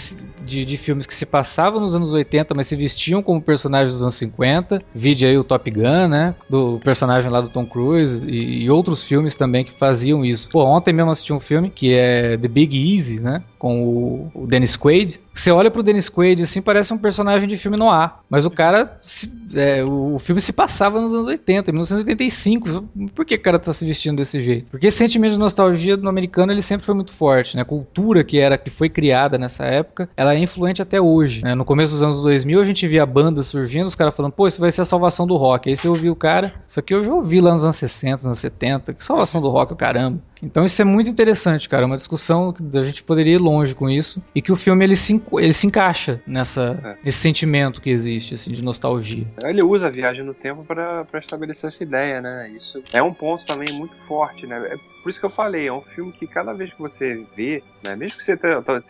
de, 0.44 0.64
de 0.64 0.76
filmes 0.76 1.06
que 1.06 1.14
se 1.14 1.26
passavam 1.26 1.80
nos 1.80 1.96
anos 1.96 2.12
80, 2.12 2.54
mas 2.54 2.66
se 2.66 2.76
vestiam 2.76 3.22
como 3.22 3.40
personagens 3.40 3.94
dos 3.94 4.03
anos 4.04 4.14
50. 4.14 4.80
Vide 4.94 5.26
aí 5.26 5.36
o 5.36 5.44
Top 5.44 5.70
Gun, 5.70 6.08
né? 6.08 6.34
Do 6.48 6.78
personagem 6.80 7.30
lá 7.30 7.40
do 7.40 7.48
Tom 7.48 7.66
Cruise 7.66 8.24
e, 8.26 8.64
e 8.64 8.70
outros 8.70 9.02
filmes 9.04 9.34
também 9.34 9.64
que 9.64 9.72
faziam 9.72 10.24
isso. 10.24 10.48
Pô, 10.50 10.64
ontem 10.64 10.92
mesmo 10.92 11.10
assisti 11.10 11.32
um 11.32 11.40
filme 11.40 11.70
que 11.70 11.92
é 11.94 12.36
The 12.36 12.48
Big 12.48 12.92
Easy, 12.92 13.20
né? 13.20 13.42
Com 13.58 13.82
o, 13.82 14.30
o 14.34 14.46
Dennis 14.46 14.76
Quaid. 14.76 15.20
Você 15.32 15.50
olha 15.50 15.70
pro 15.70 15.82
Dennis 15.82 16.08
Quaid 16.08 16.42
assim, 16.42 16.60
parece 16.62 16.92
um 16.92 16.98
personagem 16.98 17.48
de 17.48 17.56
filme 17.56 17.76
no 17.76 17.90
ar. 17.90 18.22
Mas 18.28 18.44
o 18.44 18.50
cara, 18.50 18.96
se, 18.98 19.32
é, 19.54 19.84
o, 19.84 20.18
filme 20.18 20.40
se 20.40 20.52
passava 20.52 21.00
nos 21.00 21.14
anos 21.14 21.26
80, 21.26 21.72
1985. 21.72 22.88
Por 23.14 23.24
que 23.24 23.34
o 23.34 23.40
cara 23.40 23.58
tá 23.58 23.72
se 23.72 23.84
vestindo 23.84 24.16
desse 24.16 24.40
jeito? 24.42 24.70
Porque 24.70 24.86
esse 24.86 24.98
sentimento 24.98 25.32
de 25.32 25.38
nostalgia 25.38 25.96
do 25.96 26.08
americano 26.08 26.52
ele 26.52 26.62
sempre 26.62 26.84
foi 26.84 26.94
muito 26.94 27.12
forte, 27.12 27.56
né? 27.56 27.62
A 27.62 27.64
cultura 27.64 28.22
que 28.22 28.38
era 28.38 28.58
que 28.58 28.70
foi 28.70 28.88
criada 28.88 29.38
nessa 29.38 29.64
época, 29.64 30.08
ela 30.16 30.34
é 30.34 30.38
influente 30.38 30.82
até 30.82 31.00
hoje. 31.00 31.42
Né? 31.42 31.54
No 31.54 31.64
começo 31.64 31.92
dos 31.92 32.02
anos 32.02 32.22
2000 32.22 32.60
a 32.60 32.64
gente 32.64 32.86
via 32.86 33.04
bandas 33.06 33.46
surgindo, 33.46 33.86
os 33.94 33.96
caras 33.96 34.14
falando, 34.14 34.32
pô, 34.32 34.46
isso 34.46 34.60
vai 34.60 34.70
ser 34.70 34.82
a 34.82 34.84
salvação 34.84 35.26
do 35.26 35.36
rock. 35.36 35.68
Aí 35.68 35.76
você 35.76 35.88
ouviu 35.88 36.12
o 36.12 36.16
cara, 36.16 36.52
isso 36.68 36.80
aqui 36.80 36.92
eu 36.92 37.02
já 37.02 37.12
ouvi 37.12 37.40
lá 37.40 37.52
nos 37.52 37.64
anos 37.64 37.76
60, 37.76 38.16
nos 38.16 38.26
anos 38.26 38.38
70, 38.38 38.92
que 38.92 39.04
salvação 39.04 39.40
do 39.40 39.48
rock, 39.48 39.74
caramba. 39.76 40.20
Então 40.42 40.64
isso 40.64 40.82
é 40.82 40.84
muito 40.84 41.08
interessante, 41.08 41.68
cara, 41.68 41.86
uma 41.86 41.96
discussão 41.96 42.52
que 42.52 42.76
a 42.76 42.82
gente 42.82 43.02
poderia 43.02 43.36
ir 43.36 43.38
longe 43.38 43.74
com 43.74 43.88
isso 43.88 44.22
e 44.34 44.42
que 44.42 44.52
o 44.52 44.56
filme 44.56 44.84
ele 44.84 44.96
se, 44.96 45.22
ele 45.38 45.52
se 45.52 45.66
encaixa 45.66 46.20
nessa, 46.26 46.78
é. 46.84 46.96
nesse 47.04 47.18
sentimento 47.18 47.80
que 47.80 47.88
existe, 47.88 48.34
assim, 48.34 48.52
de 48.52 48.62
nostalgia. 48.62 49.26
Ele 49.42 49.62
usa 49.62 49.86
a 49.86 49.90
viagem 49.90 50.24
no 50.24 50.34
tempo 50.34 50.64
para 50.64 51.06
estabelecer 51.14 51.68
essa 51.68 51.82
ideia, 51.82 52.20
né? 52.20 52.50
Isso 52.54 52.82
é 52.92 53.02
um 53.02 53.14
ponto 53.14 53.46
também 53.46 53.72
muito 53.74 53.96
forte, 53.96 54.46
né? 54.46 54.56
É 54.70 54.76
por 55.04 55.10
isso 55.10 55.20
que 55.20 55.26
eu 55.26 55.30
falei, 55.30 55.66
é 55.66 55.72
um 55.72 55.82
filme 55.82 56.12
que 56.12 56.26
cada 56.26 56.54
vez 56.54 56.72
que 56.72 56.80
você 56.80 57.26
vê, 57.36 57.62
né, 57.84 57.94
mesmo 57.94 58.18
que 58.18 58.24
você 58.24 58.38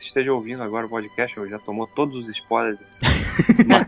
esteja 0.01 0.33
ouvindo 0.33 0.63
agora 0.63 0.87
o 0.87 0.89
podcast, 0.89 1.37
eu 1.37 1.49
já 1.49 1.59
tomou 1.59 1.89
todos 1.89 2.15
os 2.15 2.29
spoilers, 2.29 2.79
mas 3.67 3.85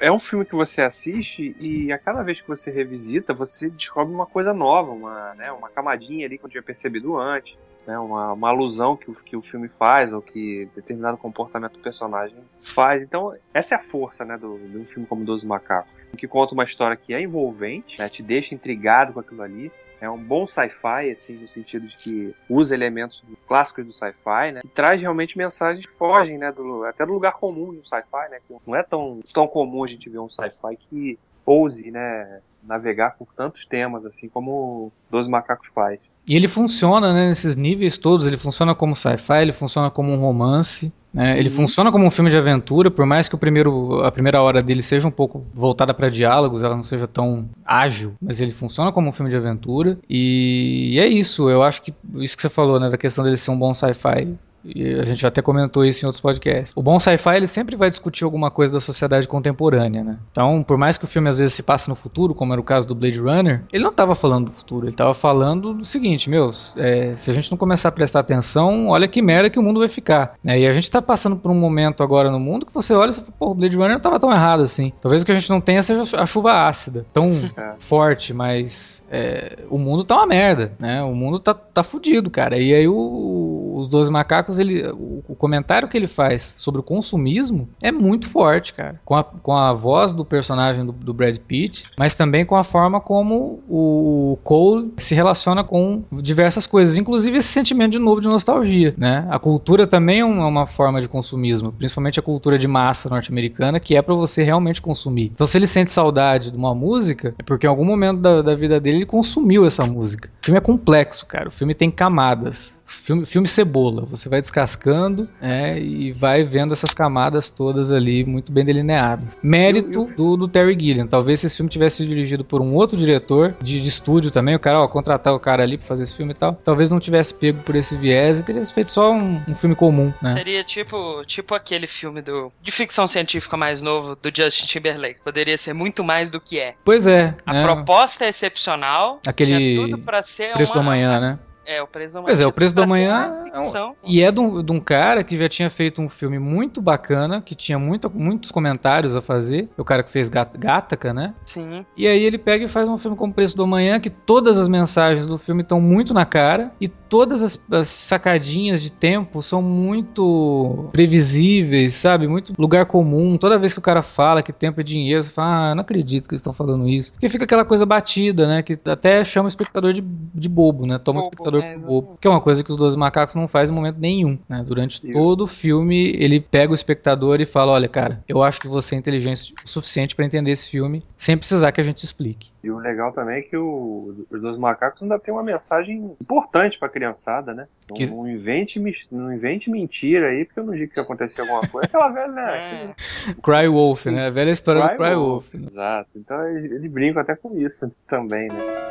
é 0.00 0.10
um 0.10 0.18
filme 0.18 0.44
que 0.44 0.54
você 0.54 0.82
assiste 0.82 1.56
e 1.58 1.92
a 1.92 1.98
cada 1.98 2.22
vez 2.22 2.40
que 2.40 2.48
você 2.48 2.70
revisita, 2.70 3.32
você 3.32 3.68
descobre 3.70 4.12
uma 4.12 4.26
coisa 4.26 4.52
nova, 4.52 4.90
uma, 4.90 5.34
né, 5.34 5.50
uma 5.52 5.68
camadinha 5.68 6.26
ali 6.26 6.38
que 6.38 6.44
eu 6.44 6.50
tinha 6.50 6.62
percebido 6.62 7.16
antes, 7.18 7.56
né, 7.86 7.98
uma, 7.98 8.32
uma 8.32 8.48
alusão 8.48 8.96
que 8.96 9.10
o, 9.10 9.14
que 9.14 9.36
o 9.36 9.42
filme 9.42 9.68
faz 9.68 10.12
ou 10.12 10.20
que 10.20 10.68
determinado 10.74 11.16
comportamento 11.16 11.74
do 11.74 11.80
personagem 11.80 12.36
faz. 12.56 13.02
Então, 13.02 13.34
essa 13.52 13.74
é 13.74 13.78
a 13.78 13.82
força 13.82 14.24
né, 14.24 14.36
do, 14.36 14.58
de 14.58 14.78
um 14.78 14.84
filme 14.84 15.06
como 15.06 15.24
Doze 15.24 15.46
Macacos, 15.46 15.90
que 16.16 16.26
conta 16.26 16.54
uma 16.54 16.64
história 16.64 16.96
que 16.96 17.14
é 17.14 17.20
envolvente, 17.20 17.96
né, 17.98 18.08
te 18.08 18.22
deixa 18.22 18.54
intrigado 18.54 19.12
com 19.12 19.20
aquilo 19.20 19.42
ali, 19.42 19.70
é 20.00 20.08
um 20.08 20.18
bom 20.18 20.46
sci-fi, 20.46 21.10
assim, 21.10 21.40
no 21.40 21.48
sentido 21.48 21.86
de 21.86 21.96
que 21.96 22.34
usa 22.48 22.74
elementos 22.74 23.22
clássicos 23.46 23.84
do 23.84 23.92
sci-fi, 23.92 24.52
né? 24.52 24.60
E 24.64 24.68
traz 24.68 25.00
realmente 25.00 25.36
mensagens 25.36 25.84
que 25.84 25.92
fogem, 25.92 26.38
né? 26.38 26.50
Do, 26.50 26.84
até 26.84 27.04
do 27.04 27.12
lugar 27.12 27.34
comum 27.34 27.74
do 27.74 27.84
sci-fi, 27.86 28.30
né? 28.30 28.38
Que 28.46 28.56
não 28.66 28.74
é 28.74 28.82
tão, 28.82 29.20
tão 29.32 29.46
comum 29.46 29.84
a 29.84 29.86
gente 29.86 30.08
ver 30.08 30.18
um 30.18 30.28
sci-fi 30.28 30.76
que 30.88 31.18
ouse, 31.44 31.90
né? 31.90 32.40
Navegar 32.62 33.16
por 33.16 33.32
tantos 33.34 33.64
temas, 33.66 34.04
assim, 34.06 34.28
como 34.28 34.92
Dois 35.10 35.28
Macacos 35.28 35.68
faz. 35.74 36.00
E 36.30 36.36
ele 36.36 36.46
funciona 36.46 37.12
né, 37.12 37.28
nesses 37.28 37.56
níveis 37.56 37.98
todos. 37.98 38.24
Ele 38.24 38.36
funciona 38.36 38.72
como 38.72 38.94
sci-fi, 38.94 39.42
ele 39.42 39.52
funciona 39.52 39.90
como 39.90 40.12
um 40.12 40.16
romance. 40.16 40.92
Né? 41.12 41.36
Ele 41.36 41.48
uhum. 41.48 41.56
funciona 41.56 41.90
como 41.90 42.04
um 42.04 42.10
filme 42.10 42.30
de 42.30 42.38
aventura, 42.38 42.88
por 42.88 43.04
mais 43.04 43.28
que 43.28 43.34
o 43.34 43.38
primeiro, 43.38 44.04
a 44.04 44.12
primeira 44.12 44.40
hora 44.40 44.62
dele 44.62 44.80
seja 44.80 45.08
um 45.08 45.10
pouco 45.10 45.44
voltada 45.52 45.92
para 45.92 46.08
diálogos, 46.08 46.62
ela 46.62 46.76
não 46.76 46.84
seja 46.84 47.08
tão 47.08 47.50
ágil, 47.64 48.14
mas 48.22 48.40
ele 48.40 48.52
funciona 48.52 48.92
como 48.92 49.08
um 49.08 49.12
filme 49.12 49.28
de 49.28 49.36
aventura. 49.36 49.98
E 50.08 50.96
é 51.00 51.06
isso. 51.08 51.50
Eu 51.50 51.64
acho 51.64 51.82
que 51.82 51.92
isso 52.18 52.36
que 52.36 52.42
você 52.42 52.48
falou, 52.48 52.78
né, 52.78 52.88
da 52.88 52.96
questão 52.96 53.24
dele 53.24 53.36
ser 53.36 53.50
um 53.50 53.58
bom 53.58 53.74
sci-fi 53.74 54.28
e 54.64 54.94
a 54.94 55.04
gente 55.04 55.20
já 55.20 55.28
até 55.28 55.42
comentou 55.42 55.84
isso 55.84 56.04
em 56.04 56.06
outros 56.06 56.20
podcasts. 56.20 56.72
O 56.76 56.82
bom 56.82 56.98
sci-fi 56.98 57.36
ele 57.36 57.46
sempre 57.46 57.76
vai 57.76 57.90
discutir 57.90 58.24
alguma 58.24 58.50
coisa 58.50 58.74
da 58.74 58.80
sociedade 58.80 59.26
contemporânea, 59.26 60.04
né? 60.04 60.18
Então, 60.30 60.62
por 60.62 60.76
mais 60.76 60.98
que 60.98 61.04
o 61.04 61.08
filme 61.08 61.28
às 61.28 61.38
vezes 61.38 61.54
se 61.54 61.62
passe 61.62 61.88
no 61.88 61.94
futuro, 61.94 62.34
como 62.34 62.52
era 62.52 62.60
o 62.60 62.64
caso 62.64 62.86
do 62.86 62.94
Blade 62.94 63.18
Runner, 63.18 63.62
ele 63.72 63.82
não 63.82 63.90
estava 63.90 64.14
falando 64.14 64.46
do 64.46 64.52
futuro, 64.52 64.86
ele 64.86 64.92
estava 64.92 65.14
falando 65.14 65.74
do 65.74 65.84
seguinte, 65.84 66.28
meus, 66.28 66.76
é, 66.76 67.14
se 67.16 67.30
a 67.30 67.34
gente 67.34 67.50
não 67.50 67.58
começar 67.58 67.88
a 67.88 67.92
prestar 67.92 68.20
atenção, 68.20 68.88
olha 68.88 69.08
que 69.08 69.22
merda 69.22 69.50
que 69.50 69.58
o 69.58 69.62
mundo 69.62 69.80
vai 69.80 69.88
ficar. 69.88 70.34
É, 70.46 70.58
e 70.58 70.66
a 70.66 70.72
gente 70.72 70.84
está 70.84 71.00
passando 71.00 71.36
por 71.36 71.50
um 71.50 71.54
momento 71.54 72.02
agora 72.02 72.30
no 72.30 72.38
mundo 72.38 72.66
que 72.66 72.74
você 72.74 72.94
olha 72.94 73.10
e 73.10 73.14
fala, 73.14 73.28
pô, 73.38 73.50
o 73.50 73.54
Blade 73.54 73.76
Runner 73.76 73.90
não 73.90 73.96
estava 73.98 74.18
tão 74.18 74.32
errado 74.32 74.62
assim. 74.62 74.92
Talvez 75.00 75.22
o 75.22 75.26
que 75.26 75.32
a 75.32 75.34
gente 75.38 75.50
não 75.50 75.60
tenha 75.60 75.82
seja 75.82 76.20
a 76.20 76.26
chuva 76.26 76.68
ácida, 76.68 77.06
tão 77.12 77.30
é. 77.56 77.74
forte, 77.78 78.32
mas 78.34 79.02
é, 79.10 79.58
o 79.70 79.78
mundo 79.78 80.04
tá 80.04 80.16
uma 80.16 80.26
merda, 80.26 80.72
né? 80.78 81.02
O 81.02 81.14
mundo 81.14 81.38
tá, 81.38 81.54
tá 81.54 81.82
fudido, 81.82 82.30
cara. 82.30 82.58
E 82.58 82.74
aí 82.74 82.88
o, 82.88 83.74
os 83.76 83.88
dois 83.88 84.08
macacos 84.10 84.49
ele, 84.58 84.86
o, 84.88 85.34
comentário 85.36 85.88
que 85.88 85.96
ele 85.96 86.06
faz 86.06 86.54
sobre 86.58 86.80
o 86.80 86.84
consumismo 86.84 87.68
é 87.80 87.90
muito 87.90 88.28
forte, 88.28 88.74
cara. 88.74 89.00
Com 89.04 89.14
a, 89.14 89.24
com 89.24 89.56
a 89.56 89.72
voz 89.72 90.12
do 90.12 90.24
personagem 90.24 90.84
do, 90.84 90.92
do 90.92 91.14
Brad 91.14 91.36
Pitt, 91.38 91.84
mas 91.98 92.14
também 92.14 92.44
com 92.44 92.56
a 92.56 92.64
forma 92.64 93.00
como 93.00 93.62
o 93.68 94.38
Cole 94.42 94.92
se 94.98 95.14
relaciona 95.14 95.64
com 95.64 96.02
diversas 96.20 96.66
coisas, 96.66 96.96
inclusive 96.96 97.38
esse 97.38 97.48
sentimento 97.48 97.92
de 97.92 97.98
novo 97.98 98.20
de 98.20 98.28
nostalgia, 98.28 98.94
né? 98.96 99.26
A 99.30 99.38
cultura 99.38 99.86
também 99.86 100.20
é 100.20 100.24
uma, 100.24 100.46
uma 100.46 100.66
forma 100.66 101.00
de 101.00 101.08
consumismo, 101.08 101.72
principalmente 101.72 102.18
a 102.18 102.22
cultura 102.22 102.58
de 102.58 102.68
massa 102.68 103.08
norte-americana, 103.08 103.80
que 103.80 103.96
é 103.96 104.02
para 104.02 104.14
você 104.14 104.42
realmente 104.42 104.82
consumir. 104.82 105.30
Então, 105.34 105.46
se 105.46 105.56
ele 105.56 105.66
sente 105.66 105.90
saudade 105.90 106.50
de 106.50 106.56
uma 106.56 106.74
música, 106.74 107.34
é 107.38 107.42
porque 107.42 107.66
em 107.66 107.70
algum 107.70 107.84
momento 107.84 108.20
da, 108.20 108.42
da 108.42 108.54
vida 108.54 108.80
dele 108.80 108.98
ele 108.98 109.06
consumiu 109.06 109.66
essa 109.66 109.84
música. 109.86 110.30
O 110.42 110.44
filme 110.44 110.58
é 110.58 110.60
complexo, 110.60 111.26
cara. 111.26 111.48
O 111.48 111.52
filme 111.52 111.74
tem 111.74 111.90
camadas. 111.90 112.80
Filme, 112.84 113.26
filme 113.26 113.46
cebola. 113.46 114.06
Você 114.10 114.28
vai 114.28 114.39
descascando 114.40 115.28
é, 115.40 115.78
e 115.78 116.12
vai 116.12 116.42
vendo 116.42 116.72
essas 116.72 116.92
camadas 116.92 117.50
todas 117.50 117.92
ali 117.92 118.24
muito 118.24 118.52
bem 118.52 118.64
delineadas. 118.64 119.36
Mérito 119.42 120.10
do, 120.16 120.36
do 120.36 120.48
Terry 120.48 120.76
Gilliam. 120.78 121.06
Talvez 121.06 121.40
se 121.40 121.46
esse 121.46 121.56
filme 121.56 121.70
tivesse 121.70 121.98
sido 121.98 122.08
dirigido 122.08 122.44
por 122.44 122.60
um 122.60 122.74
outro 122.74 122.96
diretor 122.96 123.54
de, 123.62 123.80
de 123.80 123.88
estúdio 123.88 124.30
também, 124.30 124.54
o 124.54 124.60
cara, 124.60 124.80
ó, 124.80 124.88
contratar 124.88 125.34
o 125.34 125.40
cara 125.40 125.62
ali 125.62 125.76
pra 125.78 125.86
fazer 125.86 126.04
esse 126.04 126.16
filme 126.16 126.32
e 126.32 126.36
tal, 126.36 126.54
talvez 126.64 126.90
não 126.90 126.98
tivesse 126.98 127.34
pego 127.34 127.62
por 127.62 127.74
esse 127.74 127.96
viés 127.96 128.40
e 128.40 128.44
teria 128.44 128.64
feito 128.64 128.92
só 128.92 129.12
um, 129.12 129.40
um 129.48 129.54
filme 129.54 129.74
comum, 129.74 130.12
né? 130.22 130.34
Seria 130.34 130.62
tipo, 130.64 131.24
tipo 131.24 131.54
aquele 131.54 131.86
filme 131.86 132.22
do, 132.22 132.52
de 132.62 132.70
ficção 132.70 133.06
científica 133.06 133.56
mais 133.56 133.82
novo 133.82 134.16
do 134.16 134.30
Justin 134.34 134.66
Timberlake. 134.66 135.20
Poderia 135.22 135.56
ser 135.56 135.72
muito 135.72 136.04
mais 136.04 136.30
do 136.30 136.40
que 136.40 136.58
é. 136.58 136.74
Pois 136.84 137.06
é. 137.06 137.34
A 137.44 137.52
né? 137.52 137.62
proposta 137.62 138.24
é 138.24 138.28
excepcional. 138.28 139.20
Aquele 139.26 139.76
tudo 139.76 139.98
pra 139.98 140.22
ser 140.22 140.52
Preço 140.52 140.78
uma, 140.78 140.96
né? 141.20 141.38
É, 141.70 141.80
o 141.80 141.86
Preço 141.86 142.14
do 142.14 142.18
Amanhã. 142.18 142.26
Pois 142.26 142.40
é, 142.40 142.46
o 142.48 142.52
Preço 142.52 142.74
do 142.74 142.82
Amanhã. 142.82 143.44
É 143.52 143.80
um, 143.80 143.94
e 144.04 144.22
é 144.22 144.32
de 144.32 144.40
um, 144.40 144.60
de 144.60 144.72
um, 144.72 144.80
cara 144.80 145.22
que 145.22 145.38
já 145.38 145.48
tinha 145.48 145.70
feito 145.70 146.02
um 146.02 146.08
filme 146.08 146.36
muito 146.36 146.82
bacana, 146.82 147.40
que 147.40 147.54
tinha 147.54 147.78
muito, 147.78 148.10
muitos 148.10 148.50
comentários 148.50 149.14
a 149.14 149.22
fazer. 149.22 149.68
O 149.78 149.84
cara 149.84 150.02
que 150.02 150.10
fez 150.10 150.28
Gataca, 150.28 151.14
né? 151.14 151.32
Sim. 151.46 151.86
E 151.96 152.08
aí 152.08 152.24
ele 152.24 152.38
pega 152.38 152.64
e 152.64 152.68
faz 152.68 152.88
um 152.88 152.98
filme 152.98 153.16
como 153.16 153.32
Preço 153.32 153.56
do 153.56 153.62
Amanhã, 153.62 154.00
que 154.00 154.10
todas 154.10 154.58
as 154.58 154.66
mensagens 154.66 155.28
do 155.28 155.38
filme 155.38 155.62
estão 155.62 155.80
muito 155.80 156.12
na 156.12 156.26
cara. 156.26 156.72
E 156.80 156.88
todas 156.88 157.40
as, 157.40 157.60
as, 157.70 157.86
sacadinhas 157.86 158.82
de 158.82 158.90
tempo 158.90 159.40
são 159.40 159.62
muito 159.62 160.88
previsíveis, 160.90 161.94
sabe? 161.94 162.26
Muito 162.26 162.52
lugar 162.58 162.86
comum. 162.86 163.36
Toda 163.36 163.58
vez 163.60 163.72
que 163.72 163.78
o 163.78 163.82
cara 163.82 164.02
fala 164.02 164.42
que 164.42 164.52
tempo 164.52 164.80
é 164.80 164.84
dinheiro, 164.84 165.22
você 165.22 165.30
fala, 165.30 165.70
ah, 165.70 165.74
não 165.76 165.82
acredito 165.82 166.28
que 166.28 166.34
eles 166.34 166.40
estão 166.40 166.52
falando 166.52 166.88
isso. 166.88 167.12
Porque 167.12 167.28
fica 167.28 167.44
aquela 167.44 167.64
coisa 167.64 167.86
batida, 167.86 168.48
né? 168.48 168.60
Que 168.60 168.76
até 168.86 169.22
chama 169.22 169.46
o 169.46 169.48
espectador 169.48 169.92
de, 169.92 170.00
de 170.02 170.48
bobo, 170.48 170.84
né? 170.84 170.98
Toma 170.98 171.20
bobo, 171.20 171.26
o 171.26 171.30
espectador 171.30 171.59
é, 171.62 171.74
por 171.74 171.80
bobo. 171.80 172.14
Que 172.20 172.28
é 172.28 172.30
uma 172.30 172.40
coisa 172.40 172.62
que 172.62 172.70
os 172.70 172.76
Doze 172.76 172.98
Macacos 172.98 173.34
não 173.34 173.48
faz 173.48 173.70
em 173.70 173.72
momento 173.72 173.98
nenhum, 173.98 174.38
né? 174.48 174.64
Durante 174.66 175.00
todo 175.10 175.44
o 175.44 175.46
filme, 175.46 176.12
ele 176.16 176.40
pega 176.40 176.72
o 176.72 176.74
espectador 176.74 177.40
e 177.40 177.46
fala, 177.46 177.72
olha, 177.72 177.88
cara, 177.88 178.22
eu 178.28 178.42
acho 178.42 178.60
que 178.60 178.68
você 178.68 178.94
é 178.94 178.98
inteligente 178.98 179.54
o 179.64 179.68
suficiente 179.68 180.14
para 180.14 180.24
entender 180.24 180.50
esse 180.50 180.70
filme 180.70 181.02
sem 181.16 181.36
precisar 181.36 181.72
que 181.72 181.80
a 181.80 181.84
gente 181.84 182.04
explique. 182.04 182.50
E 182.62 182.70
o 182.70 182.78
legal 182.78 183.12
também 183.12 183.38
é 183.38 183.42
que 183.42 183.56
o, 183.56 184.26
os 184.30 184.40
Doze 184.40 184.58
Macacos 184.58 185.02
ainda 185.02 185.18
tem 185.18 185.32
uma 185.32 185.42
mensagem 185.42 186.14
importante 186.20 186.78
pra 186.78 186.88
criançada, 186.88 187.54
né? 187.54 187.66
Não, 187.88 187.96
que... 187.96 188.06
não, 188.06 188.28
invente, 188.28 188.78
não 189.10 189.32
invente 189.32 189.70
mentira 189.70 190.28
aí, 190.28 190.44
porque 190.44 190.60
eu 190.60 190.64
não 190.64 190.74
digo 190.74 190.92
que 190.92 191.00
aconteceu 191.00 191.44
alguma 191.44 191.66
coisa. 191.66 191.86
Aquela 191.86 192.08
velha, 192.12 192.32
né? 192.32 192.84
É. 192.84 192.94
Cry 193.42 193.66
Wolf, 193.68 194.06
né? 194.06 194.26
A 194.26 194.30
velha 194.30 194.50
história 194.50 194.82
Cry 194.82 194.90
do 194.90 194.96
Cry 194.98 195.14
Wolf. 195.14 195.52
Wolf 195.52 195.54
né? 195.54 195.68
Exato. 195.70 196.10
Então 196.16 196.48
ele, 196.48 196.74
ele 196.74 196.88
brinca 196.88 197.20
até 197.22 197.34
com 197.34 197.56
isso 197.58 197.90
também, 198.06 198.48
né? 198.48 198.89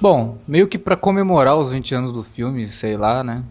Bom, 0.00 0.38
meio 0.48 0.66
que 0.66 0.78
para 0.78 0.96
comemorar 0.96 1.58
os 1.58 1.70
20 1.70 1.94
anos 1.94 2.10
do 2.10 2.22
filme, 2.22 2.66
sei 2.66 2.96
lá, 2.96 3.22
né? 3.22 3.44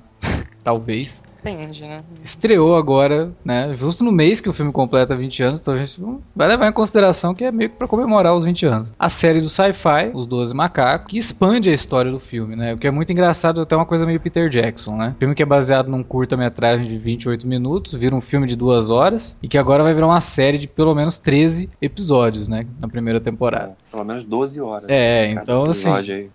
Talvez. 0.70 1.24
Depende, 1.44 1.84
né? 1.84 2.02
Estreou 2.24 2.76
agora, 2.76 3.32
né? 3.44 3.74
Justo 3.74 4.04
no 4.04 4.12
mês 4.12 4.40
que 4.40 4.50
o 4.50 4.54
filme 4.54 4.72
completa 4.72 5.16
20 5.16 5.42
anos, 5.42 5.60
então 5.62 5.74
a 5.74 5.78
gente 5.78 6.00
vai 6.36 6.48
levar 6.48 6.68
em 6.68 6.74
consideração 6.74 7.34
que 7.34 7.46
é 7.46 7.52
meio 7.52 7.70
que 7.70 7.78
pra 7.78 7.88
comemorar 7.88 8.36
os 8.36 8.46
20 8.46 8.66
anos. 8.66 8.94
A 9.00 9.10
série 9.10 9.40
do 9.40 9.50
sci-fi, 9.50 10.12
Os 10.14 10.28
Doze 10.28 10.54
Macacos, 10.54 11.08
que 11.08 11.18
expande 11.18 11.70
a 11.70 11.74
história 11.74 12.12
do 12.12 12.20
filme, 12.20 12.56
né? 12.56 12.74
O 12.74 12.78
que 12.78 12.86
é 12.86 12.92
muito 12.92 13.12
engraçado, 13.12 13.62
até 13.62 13.76
uma 13.76 13.86
coisa 13.86 14.06
meio 14.06 14.20
Peter 14.20 14.48
Jackson, 14.50 14.96
né? 14.98 15.16
filme 15.18 15.34
que 15.34 15.42
é 15.42 15.46
baseado 15.46 15.88
num 15.88 16.04
curta-metragem 16.04 16.86
de 16.86 16.98
28 16.98 17.48
minutos, 17.48 17.94
vira 17.94 18.14
um 18.14 18.22
filme 18.22 18.46
de 18.46 18.56
duas 18.56 18.90
horas, 18.90 19.38
e 19.42 19.48
que 19.48 19.58
agora 19.58 19.82
vai 19.82 19.94
virar 19.94 20.08
uma 20.08 20.22
série 20.22 20.58
de 20.58 20.68
pelo 20.68 20.94
menos 20.94 21.18
13 21.18 21.70
episódios, 21.82 22.48
né? 22.48 22.68
Na 22.80 22.88
primeira 22.88 23.20
temporada. 23.20 23.78
É, 23.88 23.92
pelo 23.92 24.04
menos 24.04 24.24
12 24.26 24.62
horas. 24.62 24.90
É, 24.90 25.32
então 25.32 25.64
assim. 25.64 25.90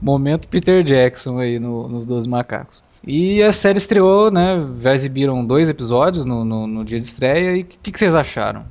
Momento 0.00 0.48
Peter 0.48 0.82
Jackson 0.82 1.38
aí 1.38 1.58
no, 1.58 1.88
nos 1.88 2.06
Doze 2.06 2.28
Macacos. 2.28 2.82
E 3.04 3.42
a 3.42 3.50
série 3.50 3.78
estreou, 3.78 4.30
né? 4.30 4.64
Já 4.78 4.94
exibiram 4.94 5.44
dois 5.44 5.68
episódios 5.68 6.24
no, 6.24 6.44
no, 6.44 6.66
no 6.68 6.84
dia 6.84 7.00
de 7.00 7.04
estreia. 7.04 7.56
E 7.56 7.62
o 7.62 7.64
que, 7.64 7.90
que, 7.90 7.98
vocês 7.98 8.14
acharam? 8.14 8.64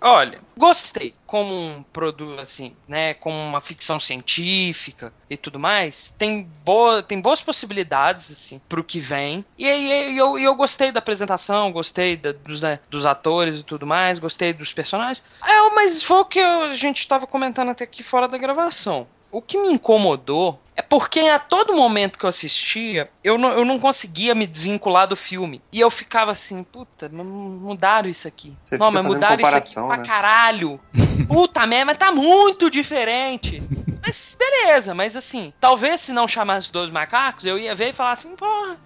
Olha, 0.00 0.38
gostei 0.56 1.12
como 1.26 1.52
um 1.52 1.82
produto 1.82 2.40
assim, 2.40 2.76
né, 2.86 3.14
como 3.14 3.36
uma 3.36 3.60
ficção 3.60 3.98
científica 3.98 5.12
e 5.28 5.36
tudo 5.36 5.58
mais. 5.58 6.14
Tem 6.16 6.48
boa, 6.64 7.02
tem 7.02 7.20
boas 7.20 7.40
possibilidades 7.40 8.30
assim 8.30 8.60
pro 8.68 8.84
que 8.84 9.00
vem. 9.00 9.44
E 9.58 9.68
aí 9.68 10.16
eu, 10.16 10.38
eu 10.38 10.54
gostei 10.54 10.92
da 10.92 11.00
apresentação, 11.00 11.72
gostei 11.72 12.16
da, 12.16 12.30
dos, 12.30 12.62
né, 12.62 12.78
dos 12.88 13.04
atores 13.04 13.58
e 13.58 13.64
tudo 13.64 13.84
mais, 13.84 14.20
gostei 14.20 14.52
dos 14.52 14.72
personagens. 14.72 15.24
É, 15.44 15.74
mas 15.74 16.02
foi 16.02 16.18
o 16.18 16.24
que 16.24 16.38
a 16.38 16.76
gente 16.76 16.98
estava 16.98 17.26
comentando 17.26 17.70
até 17.70 17.82
aqui 17.82 18.04
fora 18.04 18.28
da 18.28 18.38
gravação. 18.38 19.08
O 19.30 19.42
que 19.42 19.58
me 19.60 19.72
incomodou 19.72 20.60
é 20.76 20.82
porque 20.82 21.20
a 21.20 21.38
todo 21.38 21.74
momento 21.74 22.18
que 22.18 22.24
eu 22.24 22.28
assistia, 22.28 23.08
eu 23.24 23.38
não, 23.38 23.48
eu 23.50 23.64
não 23.64 23.78
conseguia 23.78 24.34
me 24.34 24.46
desvincular 24.46 25.06
do 25.06 25.16
filme. 25.16 25.62
E 25.72 25.80
eu 25.80 25.90
ficava 25.90 26.32
assim, 26.32 26.62
puta, 26.62 27.08
mudaram 27.08 28.08
isso 28.08 28.28
aqui. 28.28 28.54
Você 28.62 28.76
não, 28.76 28.90
mas 28.90 29.04
mudaram 29.04 29.42
isso 29.42 29.56
aqui 29.56 29.78
né? 29.78 29.86
pra 29.86 29.98
caralho. 29.98 30.78
Puta 31.26 31.66
merda, 31.66 31.86
mas 31.86 31.98
tá 31.98 32.12
muito 32.12 32.70
diferente. 32.70 33.62
Mas 34.04 34.36
beleza, 34.38 34.94
mas 34.94 35.16
assim, 35.16 35.52
talvez 35.58 36.02
se 36.02 36.12
não 36.12 36.28
chamasse 36.28 36.70
dois 36.70 36.90
macacos, 36.90 37.46
eu 37.46 37.58
ia 37.58 37.74
ver 37.74 37.88
e 37.88 37.92
falar 37.92 38.12
assim, 38.12 38.36
porra, 38.36 38.78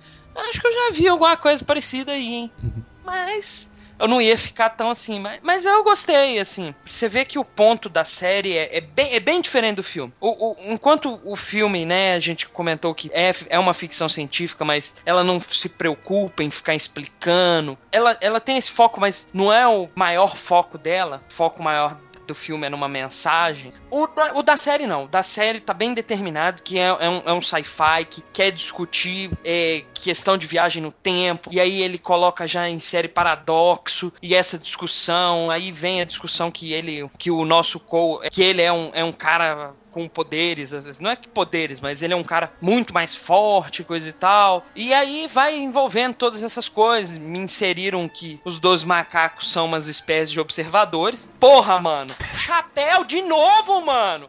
acho 0.48 0.60
que 0.60 0.66
eu 0.66 0.72
já 0.72 0.92
vi 0.92 1.08
alguma 1.08 1.36
coisa 1.36 1.64
parecida 1.64 2.12
aí, 2.12 2.34
hein? 2.34 2.52
Uhum. 2.62 2.82
Mas 3.04 3.70
eu 4.00 4.08
não 4.08 4.20
ia 4.20 4.36
ficar 4.36 4.70
tão 4.70 4.90
assim. 4.90 5.20
Mas, 5.20 5.40
mas 5.42 5.64
eu 5.64 5.84
gostei, 5.84 6.38
assim. 6.38 6.74
Você 6.84 7.08
vê 7.08 7.24
que 7.24 7.38
o 7.38 7.44
ponto 7.44 7.88
da 7.88 8.04
série 8.04 8.56
é, 8.56 8.78
é, 8.78 8.80
bem, 8.80 9.14
é 9.14 9.20
bem 9.20 9.40
diferente 9.40 9.76
do 9.76 9.82
filme. 9.82 10.12
O, 10.20 10.50
o, 10.50 10.56
enquanto 10.72 11.20
o 11.24 11.36
filme, 11.36 11.84
né, 11.84 12.14
a 12.14 12.20
gente 12.20 12.48
comentou 12.48 12.94
que 12.94 13.10
é, 13.12 13.34
é 13.48 13.58
uma 13.58 13.74
ficção 13.74 14.08
científica, 14.08 14.64
mas 14.64 14.94
ela 15.04 15.22
não 15.22 15.40
se 15.40 15.68
preocupa 15.68 16.42
em 16.42 16.50
ficar 16.50 16.74
explicando. 16.74 17.78
Ela, 17.92 18.16
ela 18.20 18.40
tem 18.40 18.56
esse 18.56 18.70
foco, 18.70 19.00
mas 19.00 19.28
não 19.32 19.52
é 19.52 19.66
o 19.68 19.88
maior 19.94 20.36
foco 20.36 20.78
dela. 20.78 21.20
Foco 21.28 21.62
maior 21.62 21.98
do 22.30 22.34
filme 22.34 22.66
é 22.66 22.70
numa 22.70 22.88
mensagem. 22.88 23.72
O 23.90 24.06
da, 24.06 24.34
o 24.34 24.42
da 24.42 24.56
série 24.56 24.86
não. 24.86 25.06
Da 25.06 25.22
série 25.22 25.58
tá 25.58 25.74
bem 25.74 25.92
determinado 25.92 26.62
que 26.62 26.78
é, 26.78 26.86
é 26.86 27.08
um, 27.08 27.22
é 27.26 27.32
um 27.32 27.42
sci-fi 27.42 28.04
que 28.08 28.22
quer 28.32 28.52
discutir 28.52 29.30
é, 29.44 29.82
questão 29.92 30.38
de 30.38 30.46
viagem 30.46 30.80
no 30.82 30.92
tempo. 30.92 31.50
E 31.52 31.60
aí 31.60 31.82
ele 31.82 31.98
coloca 31.98 32.46
já 32.46 32.68
em 32.68 32.78
série 32.78 33.08
paradoxo 33.08 34.12
e 34.22 34.34
essa 34.34 34.58
discussão. 34.58 35.50
Aí 35.50 35.72
vem 35.72 36.00
a 36.00 36.04
discussão 36.04 36.50
que 36.50 36.72
ele, 36.72 37.10
que 37.18 37.30
o 37.30 37.44
nosso 37.44 37.80
Cole, 37.80 38.30
que 38.30 38.42
ele 38.42 38.62
é 38.62 38.72
um, 38.72 38.90
é 38.94 39.02
um 39.02 39.12
cara 39.12 39.72
com 39.90 40.08
poderes, 40.08 40.72
às 40.72 40.84
vezes. 40.84 41.00
Não 41.00 41.10
é 41.10 41.16
que 41.16 41.28
poderes, 41.28 41.80
mas 41.80 42.02
ele 42.02 42.12
é 42.12 42.16
um 42.16 42.22
cara 42.22 42.52
muito 42.60 42.94
mais 42.94 43.14
forte, 43.14 43.84
coisa 43.84 44.08
e 44.08 44.12
tal. 44.12 44.64
E 44.74 44.92
aí 44.92 45.28
vai 45.32 45.56
envolvendo 45.56 46.14
todas 46.14 46.42
essas 46.42 46.68
coisas. 46.68 47.18
Me 47.18 47.38
inseriram 47.38 48.08
que 48.08 48.40
os 48.44 48.58
dois 48.58 48.84
macacos 48.84 49.50
são 49.50 49.66
umas 49.66 49.86
espécies 49.86 50.30
de 50.30 50.40
observadores. 50.40 51.32
Porra, 51.38 51.80
mano. 51.80 52.14
Chapéu 52.36 53.04
de 53.04 53.22
novo, 53.22 53.84
mano. 53.84 54.28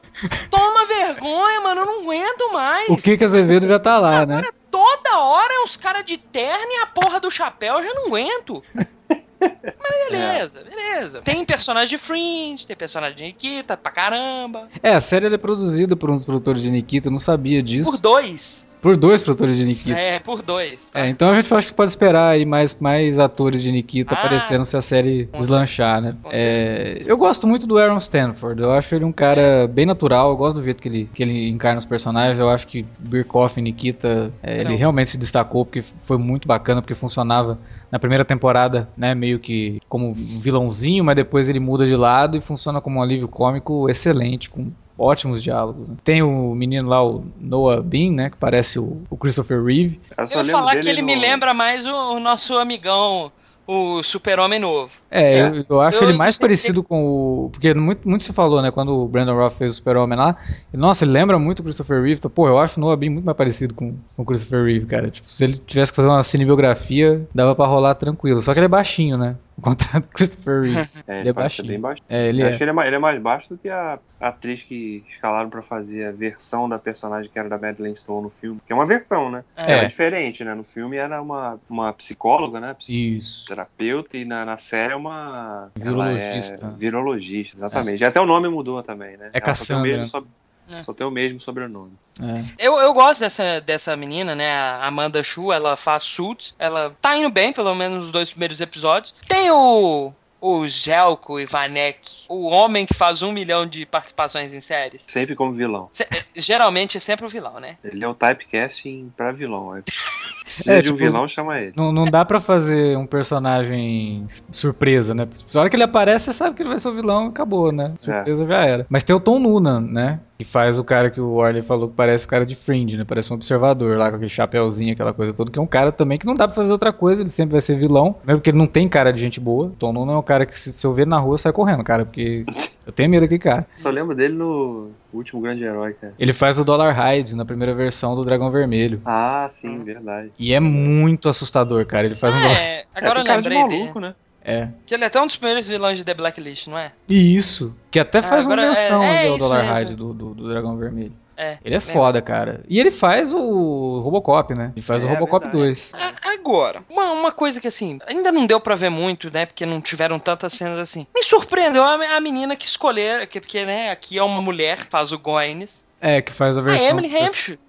Toma 0.49 0.85
vergonha, 0.85 1.61
mano. 1.61 1.81
Eu 1.81 1.85
não 1.85 2.01
aguento 2.01 2.53
mais. 2.53 2.89
O 2.89 2.97
que 2.97 3.17
que 3.17 3.23
Azevedo 3.23 3.67
já 3.67 3.79
tá 3.79 3.99
lá, 3.99 4.25
né? 4.25 4.35
Agora, 4.35 4.41
né? 4.41 4.47
Toda 4.69 5.19
hora 5.19 5.53
é 5.53 5.63
uns 5.63 5.77
caras 5.77 6.03
de 6.03 6.17
terno 6.17 6.71
e 6.71 6.77
a 6.83 6.87
porra 6.87 7.19
do 7.19 7.29
chapéu. 7.29 7.75
Eu 7.75 7.83
já 7.83 7.93
não 7.93 8.07
aguento. 8.07 8.61
Mas 9.41 10.09
beleza, 10.09 10.61
é. 10.61 10.63
beleza. 10.63 11.21
Tem 11.21 11.43
personagem 11.45 11.89
de 11.89 11.97
Fringe, 11.97 12.67
tem 12.67 12.75
personagem 12.75 13.17
de 13.17 13.23
Nikita 13.23 13.75
pra 13.75 13.91
caramba. 13.91 14.69
É, 14.83 14.93
a 14.93 15.01
série 15.01 15.33
é 15.33 15.37
produzida 15.37 15.95
por 15.95 16.11
uns 16.11 16.23
produtores 16.23 16.61
de 16.61 16.69
Nikita, 16.69 17.07
eu 17.07 17.11
não 17.11 17.19
sabia 17.19 17.61
disso. 17.63 17.89
Por 17.89 17.99
dois. 17.99 18.67
Por 18.81 18.97
dois 18.97 19.21
produtores 19.21 19.57
de 19.57 19.65
Nikita. 19.65 19.97
É, 19.97 20.19
por 20.19 20.41
dois. 20.41 20.89
Tá? 20.89 21.01
É, 21.01 21.09
então 21.09 21.29
a 21.29 21.35
gente 21.35 21.53
acha 21.53 21.67
que 21.67 21.73
pode 21.73 21.91
esperar 21.91 22.29
aí 22.29 22.45
mais, 22.45 22.75
mais 22.79 23.19
atores 23.19 23.61
de 23.61 23.71
Nikita 23.71 24.15
ah, 24.15 24.17
aparecendo 24.17 24.65
se 24.65 24.75
a 24.75 24.81
série 24.81 25.29
deslanchar, 25.37 26.01
né? 26.01 26.15
É, 26.31 27.03
eu 27.05 27.15
gosto 27.15 27.45
muito 27.45 27.67
do 27.67 27.77
Aaron 27.77 27.97
Stanford. 27.97 28.61
Eu 28.61 28.71
acho 28.71 28.95
ele 28.95 29.05
um 29.05 29.11
cara 29.11 29.67
bem 29.67 29.85
natural. 29.85 30.31
Eu 30.31 30.37
gosto 30.37 30.57
do 30.57 30.63
jeito 30.63 30.81
que 30.81 30.89
ele, 30.89 31.09
que 31.13 31.21
ele 31.21 31.49
encarna 31.49 31.77
os 31.77 31.85
personagens. 31.85 32.39
Eu 32.39 32.49
acho 32.49 32.67
que 32.67 32.85
Birkoff 32.97 33.59
e 33.59 33.61
Nikita, 33.63 34.31
é, 34.41 34.61
ele 34.61 34.75
realmente 34.75 35.11
se 35.11 35.17
destacou 35.17 35.63
porque 35.63 35.81
foi 35.81 36.17
muito 36.17 36.47
bacana, 36.47 36.81
porque 36.81 36.95
funcionava 36.95 37.59
na 37.91 37.99
primeira 37.99 38.23
temporada, 38.23 38.89
né, 38.95 39.13
meio 39.13 39.37
que 39.37 39.79
como 39.89 40.13
vilãozinho, 40.13 41.03
mas 41.03 41.15
depois 41.15 41.49
ele 41.49 41.59
muda 41.59 41.85
de 41.85 41.95
lado 41.95 42.37
e 42.37 42.41
funciona 42.41 42.79
como 42.79 42.99
um 42.99 43.01
alívio 43.01 43.27
cômico 43.27 43.89
excelente, 43.89 44.49
com 44.49 44.71
ótimos 45.01 45.41
diálogos. 45.41 45.89
Né? 45.89 45.95
Tem 46.03 46.21
o 46.21 46.53
menino 46.53 46.87
lá, 46.87 47.03
o 47.03 47.25
Noah 47.39 47.81
Bean, 47.81 48.11
né? 48.11 48.29
Que 48.29 48.37
parece 48.37 48.79
o, 48.79 49.01
o 49.09 49.17
Christopher 49.17 49.63
Reeve. 49.63 49.99
Eu, 50.17 50.25
eu 50.25 50.45
ia 50.45 50.51
falar 50.51 50.77
que 50.77 50.87
ele 50.87 51.01
no... 51.01 51.07
me 51.07 51.15
lembra 51.15 51.53
mais 51.53 51.85
o, 51.85 52.15
o 52.15 52.19
nosso 52.19 52.57
amigão 52.57 53.31
o 53.71 54.03
Super-Homem 54.03 54.59
novo. 54.59 54.91
É, 55.09 55.39
é. 55.39 55.47
Eu, 55.47 55.65
eu, 55.69 55.81
acho 55.81 56.03
eu 56.03 56.09
ele 56.09 56.17
mais 56.17 56.37
parecido 56.37 56.83
com 56.83 57.03
o. 57.03 57.49
Porque 57.51 57.73
muito, 57.73 58.07
muito 58.07 58.23
se 58.23 58.33
falou, 58.33 58.61
né? 58.61 58.71
Quando 58.71 58.93
o 58.93 59.07
Brandon 59.07 59.35
Roth 59.35 59.53
fez 59.53 59.71
o 59.71 59.75
Super-Homem 59.75 60.17
lá. 60.17 60.35
E, 60.73 60.77
nossa, 60.77 61.05
ele 61.05 61.11
lembra 61.11 61.39
muito 61.39 61.59
o 61.59 61.63
Christopher 61.63 62.01
Reeve. 62.01 62.17
Então, 62.17 62.31
pô, 62.31 62.47
eu 62.47 62.59
acho 62.59 62.79
o 62.79 62.81
Noah 62.81 62.97
Bean 62.97 63.11
muito 63.11 63.25
mais 63.25 63.37
parecido 63.37 63.73
com, 63.73 63.95
com 64.15 64.23
o 64.23 64.25
Christopher 64.25 64.65
Reeve, 64.65 64.85
cara. 64.85 65.09
Tipo, 65.09 65.31
se 65.31 65.43
ele 65.43 65.55
tivesse 65.55 65.91
que 65.91 65.95
fazer 65.95 66.09
uma 66.09 66.23
cinebiografia, 66.23 67.25
dava 67.33 67.55
pra 67.55 67.65
rolar 67.65 67.95
tranquilo. 67.95 68.41
Só 68.41 68.53
que 68.53 68.59
ele 68.59 68.65
é 68.65 68.69
baixinho, 68.69 69.17
né? 69.17 69.35
O 69.57 69.61
contrato 69.61 70.03
do 70.03 70.09
Christopher 70.09 70.63
Reeve. 70.63 70.89
É, 71.07 71.19
ele, 71.21 71.29
é 71.29 71.33
baixinho. 71.33 71.67
Bem 71.67 71.79
baixo. 71.79 72.01
É, 72.09 72.27
ele 72.27 72.41
eu 72.41 72.47
é. 72.47 72.49
acho 72.49 72.57
que 72.57 72.63
ele 72.63 72.71
é, 72.71 72.73
mais, 72.73 72.87
ele 72.87 72.95
é 72.95 72.99
mais 72.99 73.21
baixo 73.21 73.49
do 73.49 73.57
que 73.57 73.69
a, 73.69 73.99
atriz 74.19 74.63
que 74.63 75.03
escalaram 75.09 75.49
pra 75.49 75.61
fazer 75.61 76.05
a 76.05 76.11
versão 76.11 76.67
da 76.67 76.79
personagem 76.79 77.31
que 77.31 77.37
era 77.37 77.49
da 77.49 77.57
Madeleine 77.57 77.95
Stone 77.95 78.23
no 78.23 78.29
filme. 78.29 78.59
Que 78.65 78.73
é 78.73 78.75
uma 78.75 78.85
versão, 78.85 79.29
né? 79.29 79.43
É. 79.55 79.73
é 79.73 79.85
diferente, 79.85 80.43
né? 80.43 80.53
No 80.55 80.63
filme 80.63 80.97
era 80.97 81.21
uma, 81.21 81.59
uma 81.69 81.93
psicóloga, 81.93 82.59
né? 82.59 82.75
Isso. 82.87 83.45
Terapeuta 83.45 84.17
e 84.17 84.25
na, 84.25 84.45
na 84.45 84.57
série 84.57 84.93
é 84.93 84.95
uma 84.95 85.69
Virologista. 85.75 86.65
É 86.65 86.77
virologista, 86.77 87.57
exatamente. 87.57 88.03
É. 88.03 88.07
Até 88.07 88.19
o 88.19 88.25
nome 88.25 88.49
mudou 88.49 88.81
também, 88.81 89.17
né? 89.17 89.27
É 89.27 89.37
Ela 89.37 89.41
Cassandra. 89.41 90.05
Só 90.05 90.21
tem, 90.21 90.29
é. 90.73 90.83
só 90.83 90.93
tem 90.93 91.05
o 91.05 91.11
mesmo 91.11 91.39
sobrenome. 91.39 91.93
É. 92.19 92.67
Eu, 92.67 92.77
eu 92.77 92.93
gosto 92.93 93.19
dessa, 93.21 93.61
dessa 93.61 93.95
menina, 93.95 94.35
né? 94.35 94.51
A 94.51 94.87
Amanda 94.87 95.23
Chu, 95.23 95.51
ela 95.51 95.75
faz 95.75 96.03
Suits. 96.03 96.53
Ela 96.59 96.95
tá 97.01 97.15
indo 97.17 97.29
bem, 97.29 97.53
pelo 97.53 97.73
menos 97.73 98.03
nos 98.03 98.11
dois 98.11 98.31
primeiros 98.31 98.61
episódios. 98.61 99.13
Tem 99.27 99.49
o 99.51 100.13
o 100.41 100.67
Gelko 100.67 101.39
Ivanek, 101.39 102.25
o 102.27 102.47
homem 102.47 102.85
que 102.85 102.95
faz 102.95 103.21
um 103.21 103.31
milhão 103.31 103.67
de 103.67 103.85
participações 103.85 104.53
em 104.53 104.59
séries. 104.59 105.03
Sempre 105.03 105.35
como 105.35 105.53
vilão. 105.53 105.87
Se, 105.91 106.05
geralmente 106.35 106.97
é 106.97 106.99
sempre 106.99 107.27
o 107.27 107.29
vilão, 107.29 107.59
né? 107.59 107.77
Ele 107.83 108.03
é 108.03 108.07
o 108.07 108.15
typecasting 108.15 109.13
pra 109.15 109.31
vilão. 109.31 109.77
É. 109.77 109.83
Precisa 110.51 110.73
é, 110.73 110.81
de 110.81 110.89
um 110.89 110.93
tipo, 110.93 111.05
vilão, 111.05 111.27
chama 111.27 111.59
ele. 111.59 111.73
Não, 111.77 111.93
não 111.93 112.03
dá 112.03 112.25
pra 112.25 112.39
fazer 112.39 112.97
um 112.97 113.05
personagem 113.05 114.25
surpresa, 114.51 115.13
né? 115.13 115.25
Na 115.53 115.61
hora 115.61 115.69
que 115.69 115.75
ele 115.77 115.83
aparece, 115.83 116.25
você 116.25 116.33
sabe 116.33 116.55
que 116.55 116.61
ele 116.61 116.69
vai 116.69 116.77
ser 116.77 116.89
o 116.89 116.93
vilão 116.93 117.27
e 117.27 117.29
acabou, 117.29 117.71
né? 117.71 117.93
Surpresa 117.95 118.43
é. 118.43 118.47
já 118.47 118.65
era. 118.65 118.85
Mas 118.89 119.03
tem 119.03 119.15
o 119.15 119.19
Tom 119.19 119.39
Noonan, 119.39 119.79
né? 119.79 120.19
Que 120.37 120.43
faz 120.43 120.77
o 120.77 120.83
cara 120.83 121.09
que 121.09 121.21
o 121.21 121.35
Warley 121.35 121.61
falou 121.61 121.87
que 121.87 121.95
parece 121.95 122.25
o 122.25 122.27
cara 122.27 122.45
de 122.45 122.55
Fringe, 122.55 122.97
né? 122.97 123.05
Parece 123.07 123.31
um 123.31 123.35
observador 123.35 123.97
lá 123.97 124.09
com 124.09 124.17
aquele 124.17 124.29
chapéuzinho, 124.29 124.91
aquela 124.91 125.13
coisa 125.13 125.31
toda. 125.31 125.51
Que 125.51 125.59
é 125.59 125.61
um 125.61 125.67
cara 125.67 125.91
também 125.91 126.17
que 126.17 126.25
não 126.25 126.33
dá 126.33 126.47
pra 126.47 126.55
fazer 126.55 126.73
outra 126.73 126.91
coisa, 126.91 127.21
ele 127.21 127.29
sempre 127.29 127.53
vai 127.53 127.61
ser 127.61 127.77
vilão. 127.77 128.15
Mesmo 128.25 128.39
porque 128.39 128.49
ele 128.49 128.57
não 128.57 128.67
tem 128.67 128.89
cara 128.89 129.13
de 129.13 129.21
gente 129.21 129.39
boa. 129.39 129.67
O 129.67 129.69
Tom 129.69 129.93
Noonan 129.93 130.13
é 130.13 130.17
um 130.17 130.23
cara 130.31 130.45
que 130.45 130.55
se, 130.55 130.71
se 130.71 130.87
eu 130.87 130.93
ver 130.93 131.05
na 131.05 131.19
rua 131.19 131.37
sai 131.37 131.51
correndo, 131.51 131.83
cara. 131.83 132.05
Porque 132.05 132.45
eu 132.85 132.91
tenho 132.91 133.09
medo 133.09 133.21
daquele 133.21 133.39
cara. 133.39 133.67
Só 133.75 133.89
lembro 133.89 134.15
dele 134.15 134.33
no 134.33 134.91
último 135.13 135.41
grande 135.41 135.63
herói, 135.63 135.93
cara. 135.93 136.13
Ele 136.17 136.31
faz 136.31 136.57
o 136.57 136.63
Dollar 136.63 136.93
Hyde 136.93 137.35
na 137.35 137.43
primeira 137.43 137.75
versão 137.75 138.15
do 138.15 138.23
Dragão 138.23 138.49
Vermelho. 138.49 139.01
Ah, 139.05 139.45
sim, 139.49 139.83
verdade. 139.83 140.31
E 140.39 140.53
é 140.53 140.59
muito 140.59 141.27
assustador, 141.27 141.85
cara. 141.85 142.05
Ele 142.05 142.15
faz 142.15 142.33
é, 142.33 142.37
um. 142.37 142.41
É, 142.41 142.83
agora 142.95 143.19
é, 143.19 143.21
eu 143.21 143.35
lembrei 143.35 143.57
de 143.57 143.75
maluco, 143.75 143.99
dele. 143.99 144.07
né? 144.07 144.15
É. 144.43 144.69
Que 144.85 144.95
ele 144.95 145.03
é 145.03 145.07
até 145.07 145.21
um 145.21 145.27
dos 145.27 145.35
primeiros 145.35 145.67
vilões 145.67 145.99
de 145.99 146.05
The 146.05 146.15
Blacklist, 146.15 146.67
não 146.67 146.77
é? 146.77 146.91
Isso. 147.07 147.75
Que 147.91 147.99
até 147.99 148.19
ah, 148.19 148.23
faz 148.23 148.45
ah, 148.45 148.49
uma 148.49 148.55
menção 148.55 149.03
é, 149.03 149.27
é 149.27 149.29
ao 149.29 149.37
Dollar 149.37 149.63
Hyde 149.63 149.95
do, 149.95 150.13
do, 150.13 150.33
do, 150.33 150.49
Dragão 150.49 150.77
Vermelho. 150.77 151.13
É, 151.41 151.57
ele 151.65 151.73
é 151.73 151.79
foda, 151.79 152.21
cara. 152.21 152.63
E 152.69 152.79
ele 152.79 152.91
faz 152.91 153.33
o 153.33 153.99
Robocop, 154.01 154.53
né? 154.55 154.71
Ele 154.75 154.85
faz 154.85 155.03
é, 155.03 155.07
o 155.07 155.09
Robocop 155.09 155.45
verdade. 155.45 155.63
2. 155.63 155.93
Agora, 156.23 156.83
uma, 156.87 157.13
uma 157.13 157.31
coisa 157.31 157.59
que 157.59 157.67
assim, 157.67 157.97
ainda 158.05 158.31
não 158.31 158.45
deu 158.45 158.59
para 158.59 158.75
ver 158.75 158.91
muito, 158.91 159.33
né? 159.33 159.47
Porque 159.47 159.65
não 159.65 159.81
tiveram 159.81 160.19
tantas 160.19 160.53
cenas 160.53 160.77
assim. 160.77 161.07
Me 161.15 161.23
surpreendeu 161.23 161.83
a, 161.83 161.95
a 162.15 162.21
menina 162.21 162.55
que 162.55 162.65
escolher, 162.65 163.25
que, 163.25 163.39
porque, 163.39 163.65
né, 163.65 163.89
aqui 163.89 164.19
é 164.19 164.23
uma 164.23 164.39
mulher, 164.39 164.77
faz 164.87 165.11
o 165.11 165.17
Goines. 165.17 165.83
É, 165.99 166.21
que 166.21 166.31
faz 166.31 166.59
a 166.59 166.61
versão. 166.61 166.85
A 166.85 166.89
Emily 166.91 167.17
Hampshire. 167.17 167.59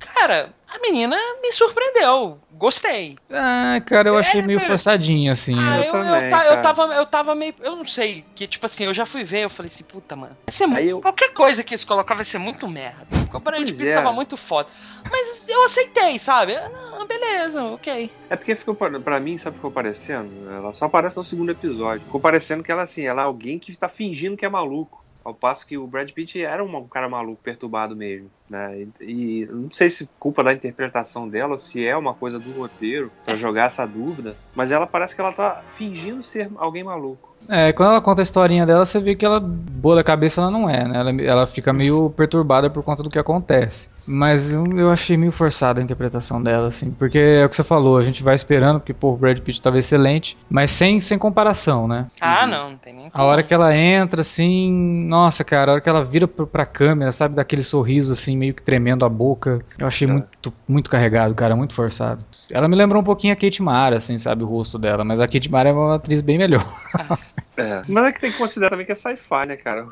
Cara, 0.00 0.50
a 0.70 0.78
menina 0.78 1.16
me 1.42 1.52
surpreendeu. 1.52 2.38
Gostei. 2.52 3.16
Ah, 3.30 3.80
cara, 3.84 4.08
eu 4.08 4.16
achei 4.16 4.40
é, 4.40 4.46
meio 4.46 4.60
forçadinho, 4.60 5.32
assim. 5.32 5.56
Ah, 5.58 5.78
eu, 5.78 5.84
eu, 5.84 5.92
também, 5.92 6.12
eu, 6.12 6.54
eu, 6.54 6.62
tava, 6.62 6.82
eu 6.94 7.06
tava 7.06 7.34
meio. 7.34 7.54
Eu 7.60 7.76
não 7.76 7.84
sei. 7.84 8.24
Que, 8.34 8.46
tipo 8.46 8.64
assim, 8.66 8.84
eu 8.84 8.94
já 8.94 9.04
fui 9.04 9.24
ver, 9.24 9.44
eu 9.44 9.50
falei 9.50 9.68
assim, 9.68 9.82
puta, 9.82 10.14
mano. 10.14 10.36
Vai 10.46 10.52
ser 10.52 10.88
eu... 10.88 11.00
Qualquer 11.00 11.32
coisa 11.32 11.64
que 11.64 11.74
eles 11.74 11.84
colocar 11.84 12.14
vai 12.14 12.24
ser 12.24 12.38
muito 12.38 12.68
merda. 12.68 13.06
O 13.32 13.40
Brad 13.40 13.66
Pitt 13.66 13.88
é. 13.88 13.94
tava 13.94 14.12
muito 14.12 14.36
foda. 14.36 14.70
Mas 15.10 15.48
eu 15.48 15.64
aceitei, 15.64 16.18
sabe? 16.18 16.54
Não, 16.54 17.06
beleza, 17.06 17.64
ok. 17.64 18.10
É 18.28 18.36
porque 18.36 18.54
ficou, 18.54 18.74
pra 18.74 19.18
mim, 19.18 19.36
sabe 19.36 19.50
o 19.50 19.52
que 19.54 19.58
ficou 19.58 19.72
parecendo? 19.72 20.48
Ela 20.50 20.72
só 20.72 20.84
aparece 20.84 21.16
no 21.16 21.24
segundo 21.24 21.50
episódio. 21.50 22.04
Ficou 22.04 22.20
parecendo 22.20 22.62
que 22.62 22.70
ela, 22.70 22.82
assim, 22.82 23.06
ela 23.06 23.22
é 23.22 23.24
alguém 23.24 23.58
que 23.58 23.76
tá 23.76 23.88
fingindo 23.88 24.36
que 24.36 24.44
é 24.44 24.48
maluco. 24.48 25.04
Ao 25.24 25.34
passo 25.34 25.66
que 25.66 25.76
o 25.76 25.86
Brad 25.86 26.10
Pitt 26.10 26.40
era 26.42 26.64
um 26.64 26.88
cara 26.88 27.08
maluco, 27.08 27.42
perturbado 27.42 27.94
mesmo. 27.94 28.30
Né? 28.48 28.86
E, 29.00 29.42
e, 29.42 29.46
não 29.46 29.70
sei 29.70 29.90
se 29.90 30.08
culpa 30.18 30.42
da 30.42 30.52
interpretação 30.52 31.28
dela 31.28 31.52
ou 31.52 31.58
se 31.58 31.86
é 31.86 31.96
uma 31.96 32.14
coisa 32.14 32.38
do 32.38 32.50
roteiro 32.52 33.12
para 33.24 33.36
jogar 33.36 33.66
essa 33.66 33.86
dúvida, 33.86 34.36
mas 34.54 34.72
ela 34.72 34.86
parece 34.86 35.14
que 35.14 35.20
ela 35.20 35.32
tá 35.32 35.62
fingindo 35.76 36.22
ser 36.22 36.50
alguém 36.56 36.82
maluco. 36.82 37.29
É, 37.48 37.72
quando 37.72 37.90
ela 37.90 38.00
conta 38.00 38.20
a 38.20 38.22
historinha 38.22 38.64
dela, 38.66 38.84
você 38.84 39.00
vê 39.00 39.14
que 39.14 39.24
ela, 39.24 39.40
boa 39.40 39.96
da 39.96 40.04
cabeça, 40.04 40.40
ela 40.40 40.50
não 40.50 40.68
é, 40.68 40.86
né? 40.86 40.98
Ela, 40.98 41.22
ela 41.22 41.46
fica 41.46 41.72
meio 41.72 42.10
perturbada 42.10 42.70
por 42.70 42.82
conta 42.82 43.02
do 43.02 43.10
que 43.10 43.18
acontece. 43.18 43.88
Mas 44.06 44.52
eu, 44.52 44.90
achei 44.90 45.16
meio 45.16 45.30
forçada 45.30 45.80
a 45.80 45.84
interpretação 45.84 46.42
dela, 46.42 46.68
assim. 46.68 46.90
Porque 46.90 47.18
é 47.18 47.44
o 47.44 47.48
que 47.48 47.54
você 47.54 47.62
falou, 47.62 47.96
a 47.96 48.02
gente 48.02 48.22
vai 48.22 48.34
esperando, 48.34 48.80
porque, 48.80 48.92
pô, 48.92 49.12
o 49.12 49.16
Brad 49.16 49.38
Pitt 49.38 49.60
tava 49.62 49.78
excelente, 49.78 50.36
mas 50.48 50.70
sem, 50.70 50.98
sem 50.98 51.16
comparação, 51.16 51.86
né? 51.86 52.08
Ah, 52.20 52.46
não, 52.46 52.70
não 52.70 52.76
tem 52.76 52.92
nem 52.92 53.10
A 53.12 53.24
hora 53.24 53.42
que 53.42 53.54
ela 53.54 53.74
entra, 53.76 54.22
assim, 54.22 55.04
nossa, 55.04 55.44
cara, 55.44 55.70
a 55.70 55.74
hora 55.74 55.80
que 55.80 55.88
ela 55.88 56.02
vira 56.02 56.26
pra, 56.26 56.46
pra 56.46 56.66
câmera, 56.66 57.12
sabe, 57.12 57.34
daquele 57.34 57.62
sorriso, 57.62 58.12
assim, 58.12 58.36
meio 58.36 58.54
que 58.54 58.62
tremendo 58.62 59.04
a 59.04 59.08
boca, 59.08 59.60
eu 59.78 59.86
achei 59.86 60.08
É. 60.08 60.12
muito, 60.12 60.52
muito 60.66 60.90
carregado, 60.90 61.34
cara, 61.34 61.54
muito 61.54 61.74
forçado. 61.74 62.24
Ela 62.50 62.66
me 62.68 62.74
lembrou 62.76 63.00
um 63.02 63.04
pouquinho 63.04 63.32
a 63.32 63.36
Kate 63.36 63.62
Mara, 63.62 63.98
assim, 63.98 64.18
sabe, 64.18 64.42
o 64.42 64.46
rosto 64.46 64.78
dela, 64.78 65.04
mas 65.04 65.20
a 65.20 65.28
Kate 65.28 65.50
Mara 65.50 65.68
é 65.68 65.72
uma 65.72 65.96
atriz 65.96 66.20
bem 66.20 66.38
melhor. 66.38 66.64
É. 67.56 67.82
Mas 67.88 68.04
é 68.04 68.12
que 68.12 68.20
tem 68.20 68.30
que 68.30 68.38
considerar 68.38 68.70
também 68.70 68.86
que 68.86 68.92
é 68.92 68.94
sci-fi, 68.94 69.46
né, 69.46 69.56
cara? 69.56 69.88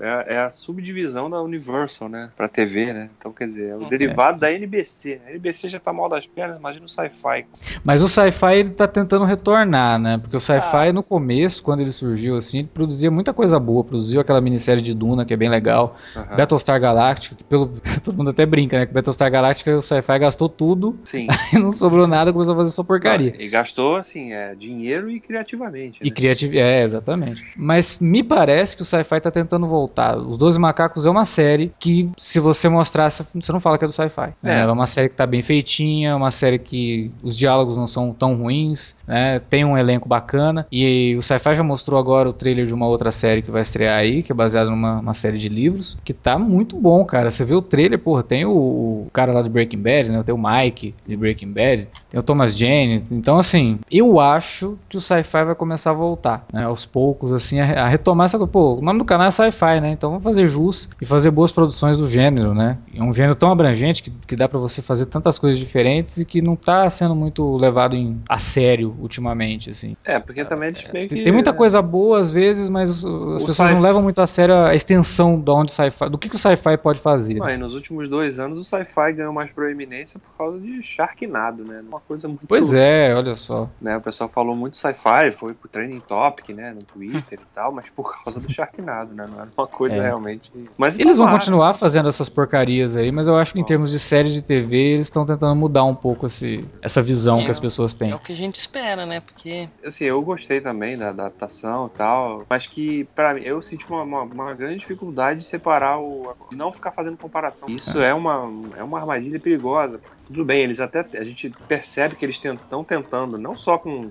É, 0.00 0.08
a- 0.08 0.24
é 0.28 0.38
a 0.40 0.50
subdivisão 0.50 1.28
da 1.28 1.40
Universal, 1.42 2.08
né? 2.08 2.30
Pra 2.36 2.48
TV, 2.48 2.92
né? 2.92 3.10
Então, 3.18 3.32
quer 3.32 3.46
dizer, 3.46 3.68
é 3.68 3.76
o 3.76 3.80
derivado 3.80 4.38
da 4.38 4.50
NBC. 4.50 5.20
A 5.26 5.30
NBC 5.30 5.68
já 5.68 5.78
tá 5.78 5.92
mal 5.92 6.08
das 6.08 6.26
pernas, 6.26 6.58
imagina 6.58 6.84
o 6.84 6.88
sci-fi. 6.88 7.44
Mas 7.84 8.02
o 8.02 8.08
sci-fi 8.08 8.54
ele 8.54 8.70
tá 8.70 8.88
tentando 8.88 9.24
retornar, 9.24 9.98
né? 9.98 10.18
Porque 10.18 10.36
o 10.36 10.40
sci-fi 10.40 10.92
no 10.92 11.02
começo, 11.02 11.62
quando 11.62 11.80
ele 11.80 11.92
surgiu 11.92 12.36
assim, 12.36 12.58
ele 12.60 12.68
produzia 12.72 13.10
muita 13.10 13.34
coisa 13.34 13.60
boa, 13.60 13.84
produziu 13.84 14.20
aquela 14.20 14.40
minissérie 14.40 14.82
de 14.82 14.94
Duna 14.94 15.24
que 15.24 15.34
é 15.34 15.36
bem 15.36 15.48
legal, 15.50 15.96
Aham. 16.16 16.36
Battlestar 16.36 16.80
Galactica, 16.80 17.36
que 17.36 17.44
pelo 17.44 17.68
todo 18.02 18.16
mundo 18.16 18.30
até 18.30 18.46
brinca, 18.46 18.78
né? 18.78 18.86
Que 18.86 18.94
Battlestar 18.94 19.30
Galactica 19.30 19.76
o 19.76 19.82
sci-fi 19.82 20.18
gastou 20.18 20.48
tudo 20.48 20.98
Sim. 21.04 21.26
e 21.52 21.58
não 21.58 21.70
sobrou 21.70 22.06
nada, 22.06 22.32
começou 22.32 22.54
a 22.54 22.58
fazer 22.58 22.70
só 22.72 22.82
porcaria. 22.82 23.34
E 23.38 23.48
gastou, 23.48 23.96
assim, 23.96 24.32
é, 24.32 24.54
dinheiro 24.54 25.10
e 25.10 25.20
criativamente. 25.20 26.00
E 26.02 26.06
né? 26.08 26.10
criatividade, 26.10 26.66
é, 26.66 26.82
exatamente. 26.82 27.44
Mas 27.56 27.98
me 27.98 28.22
parece 28.22 28.74
que 28.76 28.82
o 28.82 28.84
sci-fi 28.84 29.20
tá 29.20 29.30
tentando 29.30 29.66
voltar. 29.66 29.89
Os 30.26 30.36
Doze 30.36 30.58
Macacos 30.58 31.06
é 31.06 31.10
uma 31.10 31.24
série 31.24 31.72
que, 31.78 32.10
se 32.16 32.38
você 32.40 32.68
mostrar, 32.68 33.10
você 33.10 33.52
não 33.52 33.60
fala 33.60 33.78
que 33.78 33.84
é 33.84 33.88
do 33.88 33.92
sci-fi. 33.92 34.32
né? 34.42 34.58
É. 34.58 34.60
Ela 34.60 34.70
é 34.70 34.74
uma 34.74 34.86
série 34.86 35.08
que 35.08 35.14
tá 35.16 35.26
bem 35.26 35.42
feitinha, 35.42 36.16
uma 36.16 36.30
série 36.30 36.58
que 36.58 37.10
os 37.22 37.36
diálogos 37.36 37.76
não 37.76 37.86
são 37.86 38.12
tão 38.12 38.34
ruins, 38.36 38.96
né? 39.06 39.38
Tem 39.38 39.64
um 39.64 39.76
elenco 39.76 40.08
bacana. 40.08 40.66
E 40.70 41.14
o 41.16 41.22
sci-fi 41.22 41.54
já 41.54 41.62
mostrou 41.62 41.98
agora 41.98 42.28
o 42.28 42.32
trailer 42.32 42.66
de 42.66 42.74
uma 42.74 42.86
outra 42.86 43.10
série 43.10 43.42
que 43.42 43.50
vai 43.50 43.62
estrear 43.62 43.98
aí, 43.98 44.22
que 44.22 44.32
é 44.32 44.34
baseada 44.34 44.70
numa 44.70 45.00
uma 45.00 45.14
série 45.14 45.38
de 45.38 45.48
livros, 45.48 45.96
que 46.04 46.12
tá 46.12 46.38
muito 46.38 46.76
bom, 46.76 47.04
cara. 47.04 47.30
Você 47.30 47.44
vê 47.44 47.54
o 47.54 47.62
trailer, 47.62 47.98
porra, 47.98 48.22
tem 48.22 48.44
o, 48.44 48.50
o 48.52 49.08
cara 49.12 49.32
lá 49.32 49.42
do 49.42 49.50
Breaking 49.50 49.78
Bad, 49.78 50.12
né? 50.12 50.22
Tem 50.22 50.34
o 50.34 50.38
Mike 50.38 50.94
de 51.06 51.16
Breaking 51.16 51.52
Bad, 51.52 51.88
tem 52.08 52.20
o 52.20 52.22
Thomas 52.22 52.56
Jane. 52.56 53.02
Então, 53.10 53.38
assim, 53.38 53.78
eu 53.90 54.20
acho 54.20 54.78
que 54.88 54.96
o 54.96 55.00
sci-fi 55.00 55.44
vai 55.44 55.54
começar 55.54 55.90
a 55.90 55.94
voltar, 55.94 56.44
né? 56.52 56.64
Aos 56.64 56.84
poucos, 56.86 57.32
assim, 57.32 57.60
a, 57.60 57.84
a 57.84 57.88
retomar 57.88 58.26
essa 58.26 58.36
coisa. 58.38 58.50
Pô, 58.52 58.74
o 58.74 58.80
nome 58.82 58.98
do 58.98 59.04
canal 59.04 59.26
é 59.28 59.30
sci-fi, 59.30 59.79
né? 59.80 59.90
Então 59.90 60.10
vamos 60.10 60.24
fazer 60.24 60.46
jus 60.46 60.88
e 61.00 61.06
fazer 61.06 61.30
boas 61.30 61.50
produções 61.52 61.98
do 61.98 62.08
gênero, 62.08 62.54
né? 62.54 62.78
É 62.94 63.02
um 63.02 63.12
gênero 63.12 63.34
tão 63.34 63.50
abrangente 63.50 64.02
que, 64.02 64.10
que 64.10 64.36
dá 64.36 64.48
pra 64.48 64.58
você 64.58 64.82
fazer 64.82 65.06
tantas 65.06 65.38
coisas 65.38 65.58
diferentes 65.58 66.18
e 66.18 66.24
que 66.24 66.40
não 66.40 66.56
tá 66.56 66.88
sendo 66.90 67.14
muito 67.14 67.56
levado 67.56 67.96
em, 67.96 68.20
a 68.28 68.38
sério 68.38 68.94
ultimamente, 68.98 69.70
assim. 69.70 69.96
É, 70.04 70.18
porque 70.18 70.44
também 70.44 70.68
eles 70.68 70.86
meio 70.92 71.08
que. 71.08 71.22
Tem, 71.22 71.32
muita 71.32 71.52
coisa 71.52 71.80
boa 71.80 72.20
às 72.20 72.30
vezes, 72.30 72.68
mas 72.68 72.90
as 72.90 73.04
O 73.04 73.46
pessoas 73.46 73.70
não 73.70 73.80
levam 73.80 74.02
muito 74.02 74.20
a 74.20 74.26
sério 74.26 74.54
a 74.54 74.74
extensão 74.74 75.40
de 75.40 75.50
onde 75.50 75.72
sci-fi, 75.72 76.08
do 76.08 76.18
que, 76.18 76.28
que 76.28 76.36
o 76.36 76.38
sci-fi 76.38 76.76
pode 76.76 77.00
fazer. 77.00 77.42
Ah, 77.42 77.52
e 77.52 77.56
nos 77.56 77.74
últimos 77.74 78.08
dois 78.08 78.38
anos 78.38 78.58
o 78.58 78.64
sci-fi 78.64 79.12
ganhou 79.12 79.32
mais 79.32 79.50
proeminência 79.50 80.20
por 80.20 80.36
causa 80.36 80.58
de 80.58 80.82
Sharknado, 80.82 81.64
né? 81.64 81.82
Uma 81.86 82.00
coisa 82.00 82.28
muito. 82.28 82.46
Pois 82.46 82.74
é, 82.74 83.14
olha 83.14 83.34
só. 83.34 83.68
Né? 83.80 83.96
O 83.96 84.00
pessoal 84.00 84.28
falou 84.28 84.54
muito 84.54 84.76
sci-fi, 84.76 85.30
foi 85.32 85.54
pro 85.54 85.68
trending 85.68 86.00
topic, 86.00 86.50
né? 86.50 86.72
No 86.72 86.82
Twitter 86.82 87.38
e 87.40 87.54
tal, 87.54 87.72
mas 87.72 87.88
por 87.90 88.22
causa 88.22 88.40
do 88.40 88.52
Sharknado, 88.52 89.14
né? 89.14 89.26
Não 89.30 89.40
era 89.40 89.50
uma 89.56 89.66
coisa 89.70 89.96
É. 89.96 90.02
realmente. 90.02 90.50
Mas 90.76 90.98
Eles 90.98 91.16
vão 91.16 91.28
continuar 91.30 91.74
fazendo 91.74 92.08
essas 92.08 92.28
porcarias 92.28 92.96
aí, 92.96 93.10
mas 93.10 93.28
eu 93.28 93.36
acho 93.36 93.52
que 93.52 93.60
em 93.60 93.64
termos 93.64 93.90
de 93.90 93.98
série 93.98 94.28
de 94.28 94.42
TV, 94.42 94.76
eles 94.94 95.06
estão 95.06 95.24
tentando 95.24 95.54
mudar 95.56 95.84
um 95.84 95.94
pouco 95.94 96.26
esse, 96.26 96.64
essa 96.82 97.00
visão 97.00 97.40
É, 97.40 97.44
que 97.44 97.50
as 97.50 97.58
pessoas 97.60 97.94
É 97.94 97.98
têm. 97.98 98.14
o 98.14 98.18
que 98.18 98.32
a 98.32 98.36
gente 98.36 98.56
espera, 98.56 99.06
né? 99.06 99.20
Porque 99.20 99.68
Assim, 99.84 100.04
eu 100.04 100.20
gostei 100.22 100.60
também 100.60 100.96
da 100.98 101.08
adaptação 101.10 101.90
e 101.92 101.96
tal, 101.96 102.44
mas 102.50 102.66
que, 102.66 103.04
pra 103.14 103.34
mim, 103.34 103.42
eu 103.44 103.60
senti 103.62 103.86
uma, 103.90 104.02
uma, 104.02 104.22
uma 104.22 104.54
grande 104.54 104.78
dificuldade 104.78 105.40
de 105.40 105.44
separar 105.46 105.98
o. 105.98 106.34
de 106.50 106.56
não 106.56 106.70
ficar 106.70 106.92
fazendo 106.92 107.16
comparação. 107.16 107.68
Isso 107.68 108.00
é, 108.00 108.12
uma, 108.12 108.50
é 108.76 108.82
uma 108.82 108.98
armadilha 108.98 109.38
perigosa. 109.40 110.00
Tudo 110.26 110.44
bem, 110.44 110.60
eles 110.60 110.80
até. 110.80 111.04
A 111.14 111.24
gente 111.24 111.50
percebe 111.66 112.14
que 112.16 112.24
eles 112.24 112.40
estão 112.42 112.84
tentando, 112.84 113.36
não 113.38 113.56
só 113.56 113.78
com. 113.78 114.10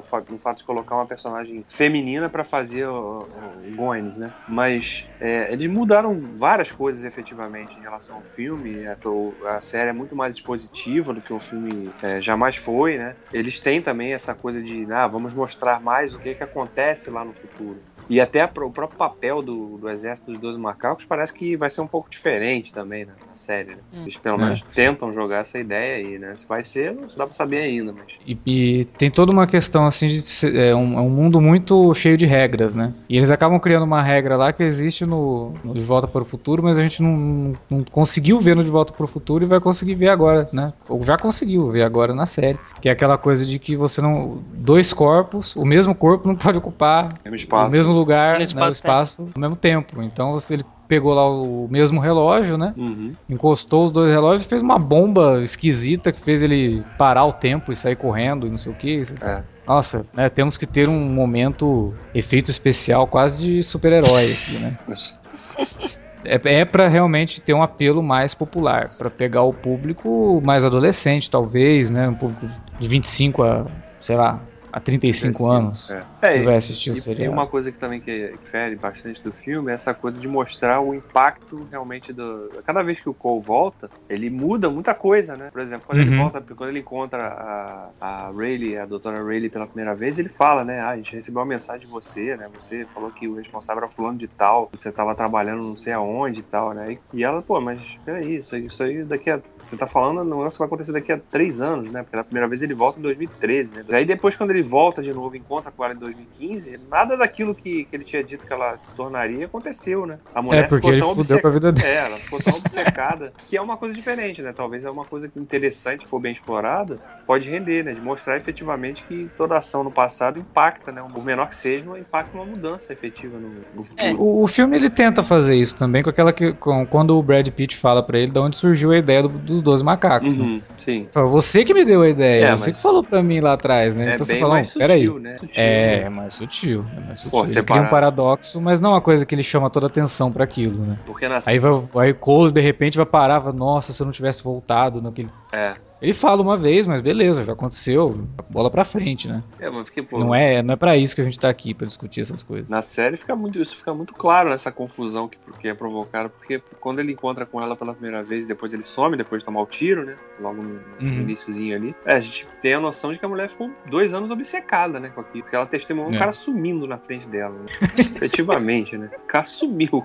Com 0.00 0.06
o 0.06 0.08
fa- 0.08 0.22
com 0.22 0.34
o 0.36 0.40
fato 0.40 0.58
de 0.58 0.64
colocar 0.64 0.96
uma 0.96 1.06
personagem 1.06 1.64
feminina 1.70 2.28
pra 2.30 2.44
fazer 2.44 2.86
o, 2.86 3.28
o 3.74 3.94
né? 4.18 4.34
Mas 4.46 5.10
é, 5.20 5.52
eles 5.52 5.68
mudaram 5.68 6.16
várias 6.36 6.70
coisas 6.72 7.04
efetivamente 7.04 7.78
em 7.78 7.82
relação 7.82 8.18
ao 8.18 8.24
filme. 8.24 8.86
A, 8.86 8.96
to- 8.96 9.38
a 9.46 9.60
série 9.60 9.90
é 9.90 9.92
muito 9.92 10.16
mais 10.16 10.36
expositiva 10.36 11.12
do 11.14 11.22
que 11.22 11.32
o 11.32 11.40
filme 11.40 11.94
é, 12.02 12.20
jamais 12.20 12.56
foi, 12.56 12.98
né? 12.98 13.16
Eles 13.32 13.60
têm 13.60 13.82
também 13.82 14.12
essa 14.14 14.34
coisa 14.34 14.62
de, 14.62 14.90
ah, 14.92 15.06
vamos 15.06 15.34
mostrar 15.34 15.80
mais 15.80 16.14
o 16.14 16.20
que, 16.20 16.34
que 16.34 16.42
acontece 16.44 17.10
lá 17.10 17.24
no 17.24 17.34
futuro. 17.34 17.84
E 18.08 18.20
até 18.20 18.40
a 18.42 18.44
o 18.62 18.70
próprio 18.70 18.96
papel 18.96 19.42
do, 19.42 19.78
do 19.78 19.88
Exército 19.88 20.30
dos 20.30 20.38
Doze 20.40 20.58
Macacos 20.58 21.04
parece 21.04 21.32
que 21.32 21.56
vai 21.56 21.68
ser 21.70 21.80
um 21.80 21.86
pouco 21.86 22.08
diferente 22.10 22.72
também 22.72 23.04
né, 23.04 23.12
na 23.26 23.36
série. 23.36 23.70
Né? 23.70 23.80
Hum. 23.92 24.02
Eles 24.02 24.16
pelo 24.16 24.36
É. 24.36 24.44
menos 24.44 24.62
tentam 24.62 25.12
jogar 25.12 25.38
essa 25.38 25.58
ideia 25.58 25.96
aí, 25.96 26.18
né? 26.18 26.34
Se 26.36 26.46
vai 26.46 26.62
ser, 26.62 26.94
não 26.94 27.06
dá 27.16 27.26
pra 27.26 27.34
saber 27.34 27.58
ainda, 27.62 27.92
mas. 27.92 28.18
E, 28.26 28.38
e 28.46 28.84
tem 28.84 29.10
toda 29.10 29.32
uma 29.32 29.46
questão 29.46 29.86
assim 29.86 30.06
de 30.08 30.20
ser, 30.20 30.54
é, 30.54 30.74
um, 30.74 30.98
é 30.98 31.00
um 31.00 31.10
mundo 31.10 31.40
muito 31.40 31.92
cheio 31.94 32.16
de 32.16 32.26
regras, 32.26 32.74
né? 32.74 32.92
E 33.08 33.16
eles 33.16 33.30
acabam 33.30 33.58
criando 33.58 33.84
uma 33.84 34.02
regra 34.02 34.36
lá 34.36 34.52
que 34.52 34.62
existe 34.62 35.04
no, 35.06 35.52
no 35.64 35.74
De 35.74 35.80
Volta 35.80 36.06
para 36.06 36.22
o 36.22 36.24
Futuro, 36.26 36.62
mas 36.62 36.78
a 36.78 36.82
gente 36.82 37.02
não, 37.02 37.54
não 37.70 37.84
conseguiu 37.84 38.38
ver 38.40 38.54
no 38.56 38.62
De 38.64 38.70
Volta 38.70 38.92
para 38.92 39.04
o 39.04 39.08
Futuro 39.08 39.44
e 39.44 39.46
vai 39.46 39.60
conseguir 39.60 39.94
ver 39.94 40.10
agora, 40.10 40.48
né? 40.52 40.72
Ou 40.88 41.02
já 41.02 41.16
conseguiu 41.16 41.68
ver 41.70 41.82
agora 41.82 42.14
na 42.14 42.26
série. 42.26 42.58
Que 42.80 42.88
é 42.88 42.92
aquela 42.92 43.16
coisa 43.16 43.44
de 43.46 43.58
que 43.58 43.76
você 43.76 44.00
não. 44.00 44.42
Dois 44.52 44.92
corpos, 44.92 45.56
o 45.56 45.64
mesmo 45.64 45.94
corpo 45.94 46.26
não 46.28 46.34
pode 46.36 46.58
ocupar 46.58 47.18
Mesmo 47.24 47.36
espaço. 47.36 47.68
o 47.68 47.70
mesmo 47.70 47.91
lugar, 47.92 48.34
No 48.34 48.38
né, 48.40 48.44
espaço, 48.44 48.66
o 48.66 48.72
espaço 48.72 49.28
ao 49.34 49.40
mesmo 49.40 49.56
tempo. 49.56 50.02
Então 50.02 50.36
ele 50.50 50.64
pegou 50.88 51.14
lá 51.14 51.28
o 51.28 51.68
mesmo 51.70 52.00
relógio, 52.00 52.58
né? 52.58 52.74
Uhum. 52.76 53.14
encostou 53.28 53.86
os 53.86 53.90
dois 53.90 54.12
relógios 54.12 54.44
e 54.44 54.48
fez 54.48 54.60
uma 54.60 54.78
bomba 54.78 55.40
esquisita 55.42 56.12
que 56.12 56.20
fez 56.20 56.42
ele 56.42 56.84
parar 56.98 57.24
o 57.24 57.32
tempo 57.32 57.72
e 57.72 57.74
sair 57.74 57.96
correndo 57.96 58.46
e 58.46 58.50
não 58.50 58.58
sei 58.58 58.72
o 58.72 58.74
que. 58.74 59.02
É. 59.20 59.42
Nossa, 59.66 60.04
né, 60.12 60.28
temos 60.28 60.58
que 60.58 60.66
ter 60.66 60.88
um 60.88 61.00
momento 61.00 61.94
efeito 62.14 62.50
especial 62.50 63.06
quase 63.06 63.42
de 63.42 63.62
super-herói 63.62 64.32
aqui, 64.32 64.58
né? 64.58 64.78
É, 66.24 66.60
é 66.60 66.64
para 66.64 66.86
realmente 66.86 67.40
ter 67.40 67.52
um 67.52 67.62
apelo 67.62 68.00
mais 68.00 68.32
popular, 68.32 68.88
para 68.96 69.10
pegar 69.10 69.42
o 69.42 69.52
público 69.52 70.40
mais 70.44 70.64
adolescente, 70.64 71.28
talvez, 71.28 71.90
né? 71.90 72.08
Um 72.08 72.14
público 72.14 72.46
de 72.78 72.88
25 72.88 73.42
a, 73.42 73.66
sei 74.00 74.14
lá, 74.14 74.40
a 74.72 74.80
35 74.80 75.46
anos. 75.50 75.90
É. 75.90 76.00
Que 76.20 76.26
É, 76.26 76.42
vai 76.42 76.56
assistir 76.56 76.90
o 76.90 76.94
E, 76.94 76.96
e 76.96 77.00
seriado. 77.00 77.32
uma 77.32 77.46
coisa 77.46 77.70
que 77.70 77.78
também 77.78 78.00
que 78.00 78.38
fere 78.44 78.76
bastante 78.76 79.22
do 79.22 79.32
filme 79.32 79.70
é 79.70 79.74
essa 79.74 79.92
coisa 79.92 80.18
de 80.18 80.26
mostrar 80.28 80.80
o 80.80 80.94
impacto 80.94 81.64
realmente 81.70 82.12
do. 82.12 82.50
Cada 82.64 82.82
vez 82.82 83.00
que 83.00 83.08
o 83.08 83.14
Cole 83.14 83.44
volta, 83.44 83.90
ele 84.08 84.30
muda 84.30 84.70
muita 84.70 84.94
coisa, 84.94 85.36
né? 85.36 85.50
Por 85.52 85.60
exemplo, 85.60 85.86
quando 85.86 86.00
ele 86.00 86.10
Uhum. 86.10 86.16
volta, 86.18 86.40
quando 86.54 86.70
ele 86.70 86.78
encontra 86.80 87.26
a, 87.26 87.90
a 88.00 88.30
Rayleigh, 88.30 88.76
a 88.78 88.86
doutora 88.86 89.22
Rayleigh 89.22 89.50
pela 89.50 89.66
primeira 89.66 89.94
vez, 89.94 90.18
ele 90.18 90.28
fala, 90.28 90.64
né? 90.64 90.80
Ah, 90.80 90.90
a 90.90 90.96
gente 90.96 91.14
recebeu 91.14 91.40
uma 91.40 91.46
mensagem 91.46 91.82
de 91.82 91.86
você, 91.92 92.36
né? 92.36 92.48
Você 92.54 92.86
falou 92.86 93.10
que 93.10 93.28
o 93.28 93.34
responsável 93.34 93.82
era 93.82 93.88
fulano 93.92 94.16
de 94.18 94.28
tal, 94.28 94.68
você 94.76 94.90
tava 94.92 95.14
trabalhando 95.14 95.62
não 95.62 95.76
sei 95.76 95.92
aonde 95.92 96.40
e 96.40 96.44
tal, 96.44 96.72
né? 96.72 96.92
E, 96.92 97.00
e 97.12 97.24
ela, 97.24 97.42
pô, 97.42 97.60
mas 97.60 97.98
peraí, 98.04 98.36
isso 98.36 98.56
isso 98.56 98.82
aí 98.82 99.04
daqui 99.04 99.28
a. 99.30 99.40
Você 99.62 99.76
tá 99.76 99.86
falando, 99.86 100.24
não 100.24 100.44
é 100.44 100.48
que 100.50 100.58
vai 100.58 100.66
acontecer 100.66 100.92
daqui 100.92 101.12
a 101.12 101.18
três 101.18 101.60
anos, 101.60 101.90
né? 101.90 102.02
Porque 102.02 102.16
na 102.16 102.24
primeira 102.24 102.48
vez 102.48 102.62
ele 102.62 102.74
volta 102.74 102.98
em 102.98 103.02
2013, 103.02 103.74
né? 103.76 103.84
Aí 103.92 104.04
depois, 104.04 104.36
quando 104.36 104.50
ele 104.50 104.62
volta 104.62 105.02
de 105.02 105.12
novo, 105.12 105.36
encontra 105.36 105.70
com 105.70 105.84
ela 105.84 105.94
em 105.94 105.98
2015, 105.98 106.78
nada 106.78 107.16
daquilo 107.16 107.54
que, 107.54 107.84
que 107.84 107.94
ele 107.96 108.04
tinha 108.04 108.24
dito 108.24 108.46
que 108.46 108.52
ela 108.52 108.78
tornaria 108.96 109.46
aconteceu, 109.46 110.04
né? 110.06 110.18
A 110.34 110.42
mulher 110.42 110.64
É, 110.64 110.68
porque 110.68 110.86
ficou 110.86 110.92
ele 110.92 111.00
tão 111.00 111.14
fudeu 111.14 111.40
com 111.40 111.46
a 111.46 111.50
vida 111.50 111.72
dele. 111.72 111.86
é, 111.86 111.96
ela 111.96 112.18
ficou 112.18 112.40
tão 112.40 112.54
obcecada 112.56 113.32
que 113.48 113.56
é 113.56 113.60
uma 113.62 113.76
coisa 113.76 113.94
diferente, 113.94 114.42
né? 114.42 114.52
Talvez 114.52 114.84
é 114.84 114.90
uma 114.90 115.04
coisa 115.04 115.28
que 115.28 115.38
interessante, 115.38 116.02
que 116.02 116.08
for 116.08 116.20
bem 116.20 116.32
explorada, 116.32 117.00
pode 117.26 117.48
render, 117.48 117.84
né? 117.84 117.94
De 117.94 118.00
mostrar 118.00 118.36
efetivamente 118.36 119.04
que 119.06 119.30
toda 119.36 119.56
ação 119.56 119.84
no 119.84 119.92
passado 119.92 120.38
impacta, 120.38 120.90
né? 120.92 121.02
O 121.02 121.22
menor 121.22 121.48
que 121.48 121.56
seja, 121.56 121.84
impacta 121.98 122.36
uma 122.36 122.44
mudança 122.44 122.92
efetiva 122.92 123.38
no, 123.38 123.62
no 123.72 123.84
futuro. 123.84 124.10
É. 124.10 124.12
O, 124.14 124.42
o 124.42 124.48
filme 124.48 124.76
ele 124.76 124.90
tenta 124.90 125.22
fazer 125.22 125.54
isso 125.54 125.76
também 125.76 126.02
com 126.02 126.10
aquela 126.10 126.32
que 126.32 126.52
com, 126.54 126.86
quando 126.86 127.16
o 127.16 127.22
Brad 127.22 127.48
Pitt 127.50 127.76
fala 127.76 128.02
pra 128.02 128.18
ele 128.18 128.32
de 128.32 128.38
onde 128.38 128.56
surgiu 128.56 128.90
a 128.92 128.98
ideia 128.98 129.22
do- 129.22 129.38
dos 129.52 129.62
12 129.62 129.84
macacos. 129.84 130.34
né? 130.34 130.42
Uhum, 130.44 130.60
sim. 130.78 131.08
Fala, 131.12 131.26
Você 131.28 131.64
que 131.64 131.72
me 131.72 131.84
deu 131.84 132.02
a 132.02 132.08
ideia, 132.08 132.46
É, 132.46 132.56
você 132.56 132.66
mas- 132.66 132.76
que 132.76 132.82
falou 132.82 133.04
pra 133.04 133.22
mim 133.22 133.40
lá 133.40 133.52
atrás, 133.52 133.94
né? 133.94 134.10
É 134.10 134.14
então 134.14 134.26
você 134.26 134.38
fala, 134.38 134.54
mais 134.54 134.72
peraí. 134.74 135.00
sutil, 135.06 135.18
né? 135.20 135.36
Sutil, 135.38 135.62
É, 135.62 135.96
né? 136.00 136.02
é 136.02 136.08
mais 136.10 136.34
sutil, 136.34 136.86
é 136.96 137.00
mais 137.00 137.20
sutil. 137.20 137.38
Pô, 137.40 137.44
ele 137.46 137.62
cria 137.62 137.82
um 137.82 137.88
paradoxo, 137.88 138.60
mas 138.60 138.80
não 138.80 138.90
uma 138.90 139.00
coisa 139.00 139.24
que 139.24 139.34
ele 139.34 139.42
chama 139.42 139.70
toda 139.70 139.86
a 139.86 139.88
atenção 139.88 140.32
pra 140.32 140.44
aquilo, 140.44 140.84
né? 140.84 140.96
Porque 141.04 141.28
na 141.28 141.38
Aí 141.46 141.58
vai, 141.58 141.70
aí 141.96 142.10
o 142.12 142.14
Cole 142.16 142.50
de 142.52 142.60
repente 142.60 142.96
vai 142.96 143.06
parar, 143.06 143.38
vai, 143.38 143.52
nossa, 143.52 143.92
se 143.92 144.02
eu 144.02 144.04
não 144.06 144.12
tivesse 144.12 144.42
voltado 144.42 145.00
naquele. 145.00 145.30
É. 145.52 145.74
Ele 146.02 146.12
fala 146.12 146.42
uma 146.42 146.56
vez, 146.56 146.84
mas 146.84 147.00
beleza, 147.00 147.44
já 147.44 147.52
aconteceu, 147.52 148.26
bola 148.50 148.68
pra 148.68 148.84
frente, 148.84 149.28
né? 149.28 149.40
É, 149.60 149.70
mas 149.70 149.84
porque, 149.84 150.02
pô, 150.02 150.18
Não 150.18 150.34
é, 150.34 150.60
não 150.60 150.74
é 150.74 150.76
para 150.76 150.96
isso 150.96 151.14
que 151.14 151.20
a 151.20 151.24
gente 151.24 151.38
tá 151.38 151.48
aqui, 151.48 151.72
pra 151.72 151.86
discutir 151.86 152.20
essas 152.22 152.42
coisas. 152.42 152.68
Na 152.68 152.82
série 152.82 153.16
fica 153.16 153.36
muito, 153.36 153.62
isso 153.62 153.76
fica 153.76 153.94
muito 153.94 154.12
claro 154.12 154.50
nessa 154.50 154.72
confusão 154.72 155.28
que, 155.28 155.38
que 155.60 155.68
é 155.68 155.74
provocada, 155.74 156.28
porque 156.28 156.60
quando 156.80 156.98
ele 156.98 157.12
encontra 157.12 157.46
com 157.46 157.62
ela 157.62 157.76
pela 157.76 157.94
primeira 157.94 158.20
vez, 158.20 158.48
depois 158.48 158.72
ele 158.74 158.82
some, 158.82 159.16
depois 159.16 159.42
de 159.42 159.46
tomar 159.46 159.62
o 159.62 159.66
tiro, 159.66 160.04
né? 160.04 160.16
Logo 160.40 160.60
no, 160.60 160.80
Uhum. 161.00 161.20
iniciozinho 161.20 161.76
ali. 161.76 161.94
É, 162.04 162.14
a 162.16 162.20
gente 162.20 162.48
tem 162.60 162.74
a 162.74 162.80
noção 162.80 163.12
de 163.12 163.18
que 163.20 163.24
a 163.24 163.28
mulher 163.28 163.48
ficou 163.48 163.70
dois 163.86 164.12
anos 164.12 164.28
obcecada, 164.30 164.98
né, 164.98 165.08
com 165.10 165.20
aquilo. 165.20 165.44
Porque 165.44 165.54
ela 165.54 165.66
testemunhou 165.66 166.10
um 166.10 166.14
É. 166.16 166.18
cara 166.18 166.32
sumindo 166.32 166.86
na 166.88 166.98
frente 166.98 167.26
dela. 167.28 167.54
Né? 167.54 167.64
Efetivamente, 168.16 168.96
né? 168.98 169.08
O 169.22 169.26
cara 169.26 169.44
sumiu. 169.44 170.04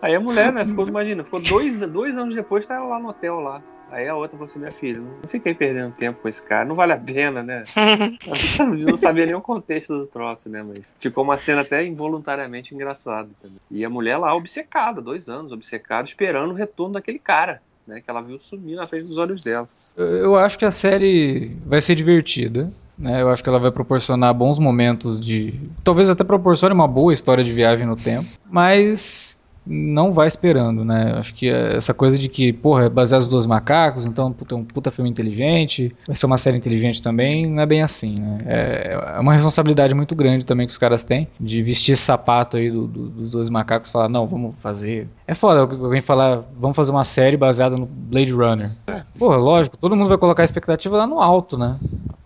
Aí 0.00 0.14
a 0.14 0.20
mulher, 0.20 0.52
né, 0.52 0.64
ficou, 0.64 0.86
imagina, 0.86 1.22
ficou 1.24 1.40
dois, 1.40 1.80
dois 1.80 2.16
anos 2.16 2.34
depois, 2.34 2.66
tá 2.66 2.74
ela 2.76 2.86
lá 2.86 2.98
no 2.98 3.08
hotel 3.10 3.40
lá. 3.40 3.62
Aí 3.94 4.08
a 4.08 4.16
outra 4.16 4.36
falou 4.36 4.46
assim, 4.46 4.58
minha 4.58 4.72
filha, 4.72 5.00
não 5.00 5.28
fiquei 5.28 5.54
perdendo 5.54 5.92
tempo 5.92 6.20
com 6.20 6.28
esse 6.28 6.44
cara, 6.44 6.64
não 6.64 6.74
vale 6.74 6.92
a 6.92 6.98
pena, 6.98 7.44
né? 7.44 7.62
Eu 8.58 8.88
não 8.88 8.96
sabia 8.96 9.24
nem 9.24 9.36
o 9.36 9.40
contexto 9.40 9.96
do 9.96 10.04
troço, 10.04 10.48
né? 10.48 10.64
Mas 10.64 10.80
ficou 10.98 11.22
uma 11.22 11.38
cena 11.38 11.60
até 11.60 11.86
involuntariamente 11.86 12.74
engraçada 12.74 13.28
também. 13.40 13.58
E 13.70 13.84
a 13.84 13.88
mulher 13.88 14.16
lá 14.16 14.34
obcecada, 14.34 15.00
dois 15.00 15.28
anos, 15.28 15.52
obcecada, 15.52 16.08
esperando 16.08 16.50
o 16.50 16.54
retorno 16.54 16.94
daquele 16.94 17.20
cara, 17.20 17.62
né? 17.86 18.00
Que 18.00 18.10
ela 18.10 18.20
viu 18.20 18.36
sumir 18.40 18.74
na 18.74 18.88
frente 18.88 19.06
dos 19.06 19.16
olhos 19.16 19.40
dela. 19.40 19.68
Eu, 19.96 20.06
eu 20.06 20.36
acho 20.36 20.58
que 20.58 20.64
a 20.64 20.72
série 20.72 21.56
vai 21.64 21.80
ser 21.80 21.94
divertida. 21.94 22.68
Né? 22.98 23.22
Eu 23.22 23.30
acho 23.30 23.44
que 23.44 23.48
ela 23.48 23.60
vai 23.60 23.70
proporcionar 23.70 24.34
bons 24.34 24.58
momentos 24.58 25.20
de. 25.20 25.54
Talvez 25.84 26.10
até 26.10 26.24
proporcione 26.24 26.74
uma 26.74 26.88
boa 26.88 27.12
história 27.12 27.44
de 27.44 27.52
viagem 27.52 27.86
no 27.86 27.94
tempo. 27.94 28.26
Mas 28.50 29.43
não 29.66 30.12
vai 30.12 30.26
esperando, 30.26 30.84
né? 30.84 31.14
Acho 31.16 31.34
que 31.34 31.48
essa 31.48 31.94
coisa 31.94 32.18
de 32.18 32.28
que, 32.28 32.52
porra, 32.52 32.84
é 32.84 32.88
baseado 32.88 33.22
nos 33.22 33.30
dois 33.30 33.46
macacos, 33.46 34.04
então 34.06 34.32
puta, 34.32 34.54
um 34.56 34.64
puta 34.64 34.90
filme 34.90 35.08
inteligente, 35.10 35.90
vai 36.06 36.14
ser 36.14 36.26
uma 36.26 36.36
série 36.38 36.56
inteligente 36.56 37.00
também, 37.02 37.46
não 37.50 37.62
é 37.62 37.66
bem 37.66 37.82
assim, 37.82 38.16
né? 38.18 38.38
É, 38.46 38.98
é 39.16 39.20
uma 39.20 39.32
responsabilidade 39.32 39.94
muito 39.94 40.14
grande 40.14 40.44
também 40.44 40.66
que 40.66 40.72
os 40.72 40.78
caras 40.78 41.04
têm 41.04 41.28
de 41.40 41.62
vestir 41.62 41.92
esse 41.92 42.02
sapato 42.02 42.56
aí 42.56 42.70
do- 42.70 42.86
do- 42.86 43.08
dos 43.08 43.30
dois 43.30 43.48
macacos 43.48 43.88
e 43.88 43.92
falar, 43.92 44.08
não, 44.08 44.26
vamos 44.26 44.54
fazer. 44.58 45.08
É 45.26 45.34
foda 45.34 45.60
alguém 45.60 46.00
falar, 46.00 46.42
vamos 46.58 46.76
fazer 46.76 46.90
uma 46.90 47.04
série 47.04 47.36
baseada 47.36 47.76
no 47.76 47.86
Blade 47.86 48.32
Runner. 48.32 48.70
Porra, 49.18 49.36
lógico, 49.36 49.76
todo 49.76 49.96
mundo 49.96 50.08
vai 50.08 50.18
colocar 50.18 50.42
a 50.42 50.44
expectativa 50.44 50.96
lá 50.96 51.06
no 51.06 51.20
alto, 51.20 51.56
né? 51.56 51.76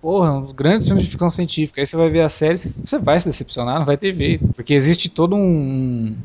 Porra, 0.01 0.33
um 0.33 0.43
dos 0.43 0.53
grandes 0.53 0.87
filmes 0.87 1.05
de 1.05 1.11
ficção 1.11 1.29
científica. 1.31 1.81
Aí 1.81 1.87
você 1.87 1.97
vai 1.97 2.09
ver 2.09 2.21
a 2.21 2.29
série, 2.29 2.57
você 2.57 2.99
vai 2.99 3.19
se 3.19 3.29
decepcionar, 3.29 3.79
não 3.79 3.87
vai 3.87 3.97
ter 3.97 4.13
jeito. 4.13 4.51
Porque 4.53 4.73
existe 4.75 5.09
todo 5.09 5.35
um. 5.37 6.17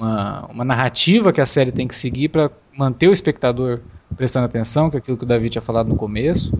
Uma, 0.00 0.46
uma 0.46 0.64
narrativa 0.64 1.32
que 1.32 1.40
a 1.40 1.46
série 1.46 1.72
tem 1.72 1.86
que 1.86 1.94
seguir 1.94 2.30
para 2.30 2.50
manter 2.72 3.08
o 3.08 3.12
espectador 3.12 3.82
prestando 4.16 4.46
atenção, 4.46 4.90
que 4.90 4.96
é 4.96 4.98
aquilo 5.00 5.18
que 5.18 5.24
o 5.24 5.26
David 5.26 5.50
tinha 5.52 5.62
falado 5.62 5.88
no 5.88 5.94
começo. 5.94 6.54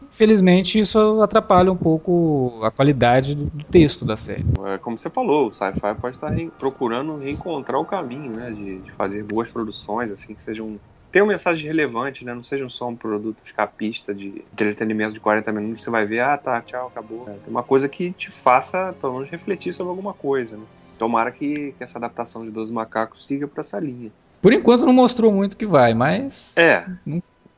Infelizmente, 0.00 0.78
isso 0.80 1.20
atrapalha 1.20 1.70
um 1.72 1.76
pouco 1.76 2.60
a 2.64 2.70
qualidade 2.70 3.34
do, 3.34 3.46
do 3.46 3.64
texto 3.64 4.04
da 4.04 4.16
série. 4.16 4.46
É, 4.74 4.78
como 4.78 4.96
você 4.96 5.10
falou, 5.10 5.48
o 5.48 5.50
sci-fi 5.50 5.94
pode 6.00 6.16
estar 6.16 6.30
re- 6.30 6.50
procurando 6.50 7.16
reencontrar 7.18 7.78
o 7.80 7.84
caminho, 7.86 8.32
né? 8.32 8.50
De, 8.52 8.80
de 8.82 8.92
fazer 8.92 9.22
boas 9.24 9.50
produções, 9.50 10.10
assim, 10.10 10.34
que 10.34 10.42
sejam. 10.42 10.80
Tenham 11.10 11.26
mensagem 11.26 11.66
relevante, 11.66 12.24
né? 12.24 12.34
Não 12.34 12.42
sejam 12.42 12.68
só 12.68 12.88
um 12.88 12.96
produto 12.96 13.42
escapista 13.44 14.14
de 14.14 14.44
entretenimento 14.52 15.12
de 15.14 15.20
40 15.20 15.52
minutos, 15.52 15.82
você 15.82 15.90
vai 15.90 16.06
ver, 16.06 16.20
ah, 16.20 16.38
tá, 16.38 16.60
tchau, 16.62 16.88
acabou. 16.88 17.28
É, 17.28 17.38
tem 17.40 17.50
uma 17.52 17.62
coisa 17.64 17.88
que 17.88 18.12
te 18.14 18.30
faça, 18.30 18.94
pelo 18.94 19.14
menos, 19.14 19.30
refletir 19.30 19.74
sobre 19.74 19.90
alguma 19.90 20.14
coisa, 20.14 20.56
né? 20.56 20.66
Tomara 20.98 21.30
que, 21.30 21.72
que 21.76 21.84
essa 21.84 21.98
adaptação 21.98 22.44
de 22.44 22.50
12 22.50 22.72
macacos 22.72 23.26
siga 23.26 23.46
pra 23.46 23.60
essa 23.60 23.78
linha. 23.78 24.10
Por 24.40 24.52
enquanto 24.52 24.86
não 24.86 24.92
mostrou 24.92 25.32
muito 25.32 25.56
que 25.56 25.66
vai, 25.66 25.94
mas 25.94 26.54
É, 26.56 26.84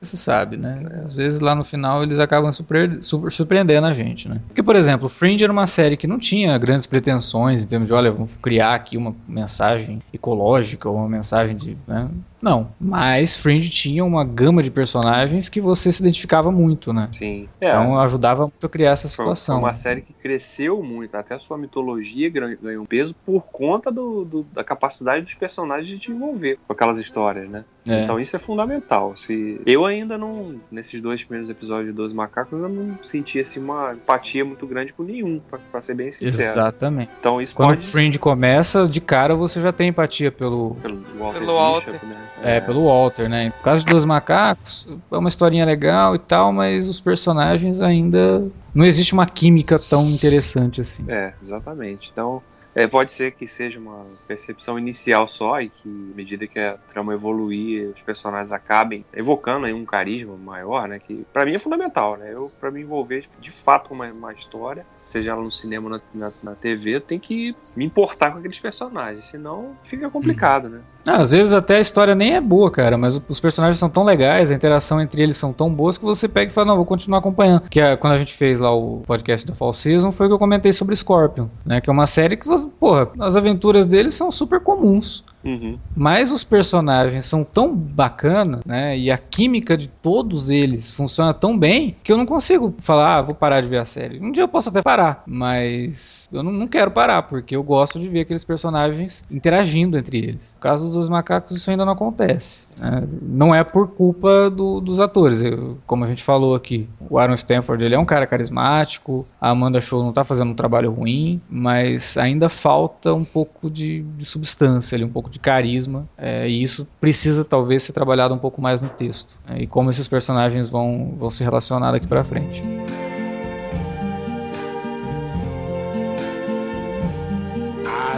se 0.01 0.17
sabe, 0.17 0.57
né? 0.57 0.81
Às 1.05 1.17
vezes 1.17 1.41
lá 1.41 1.55
no 1.55 1.65
final 1.65 2.03
eles 2.03 2.21
acabam 2.21 2.53
super 2.53 2.99
surpreendendo 3.03 3.87
a 3.87 3.93
gente, 3.93 4.29
né? 4.29 4.41
Porque, 4.47 4.63
por 4.63 4.77
exemplo, 4.77 5.09
Fringe 5.09 5.43
era 5.43 5.53
uma 5.53 5.67
série 5.67 5.97
que 5.97 6.07
não 6.07 6.19
tinha 6.19 6.57
grandes 6.57 6.87
pretensões 6.87 7.65
em 7.65 7.67
termos 7.67 7.89
de, 7.89 7.95
olha, 7.95 8.13
vamos 8.13 8.37
criar 8.41 8.75
aqui 8.75 8.97
uma 8.97 9.15
mensagem 9.27 10.01
ecológica 10.13 10.89
ou 10.89 10.97
uma 10.97 11.09
mensagem 11.09 11.57
de. 11.57 11.77
né? 11.87 12.09
Não. 12.41 12.73
Mas 12.81 13.37
Fringe 13.37 13.69
tinha 13.71 14.05
uma 14.05 14.25
gama 14.25 14.63
de 14.63 14.71
personagens 14.71 15.49
que 15.49 15.61
você 15.61 15.91
se 15.91 16.01
identificava 16.03 16.51
muito, 16.53 16.93
né? 16.93 17.09
sim. 17.13 17.49
É, 17.61 17.69
Então 17.69 17.99
ajudava 18.01 18.43
muito 18.43 18.65
a 18.65 18.69
criar 18.69 18.91
essa 18.93 19.09
Foi, 19.09 19.17
foi 19.17 19.25
situação. 19.35 19.59
uma 19.59 19.75
série 19.75 20.01
que 20.03 20.13
cresceu 20.13 20.83
muito, 20.83 21.15
até 21.17 21.35
a 21.35 21.39
sua 21.39 21.59
mitologia 21.59 22.31
ganhou 22.31 22.85
peso 22.87 23.15
por 23.27 23.43
conta 23.43 23.91
do, 23.91 24.25
do- 24.25 24.47
da 24.53 24.63
capacidade 24.63 25.25
dos 25.25 25.35
personagens 25.35 25.87
de 25.89 25.99
te 25.99 26.11
envolver 26.13 26.59
com 26.67 26.73
aquelas 26.73 26.99
histórias, 26.99 27.49
né? 27.49 27.65
É. 27.89 28.03
Então 28.05 28.21
isso 28.21 28.37
é 28.37 28.39
fundamental. 28.39 29.17
Se 29.17 29.61
eu 29.65 29.87
ainda 29.87 30.19
não, 30.19 30.57
nesses 30.71 31.01
dois 31.01 31.25
primeiros 31.25 31.49
episódios 31.49 31.87
de 31.89 31.93
12 31.93 32.15
Macacos, 32.15 32.61
eu 32.61 32.69
não 32.69 32.99
senti 33.03 33.41
assim, 33.41 33.61
uma 33.61 33.95
empatia 33.95 34.45
muito 34.45 34.67
grande 34.67 34.93
com 34.93 35.03
nenhum, 35.03 35.41
pra, 35.49 35.59
pra 35.73 35.81
ser 35.83 35.95
bem 35.95 36.13
sincero. 36.13 36.29
Exatamente. 36.51 37.11
Então 37.19 37.41
isso 37.41 37.55
Quando 37.55 37.71
pode 37.77 37.87
Fringe 37.87 38.19
começa, 38.19 38.87
de 38.87 39.01
cara 39.01 39.35
você 39.35 39.61
já 39.61 39.73
tem 39.73 39.89
empatia 39.89 40.31
pelo, 40.31 40.75
pelo 40.83 41.03
Walter, 41.19 41.39
Pelo 41.41 41.55
Walter. 41.55 41.93
Bishop, 41.93 42.07
né? 42.07 42.17
É, 42.43 42.61
pelo 42.61 42.85
Walter, 42.87 43.29
né? 43.29 43.47
No 43.47 43.65
caso 43.65 43.85
de 43.85 43.91
Dois 43.91 44.05
Macacos, 44.05 44.87
é 45.11 45.17
uma 45.17 45.29
historinha 45.29 45.65
legal 45.65 46.15
e 46.15 46.19
tal, 46.19 46.53
mas 46.53 46.89
os 46.89 47.01
personagens 47.01 47.83
ainda. 47.83 48.43
Não 48.75 48.85
existe 48.85 49.13
uma 49.13 49.27
química 49.27 49.79
tão 49.79 50.05
interessante 50.05 50.81
assim. 50.81 51.05
É, 51.09 51.35
exatamente. 51.43 52.11
Então, 52.13 52.43
é, 52.83 52.87
pode 52.87 53.13
ser 53.13 53.33
que 53.33 53.47
seja 53.47 53.79
uma 53.79 54.05
percepção 54.27 54.79
inicial 54.79 55.27
só 55.27 55.61
e 55.61 55.69
que, 55.69 56.11
à 56.13 56.17
medida 56.17 56.47
que 56.47 56.59
a 56.59 56.77
trama 56.93 57.13
evoluir, 57.15 57.91
os 57.95 58.03
personagens 58.03 58.53
acabem 58.53 59.05
evocando 59.13 59.67
aí 59.67 59.73
um 59.73 59.85
carisma 59.85 60.37
maior, 60.37 60.87
né? 60.89 60.99
Que 60.99 61.25
pra 61.33 61.45
mim 61.45 61.55
é 61.55 61.59
fundamental, 61.59 62.17
né? 62.17 62.31
Eu, 62.33 62.53
pra 62.61 62.71
me 62.71 62.81
envolver 62.81 63.25
de 63.41 63.51
fato 63.51 63.89
com 63.89 63.95
uma, 63.95 64.07
uma 64.07 64.33
história, 64.33 64.87
seja 64.99 65.33
ela 65.33 65.43
no 65.43 65.51
cinema 65.51 65.87
ou 65.87 65.91
na, 65.91 66.01
na, 66.15 66.33
na 66.43 66.55
TV, 66.55 66.97
eu 66.97 67.01
tenho 67.01 67.21
que 67.21 67.55
me 67.75 67.85
importar 67.85 68.31
com 68.31 68.39
aqueles 68.39 68.61
personagens, 68.61 69.27
senão 69.27 69.73
fica 69.83 70.09
complicado, 70.11 70.69
né? 70.69 70.81
Ah, 71.07 71.21
às 71.21 71.31
vezes 71.33 71.53
até 71.55 71.79
a 71.79 71.81
história 71.81 72.15
nem 72.15 72.37
é 72.37 72.41
boa, 72.41 72.71
cara, 72.71 72.97
mas 72.97 73.21
os 73.29 73.41
personagens 73.41 73.79
são 73.79 73.89
tão 73.91 74.05
legais, 74.05 74.51
a 74.51 74.55
interação 74.55 75.01
entre 75.01 75.23
eles 75.23 75.37
são 75.37 75.53
tão 75.53 75.73
boas 75.73 75.99
que 75.99 76.05
você 76.05 76.29
pega 76.29 76.51
e 76.51 76.55
fala, 76.55 76.69
não, 76.69 76.77
vou 76.77 76.87
continuar 76.87 77.19
acompanhando. 77.19 77.69
Que 77.69 77.81
é, 77.81 77.97
quando 77.97 78.13
a 78.13 78.19
gente 78.19 78.35
fez 78.35 78.61
lá 78.61 78.73
o 78.75 79.03
podcast 79.07 79.47
do 79.47 79.55
Fall 79.55 79.73
Season, 79.73 80.13
foi 80.13 80.27
o 80.27 80.29
que 80.31 80.35
eu 80.35 80.39
comentei 80.39 80.73
sobre 80.73 80.95
Scorpion, 80.95 81.49
né? 81.65 81.81
Que 81.81 81.91
é 81.91 81.93
uma 81.93 82.07
série 82.07 82.37
que, 82.37 82.47
você- 82.47 82.68
porra, 82.69 83.11
as 83.21 83.37
aventuras 83.37 83.87
deles 83.87 84.15
são 84.15 84.31
super 84.31 84.61
comuns. 84.61 85.25
Uhum. 85.49 85.79
Mas 85.97 86.31
os 86.31 86.45
personagens 86.45 87.25
são 87.27 87.43
tão 87.43 87.75
bacanas, 87.75 88.65
né? 88.67 88.97
E 88.99 89.11
a 89.11 89.17
química 89.19 89.77
de 89.77 89.89
todos 89.89 90.51
eles 90.51 90.93
funciona 90.93 91.33
tão 91.33 91.59
bem 91.59 91.97
que 92.03 92.13
eu 92.13 92.17
não 92.17 92.27
consigo 92.27 92.75
falar, 92.79 93.17
ah, 93.19 93.23
vou 93.23 93.35
parar 93.35 93.61
de 93.61 93.69
ver 93.69 93.79
a 93.79 93.85
série. 93.85 94.21
Um 94.21 94.31
dia 94.31 94.43
eu 94.43 94.49
posso 94.49 94.69
até 94.69 94.83
parar, 94.83 95.23
mas 95.27 96.29
eu 96.33 96.43
não, 96.43 96.53
não 96.53 96.67
quero 96.67 96.91
parar, 96.91 97.23
porque 97.23 97.57
eu 97.57 97.63
gosto 97.63 97.99
de 97.99 98.09
ver 98.09 98.21
aqueles 98.21 98.45
personagens 98.45 99.23
interagindo 99.31 99.97
entre 99.97 100.19
eles. 100.19 100.55
No 100.55 100.61
caso 100.61 100.91
dos 100.91 101.09
macacos, 101.09 101.57
isso 101.57 101.71
ainda 101.71 101.85
não 101.85 101.93
acontece. 101.93 102.69
né? 102.79 103.03
Não 103.23 103.55
é 103.55 103.65
por 103.65 103.89
culpa 103.89 104.51
do- 104.51 104.81
dos 104.81 105.01
atores. 105.01 105.43
Eu- 105.43 105.79
como 105.87 106.05
a 106.05 106.09
gente 106.09 106.23
falou 106.23 106.55
aqui, 106.55 106.89
o 107.09 107.19
Aaron 107.19 107.35
Stanford 107.35 107.85
ele 107.85 107.95
é 107.95 107.99
um 107.99 108.05
cara 108.05 108.27
carismático, 108.27 109.27
a 109.41 109.51
Amanda 109.51 109.81
Show 109.81 110.03
não 110.03 110.13
tá 110.13 110.25
fazendo 110.25 110.51
um 110.51 110.55
trabalho 110.55 110.91
ruim, 110.93 111.41
mas 111.49 112.17
ainda 112.19 112.49
falta 112.49 113.15
um 113.15 113.25
pouco 113.25 113.71
de, 113.71 114.03
de 114.03 114.25
substância 114.25 114.97
ali, 114.97 115.05
um 115.05 115.09
pouco 115.09 115.31
de 115.31 115.38
carisma, 115.39 116.09
é, 116.17 116.49
e 116.49 116.63
isso 116.63 116.87
precisa 117.01 117.45
talvez 117.45 117.83
ser 117.83 117.93
trabalhado 117.93 118.35
um 118.35 118.39
pouco 118.39 118.61
mais 118.61 118.81
no 118.81 118.89
texto, 118.89 119.37
né, 119.49 119.57
e 119.61 119.67
como 119.67 119.91
esses 119.91 120.07
personagens 120.07 120.69
vão, 120.69 121.15
vão 121.17 121.31
se 121.31 121.43
relacionar 121.43 121.93
daqui 121.93 122.07
pra 122.07 122.25
frente. 122.25 122.63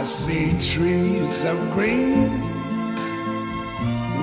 I 0.01 0.03
see 0.03 0.53
trees 0.57 1.45
of 1.45 1.59
green, 1.75 2.27